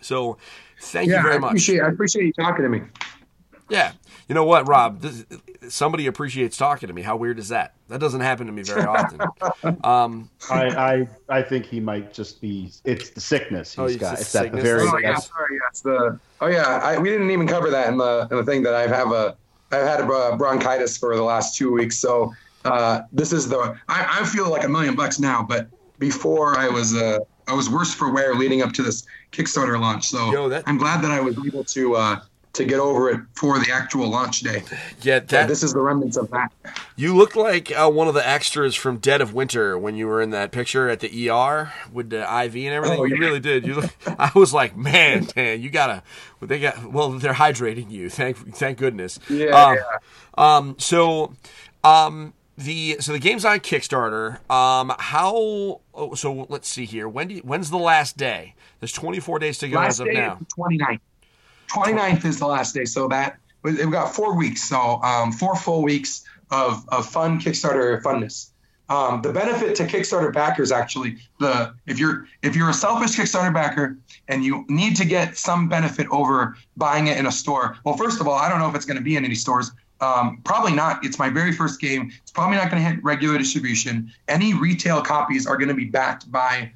So, 0.00 0.36
thank 0.80 1.08
Yeah, 1.08 1.18
you 1.18 1.22
very 1.22 1.36
I 1.36 1.38
much. 1.38 1.50
appreciate 1.52 1.80
I 1.80 1.88
appreciate 1.88 2.24
you 2.26 2.32
talking 2.32 2.64
to 2.64 2.68
me. 2.68 2.82
Yeah. 3.70 3.92
You 4.28 4.34
know 4.34 4.44
what, 4.44 4.68
Rob? 4.68 5.00
This, 5.00 5.24
somebody 5.68 6.06
appreciates 6.08 6.56
talking 6.56 6.88
to 6.88 6.92
me. 6.92 7.02
How 7.02 7.16
weird 7.16 7.38
is 7.38 7.48
that? 7.48 7.75
That 7.88 8.00
doesn't 8.00 8.20
happen 8.20 8.46
to 8.46 8.52
me 8.52 8.62
very 8.62 8.82
often. 8.84 9.20
Um, 9.84 10.28
I, 10.50 11.06
I 11.28 11.38
I 11.38 11.42
think 11.42 11.66
he 11.66 11.78
might 11.80 12.12
just 12.12 12.40
be. 12.40 12.70
It's 12.84 13.10
the 13.10 13.20
sickness 13.20 13.72
he's 13.72 13.78
Oh, 13.78 13.84
it's 13.86 13.96
got. 13.96 14.14
the 14.16 14.20
It's 14.20 14.34
at 14.34 14.42
the 14.52 14.58
sickness. 14.58 14.62
very. 14.64 14.80
Oh 14.82 14.96
yeah, 14.98 15.00
that's- 15.08 15.28
sorry, 15.28 15.54
yeah, 15.54 15.58
it's 15.70 15.80
the 15.80 16.20
oh 16.40 16.46
yeah. 16.46 16.62
I, 16.82 16.98
we 16.98 17.08
didn't 17.10 17.30
even 17.30 17.46
cover 17.46 17.70
that 17.70 17.88
in 17.88 17.96
the 17.96 18.26
in 18.30 18.36
the 18.36 18.44
thing 18.44 18.62
that 18.64 18.74
I 18.74 18.86
have 18.88 19.12
a 19.12 19.36
I've 19.72 19.86
had 19.86 20.00
a 20.00 20.36
bronchitis 20.36 20.96
for 20.98 21.16
the 21.16 21.22
last 21.22 21.56
two 21.56 21.72
weeks. 21.72 21.98
So 21.98 22.32
uh, 22.64 23.02
this 23.12 23.32
is 23.32 23.48
the 23.48 23.76
I, 23.88 24.20
I 24.20 24.24
feel 24.26 24.50
like 24.50 24.64
a 24.64 24.68
million 24.68 24.94
bucks 24.96 25.18
now, 25.20 25.42
but 25.42 25.68
before 25.98 26.58
I 26.58 26.68
was 26.68 26.94
uh, 26.94 27.18
I 27.48 27.54
was 27.54 27.70
worse 27.70 27.94
for 27.94 28.10
wear 28.12 28.34
leading 28.34 28.62
up 28.62 28.72
to 28.74 28.82
this 28.82 29.06
Kickstarter 29.32 29.78
launch. 29.80 30.08
So 30.08 30.32
Yo, 30.32 30.48
that- 30.48 30.64
I'm 30.66 30.78
glad 30.78 31.02
that 31.02 31.10
I 31.10 31.20
was 31.20 31.36
able 31.44 31.64
to 31.64 31.94
uh, 31.96 32.20
to 32.56 32.64
get 32.64 32.80
over 32.80 33.10
it 33.10 33.20
for 33.34 33.58
the 33.58 33.70
actual 33.72 34.08
launch 34.08 34.40
day. 34.40 34.62
yeah, 35.02 35.20
So 35.28 35.46
this 35.46 35.62
is 35.62 35.72
the 35.72 35.80
remnants 35.80 36.16
of 36.16 36.30
that. 36.30 36.52
you 36.96 37.14
look 37.16 37.36
like 37.36 37.70
uh, 37.70 37.90
one 37.90 38.08
of 38.08 38.14
the 38.14 38.26
extras 38.26 38.74
from 38.74 38.98
Dead 38.98 39.20
of 39.20 39.32
Winter 39.34 39.78
when 39.78 39.94
you 39.96 40.06
were 40.06 40.20
in 40.20 40.30
that 40.30 40.52
picture 40.52 40.88
at 40.88 41.00
the 41.00 41.30
ER 41.30 41.72
with 41.92 42.10
the 42.10 42.20
IV 42.22 42.56
and 42.56 42.74
everything. 42.74 42.98
Oh, 43.00 43.04
You 43.04 43.18
really 43.18 43.40
did. 43.40 43.66
You, 43.66 43.74
look, 43.76 43.94
I 44.18 44.30
was 44.34 44.52
like, 44.52 44.76
man, 44.76 45.26
man, 45.36 45.60
you 45.62 45.70
gotta. 45.70 46.02
They 46.42 46.60
got 46.60 46.92
well. 46.92 47.10
They're 47.12 47.32
hydrating 47.32 47.90
you. 47.90 48.10
Thank, 48.10 48.54
thank 48.56 48.78
goodness. 48.78 49.18
Yeah, 49.30 49.46
Um, 49.46 49.76
yeah. 49.76 49.82
Um, 50.56 50.76
so, 50.78 51.34
um, 51.82 52.34
the 52.58 52.96
so 53.00 53.12
the 53.12 53.18
game's 53.18 53.44
on 53.44 53.60
Kickstarter. 53.60 54.38
Um, 54.50 54.92
how? 54.98 55.80
Oh, 55.94 56.14
so 56.14 56.46
let's 56.48 56.68
see 56.68 56.84
here. 56.84 57.08
When 57.08 57.28
do 57.28 57.34
you, 57.36 57.40
when's 57.40 57.70
the 57.70 57.78
last 57.78 58.16
day? 58.16 58.54
There's 58.80 58.92
24 58.92 59.38
days 59.38 59.58
to 59.58 59.68
go 59.68 59.76
last 59.78 59.94
as 59.94 60.00
of 60.00 60.08
now. 60.12 60.34
is 60.34 60.38
the 60.40 60.62
29th. 60.62 61.00
29th 61.68 62.24
is 62.24 62.38
the 62.38 62.46
last 62.46 62.74
day. 62.74 62.84
So 62.84 63.08
that 63.08 63.38
we've 63.62 63.90
got 63.90 64.14
four 64.14 64.36
weeks. 64.36 64.62
So 64.62 65.00
um, 65.02 65.32
four 65.32 65.56
full 65.56 65.82
weeks 65.82 66.24
of, 66.50 66.86
of 66.88 67.06
fun 67.06 67.40
Kickstarter 67.40 68.00
funness. 68.02 68.50
Um, 68.88 69.20
the 69.20 69.32
benefit 69.32 69.74
to 69.76 69.84
Kickstarter 69.84 70.32
backers 70.32 70.70
actually 70.70 71.16
the 71.40 71.74
if 71.86 71.98
you're 71.98 72.28
if 72.42 72.54
you're 72.54 72.70
a 72.70 72.74
selfish 72.74 73.16
Kickstarter 73.16 73.52
backer 73.52 73.98
and 74.28 74.44
you 74.44 74.64
need 74.68 74.94
to 74.96 75.04
get 75.04 75.36
some 75.36 75.68
benefit 75.68 76.06
over 76.10 76.56
buying 76.76 77.08
it 77.08 77.18
in 77.18 77.26
a 77.26 77.32
store. 77.32 77.76
Well, 77.84 77.96
first 77.96 78.20
of 78.20 78.28
all, 78.28 78.34
I 78.34 78.48
don't 78.48 78.60
know 78.60 78.68
if 78.68 78.76
it's 78.76 78.84
going 78.84 78.96
to 78.96 79.02
be 79.02 79.16
in 79.16 79.24
any 79.24 79.34
stores. 79.34 79.72
Um, 80.00 80.40
probably 80.44 80.72
not. 80.72 81.04
It's 81.04 81.18
my 81.18 81.30
very 81.30 81.52
first 81.52 81.80
game. 81.80 82.12
It's 82.22 82.30
probably 82.30 82.58
not 82.58 82.70
going 82.70 82.82
to 82.82 82.88
hit 82.88 83.02
regular 83.02 83.38
distribution. 83.38 84.12
Any 84.28 84.54
retail 84.54 85.02
copies 85.02 85.46
are 85.46 85.56
going 85.56 85.68
to 85.68 85.74
be 85.74 85.86
backed 85.86 86.30
by 86.30 86.70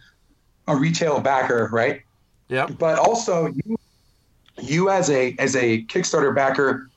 a 0.66 0.74
retail 0.74 1.20
backer, 1.20 1.68
right? 1.70 2.02
Yep. 2.48 2.78
but 2.78 2.98
also 2.98 3.46
you, 3.46 3.78
you 4.62 4.90
as 4.90 5.10
a 5.10 5.34
as 5.38 5.56
a 5.56 5.82
Kickstarter 5.84 6.34
backer 6.34 6.90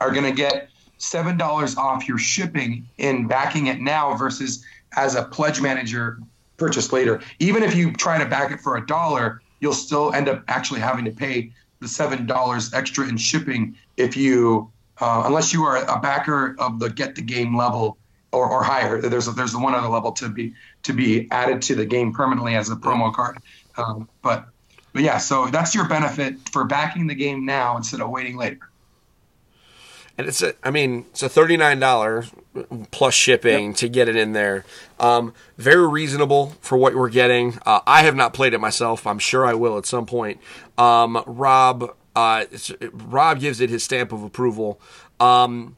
are 0.00 0.10
going 0.10 0.24
to 0.24 0.32
get 0.32 0.70
seven 0.98 1.36
dollars 1.36 1.76
off 1.76 2.08
your 2.08 2.18
shipping 2.18 2.86
in 2.98 3.26
backing 3.26 3.66
it 3.66 3.80
now 3.80 4.16
versus 4.16 4.64
as 4.96 5.14
a 5.14 5.24
pledge 5.24 5.60
manager 5.60 6.18
purchase 6.56 6.92
later. 6.92 7.20
Even 7.38 7.62
if 7.62 7.74
you 7.74 7.92
try 7.92 8.18
to 8.18 8.26
back 8.26 8.52
it 8.52 8.60
for 8.60 8.76
a 8.76 8.86
dollar, 8.86 9.42
you'll 9.60 9.72
still 9.72 10.12
end 10.12 10.28
up 10.28 10.42
actually 10.48 10.80
having 10.80 11.04
to 11.04 11.10
pay 11.10 11.50
the 11.80 11.88
seven 11.88 12.26
dollars 12.26 12.72
extra 12.72 13.08
in 13.08 13.16
shipping 13.16 13.76
if 13.96 14.16
you 14.16 14.70
uh, 15.00 15.24
unless 15.26 15.52
you 15.52 15.64
are 15.64 15.78
a 15.84 16.00
backer 16.00 16.54
of 16.58 16.78
the 16.78 16.88
get 16.88 17.14
the 17.14 17.22
game 17.22 17.56
level 17.56 17.98
or, 18.32 18.48
or 18.48 18.62
higher. 18.62 19.00
There's 19.00 19.28
a, 19.28 19.32
there's 19.32 19.52
the 19.52 19.58
one 19.58 19.74
other 19.74 19.88
level 19.88 20.12
to 20.12 20.28
be 20.28 20.54
to 20.84 20.92
be 20.92 21.28
added 21.30 21.62
to 21.62 21.74
the 21.74 21.84
game 21.84 22.12
permanently 22.12 22.54
as 22.54 22.70
a 22.70 22.76
promo 22.76 23.12
card. 23.12 23.38
Um, 23.76 24.08
but 24.22 24.46
but 24.94 25.02
yeah, 25.02 25.18
so 25.18 25.48
that's 25.48 25.74
your 25.74 25.86
benefit 25.86 26.48
for 26.48 26.64
backing 26.64 27.08
the 27.08 27.14
game 27.14 27.44
now 27.44 27.76
instead 27.76 28.00
of 28.00 28.08
waiting 28.08 28.36
later. 28.38 28.60
And 30.16 30.28
it's 30.28 30.40
a, 30.40 30.54
I 30.62 30.70
mean, 30.70 31.06
it's 31.10 31.24
a 31.24 31.28
thirty 31.28 31.56
nine 31.56 31.80
dollar 31.80 32.24
plus 32.92 33.14
shipping 33.14 33.74
to 33.74 33.88
get 33.88 34.08
it 34.08 34.14
in 34.14 34.32
there. 34.32 34.64
Um, 35.00 35.34
very 35.58 35.88
reasonable 35.88 36.54
for 36.60 36.78
what 36.78 36.94
we're 36.94 37.08
getting. 37.10 37.58
Uh, 37.66 37.80
I 37.84 38.02
have 38.02 38.14
not 38.14 38.32
played 38.32 38.54
it 38.54 38.60
myself. 38.60 39.08
I'm 39.08 39.18
sure 39.18 39.44
I 39.44 39.54
will 39.54 39.76
at 39.76 39.86
some 39.86 40.06
point. 40.06 40.40
Um, 40.78 41.20
Rob, 41.26 41.96
uh, 42.14 42.44
Rob 42.92 43.40
gives 43.40 43.60
it 43.60 43.70
his 43.70 43.82
stamp 43.82 44.12
of 44.12 44.22
approval. 44.22 44.80
Um, 45.18 45.76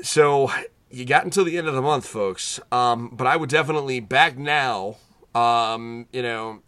so 0.00 0.50
you 0.90 1.04
got 1.04 1.24
until 1.24 1.44
the 1.44 1.58
end 1.58 1.68
of 1.68 1.74
the 1.74 1.82
month, 1.82 2.06
folks. 2.06 2.60
Um, 2.72 3.10
but 3.12 3.26
I 3.26 3.36
would 3.36 3.50
definitely 3.50 4.00
back 4.00 4.38
now. 4.38 4.96
Um, 5.34 6.06
you 6.12 6.22
know, 6.22 6.62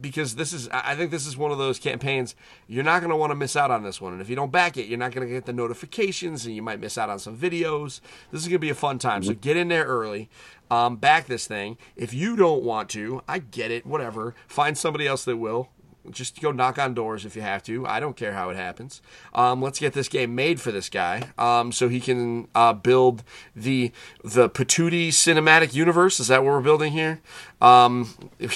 because 0.00 0.36
this 0.36 0.52
is 0.52 0.68
I 0.70 0.94
think 0.94 1.10
this 1.10 1.26
is 1.26 1.36
one 1.36 1.50
of 1.50 1.58
those 1.58 1.78
campaigns 1.78 2.34
you're 2.66 2.84
not 2.84 3.00
going 3.00 3.10
to 3.10 3.16
want 3.16 3.30
to 3.30 3.34
miss 3.34 3.56
out 3.56 3.70
on 3.70 3.82
this 3.82 4.00
one. 4.00 4.12
And 4.12 4.22
if 4.22 4.28
you 4.28 4.36
don't 4.36 4.52
back 4.52 4.76
it, 4.76 4.86
you're 4.86 4.98
not 4.98 5.12
going 5.12 5.26
to 5.26 5.32
get 5.32 5.46
the 5.46 5.52
notifications 5.52 6.46
and 6.46 6.54
you 6.54 6.62
might 6.62 6.80
miss 6.80 6.98
out 6.98 7.10
on 7.10 7.18
some 7.18 7.36
videos. 7.36 8.00
This 8.30 8.42
is 8.42 8.48
going 8.48 8.56
to 8.56 8.58
be 8.58 8.70
a 8.70 8.74
fun 8.74 8.98
time. 8.98 9.22
So 9.22 9.34
get 9.34 9.56
in 9.56 9.68
there 9.68 9.84
early. 9.84 10.28
Um, 10.70 10.96
back 10.96 11.26
this 11.26 11.46
thing. 11.46 11.78
If 11.96 12.12
you 12.12 12.36
don't 12.36 12.62
want 12.62 12.90
to, 12.90 13.22
I 13.26 13.38
get 13.38 13.70
it, 13.70 13.86
whatever. 13.86 14.34
Find 14.46 14.76
somebody 14.76 15.06
else 15.06 15.24
that 15.24 15.38
will. 15.38 15.70
Just 16.10 16.40
go 16.40 16.50
knock 16.52 16.78
on 16.78 16.94
doors 16.94 17.24
if 17.24 17.36
you 17.36 17.42
have 17.42 17.62
to. 17.64 17.86
I 17.86 18.00
don't 18.00 18.16
care 18.16 18.32
how 18.32 18.50
it 18.50 18.56
happens. 18.56 19.00
Um, 19.34 19.60
let's 19.62 19.78
get 19.78 19.92
this 19.92 20.08
game 20.08 20.34
made 20.34 20.60
for 20.60 20.72
this 20.72 20.88
guy, 20.88 21.28
um, 21.38 21.72
so 21.72 21.88
he 21.88 22.00
can 22.00 22.48
uh, 22.54 22.72
build 22.72 23.22
the 23.54 23.92
the 24.24 24.48
Patootie 24.50 25.08
cinematic 25.08 25.74
universe. 25.74 26.20
Is 26.20 26.28
that 26.28 26.42
what 26.44 26.52
we're 26.52 26.60
building 26.60 26.92
here? 26.92 27.20
Um, 27.60 28.08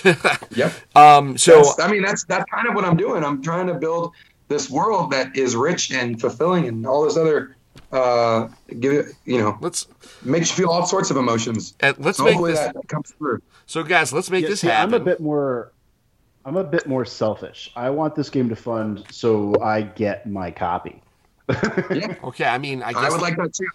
Yep. 0.55 0.73
um, 0.97 1.39
so 1.39 1.53
That's- 1.57 1.81
I 1.81 1.91
mean, 1.91 2.03
that's 2.03 2.25
that's 2.25 2.45
kind 2.51 2.69
of 2.69 2.75
what 2.75 2.85
I'm 2.85 2.97
doing. 2.97 3.25
I'm 3.25 3.43
trying 3.43 3.67
to 3.69 3.75
build 3.75 4.13
this 4.49 4.69
world 4.71 5.11
that 5.13 5.37
is 5.37 5.57
rich 5.57 5.93
and 5.93 6.21
fulfilling, 6.21 6.69
and 6.69 6.87
all 6.87 7.05
this 7.05 7.17
other, 7.17 7.57
uh, 7.91 8.49
give 8.81 8.93
it, 8.93 9.07
you 9.25 9.39
know, 9.39 9.57
let's 9.61 9.87
makes 10.23 10.51
you 10.51 10.57
feel 10.65 10.71
all 10.71 10.85
sorts 10.87 11.11
of 11.11 11.17
emotions. 11.17 11.75
uh, 11.83 11.93
let's 11.99 12.19
So 12.19 12.25
make 12.25 12.39
this. 12.43 12.59
that 12.59 12.77
comes 12.89 13.11
through. 13.13 13.41
So 13.67 13.83
guys, 13.83 14.13
let's 14.13 14.31
make 14.31 14.43
Yeah, 14.43 14.51
this 14.51 14.61
see, 14.61 14.67
happen. 14.69 14.95
I'm 14.95 15.01
a 15.01 15.05
bit 15.05 15.21
more. 15.21 15.73
I'm 16.45 16.57
a 16.57 16.65
bit 16.65 16.87
more 16.87 17.05
selfish. 17.05 17.71
I 17.77 17.91
want 17.91 18.15
this 18.15 18.29
game 18.31 18.49
to 18.49 18.57
fund 18.57 19.05
so 19.11 19.55
I 19.63 19.83
get 19.83 20.27
my 20.29 20.51
copy. 20.51 21.01
Yeah, 21.49 22.15
okay, 22.25 22.45
I 22.47 22.59
mean, 22.59 22.83
I 22.83 22.93
guess. 22.93 23.03
I 23.05 23.11
would 23.11 23.21
like 23.21 23.37
that 23.37 23.53
too. 23.55 23.67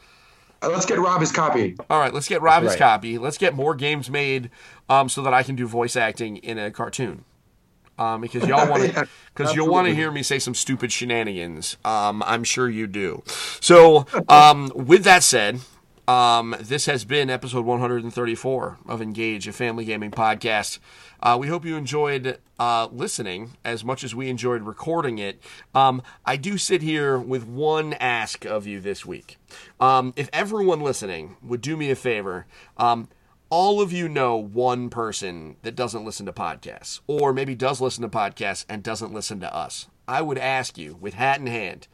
Uh, 0.61 0.70
let's 0.70 0.86
get 0.86 0.99
Rob 0.99 1.22
his 1.22 1.32
copy. 1.32 1.76
All 1.89 1.99
right, 1.99 2.13
let's 2.13 2.28
get 2.28 2.41
Rob 2.41 2.63
his 2.63 2.72
Right. 2.72 2.80
copy. 2.80 3.18
Let's 3.18 3.38
get 3.38 3.53
more 3.53 3.76
games 3.76 4.09
made, 4.09 4.49
um, 4.89 5.07
so 5.07 5.22
that 5.22 5.34
I 5.34 5.43
can 5.43 5.55
do 5.55 5.68
voice 5.68 5.95
acting 5.95 6.38
in 6.38 6.57
a 6.57 6.72
cartoon. 6.72 7.24
Um, 7.99 8.22
because 8.22 8.47
y'all 8.47 8.68
want 8.70 8.84
to, 8.91 9.07
because 9.34 9.55
you'll 9.55 9.70
want 9.70 9.88
to 9.88 9.95
hear 9.95 10.11
me 10.11 10.24
say 10.24 10.39
some 10.39 10.53
stupid 10.55 10.91
shenanigans. 10.91 11.78
Um, 11.86 12.22
I'm 12.26 12.43
sure 12.43 12.70
you 12.70 12.88
do. 12.88 13.24
So, 13.61 14.05
um, 14.30 14.72
with 14.76 15.03
that 15.03 15.24
said, 15.24 15.59
Um, 16.07 16.55
this 16.61 16.86
has 16.86 17.03
been 17.03 17.30
episode 17.30 17.65
134 17.65 18.78
of 18.88 19.01
Engage, 19.01 19.45
a 19.47 19.51
family 19.51 19.84
gaming 19.84 20.09
podcast. 20.11 20.80
Uh, 21.22 21.38
we 21.39 21.47
hope 21.47 21.65
you 21.65 21.76
enjoyed 21.76 22.38
uh, 22.59 22.88
listening 22.91 23.51
as 23.63 23.84
much 23.84 24.03
as 24.03 24.13
we 24.13 24.30
enjoyed 24.30 24.63
recording 24.63 25.18
it. 25.18 25.41
Um, 25.74 26.01
I 26.26 26.36
do 26.38 26.57
sit 26.57 26.82
here 26.82 27.18
with 27.18 27.45
one 27.47 27.93
ask 27.93 28.45
of 28.45 28.68
you 28.68 28.80
this 28.80 29.05
week. 29.05 29.38
Um, 29.80 30.13
if 30.15 30.30
everyone 30.34 30.82
listening 30.82 31.38
would 31.41 31.61
do 31.61 31.78
me 31.78 31.91
a 31.91 31.95
favor, 31.95 32.45
um, 32.78 33.09
all 33.49 33.82
of 33.82 33.93
you 33.93 34.09
know 34.09 34.36
one 34.36 34.89
person 34.89 35.55
that 35.61 35.76
doesn't 35.76 36.05
listen 36.05 36.26
to 36.26 36.34
podcasts, 36.34 36.99
or 37.07 37.32
maybe 37.32 37.55
does 37.55 37.80
listen 37.80 38.01
to 38.01 38.09
podcasts 38.09 38.65
and 38.68 38.84
doesn't 38.84 39.13
listen 39.13 39.39
to 39.39 39.55
us. 39.55 39.88
I 40.07 40.22
would 40.22 40.38
ask 40.38 40.78
you, 40.78 40.97
with 40.99 41.15
hat 41.15 41.39
in 41.39 41.47
hand, 41.47 41.88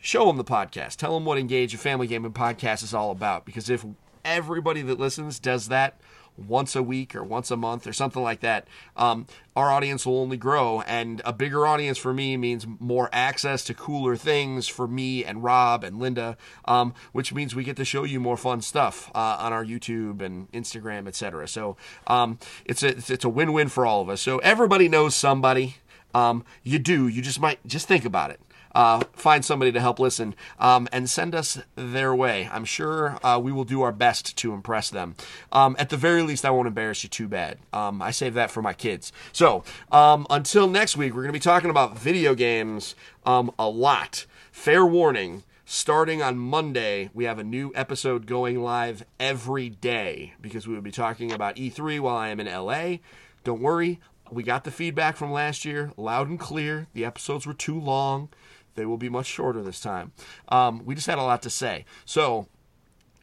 show 0.00 0.26
them 0.26 0.36
the 0.36 0.44
podcast. 0.44 0.96
Tell 0.96 1.14
them 1.14 1.24
what 1.24 1.38
Engage 1.38 1.74
a 1.74 1.78
Family 1.78 2.06
Gaming 2.06 2.32
Podcast 2.32 2.82
is 2.82 2.94
all 2.94 3.10
about. 3.10 3.44
Because 3.44 3.70
if 3.70 3.84
everybody 4.24 4.82
that 4.82 4.98
listens 4.98 5.38
does 5.38 5.68
that 5.68 6.00
once 6.36 6.74
a 6.74 6.82
week 6.82 7.14
or 7.14 7.22
once 7.22 7.50
a 7.50 7.56
month 7.56 7.86
or 7.86 7.92
something 7.92 8.22
like 8.22 8.40
that, 8.40 8.66
um, 8.96 9.26
our 9.54 9.70
audience 9.70 10.06
will 10.06 10.18
only 10.18 10.36
grow. 10.36 10.80
And 10.82 11.20
a 11.24 11.32
bigger 11.32 11.66
audience 11.66 11.98
for 11.98 12.12
me 12.14 12.36
means 12.36 12.66
more 12.80 13.08
access 13.12 13.64
to 13.64 13.74
cooler 13.74 14.16
things 14.16 14.68
for 14.68 14.88
me 14.88 15.24
and 15.24 15.42
Rob 15.42 15.84
and 15.84 15.98
Linda, 15.98 16.36
um, 16.64 16.94
which 17.12 17.32
means 17.32 17.54
we 17.54 17.64
get 17.64 17.76
to 17.76 17.84
show 17.84 18.04
you 18.04 18.20
more 18.20 18.36
fun 18.36 18.62
stuff 18.62 19.10
uh, 19.14 19.36
on 19.40 19.52
our 19.52 19.64
YouTube 19.64 20.22
and 20.22 20.50
Instagram, 20.52 21.06
etc. 21.06 21.48
So 21.48 21.76
um, 22.06 22.38
it's 22.64 22.82
a 22.82 22.88
it's, 22.88 23.24
a 23.24 23.28
win 23.28 23.52
win 23.52 23.68
for 23.68 23.86
all 23.86 24.00
of 24.00 24.08
us. 24.08 24.20
So 24.20 24.38
everybody 24.38 24.88
knows 24.88 25.14
somebody. 25.14 25.76
Um, 26.14 26.44
you 26.62 26.78
do. 26.78 27.08
You 27.08 27.22
just 27.22 27.40
might 27.40 27.66
just 27.66 27.88
think 27.88 28.04
about 28.04 28.30
it 28.30 28.40
uh, 28.74 29.04
find 29.12 29.44
somebody 29.44 29.72
to 29.72 29.80
help 29.80 29.98
listen 29.98 30.34
um, 30.58 30.88
and 30.92 31.08
send 31.08 31.34
us 31.34 31.58
their 31.76 32.14
way. 32.14 32.48
I'm 32.52 32.64
sure 32.64 33.18
uh, 33.22 33.38
we 33.42 33.52
will 33.52 33.64
do 33.64 33.82
our 33.82 33.92
best 33.92 34.36
to 34.38 34.52
impress 34.52 34.90
them. 34.90 35.14
Um, 35.50 35.76
at 35.78 35.90
the 35.90 35.96
very 35.96 36.22
least, 36.22 36.44
I 36.44 36.50
won't 36.50 36.68
embarrass 36.68 37.02
you 37.02 37.08
too 37.08 37.28
bad. 37.28 37.58
Um, 37.72 38.02
I 38.02 38.10
save 38.10 38.34
that 38.34 38.50
for 38.50 38.62
my 38.62 38.72
kids. 38.72 39.12
So 39.32 39.64
um, 39.90 40.26
until 40.30 40.68
next 40.68 40.96
week, 40.96 41.14
we're 41.14 41.22
going 41.22 41.32
to 41.32 41.38
be 41.38 41.40
talking 41.40 41.70
about 41.70 41.98
video 41.98 42.34
games 42.34 42.94
um, 43.24 43.52
a 43.58 43.68
lot. 43.68 44.26
Fair 44.50 44.84
warning. 44.84 45.44
Starting 45.64 46.20
on 46.20 46.36
Monday, 46.36 47.08
we 47.14 47.24
have 47.24 47.38
a 47.38 47.44
new 47.44 47.72
episode 47.74 48.26
going 48.26 48.62
live 48.62 49.06
every 49.18 49.70
day 49.70 50.34
because 50.38 50.66
we 50.66 50.74
will 50.74 50.82
be 50.82 50.90
talking 50.90 51.32
about 51.32 51.56
E3 51.56 51.98
while 51.98 52.16
I 52.16 52.28
am 52.28 52.40
in 52.40 52.46
LA. 52.46 52.96
Don't 53.42 53.62
worry, 53.62 53.98
we 54.30 54.42
got 54.42 54.64
the 54.64 54.70
feedback 54.70 55.16
from 55.16 55.32
last 55.32 55.64
year 55.64 55.92
loud 55.96 56.28
and 56.28 56.38
clear. 56.38 56.88
The 56.94 57.04
episodes 57.04 57.46
were 57.46 57.54
too 57.54 57.78
long. 57.78 58.28
They 58.74 58.86
will 58.86 58.96
be 58.96 59.08
much 59.08 59.26
shorter 59.26 59.62
this 59.62 59.80
time. 59.80 60.12
Um, 60.48 60.84
we 60.84 60.94
just 60.94 61.06
had 61.06 61.18
a 61.18 61.22
lot 61.22 61.42
to 61.42 61.50
say. 61.50 61.84
So, 62.04 62.46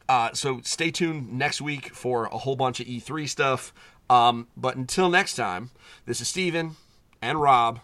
uh, 0.08 0.32
so 0.32 0.60
stay 0.62 0.90
tuned 0.90 1.32
next 1.32 1.60
week 1.60 1.94
for 1.94 2.26
a 2.26 2.38
whole 2.38 2.56
bunch 2.56 2.80
of 2.80 2.86
E3 2.86 3.28
stuff. 3.28 3.72
Um, 4.08 4.48
but 4.56 4.76
until 4.76 5.08
next 5.08 5.34
time, 5.36 5.70
this 6.06 6.20
is 6.20 6.28
Steven 6.28 6.76
and 7.22 7.40
Rob 7.40 7.80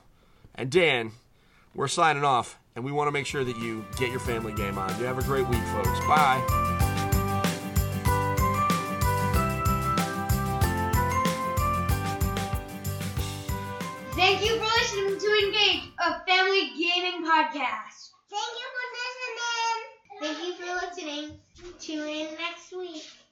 and 0.55 0.71
Dan. 0.71 1.13
We're 1.75 1.89
signing 1.89 2.25
off, 2.25 2.59
and 2.75 2.85
we 2.85 2.91
want 2.91 3.09
to 3.09 3.13
make 3.13 3.27
sure 3.27 3.45
that 3.45 3.59
you 3.59 3.85
get 3.99 4.11
your 4.11 4.21
family 4.21 4.55
game 4.55 4.79
on. 4.79 4.99
You 4.99 5.05
have 5.05 5.19
a 5.19 5.23
great 5.23 5.47
week, 5.47 5.63
folks. 5.75 6.01
Bye. 6.01 6.86
Engage, 15.43 15.83
a 15.99 16.15
family 16.27 16.73
gaming 16.75 17.23
podcast. 17.23 18.09
Thank 18.31 18.53
you 18.59 18.67
for 18.75 18.85
listening. 18.97 19.79
Thank 20.21 20.39
you 20.39 20.53
for 20.55 20.87
listening. 20.87 21.39
Tune 21.79 22.09
in 22.09 22.37
next 22.37 22.73
week. 22.73 23.26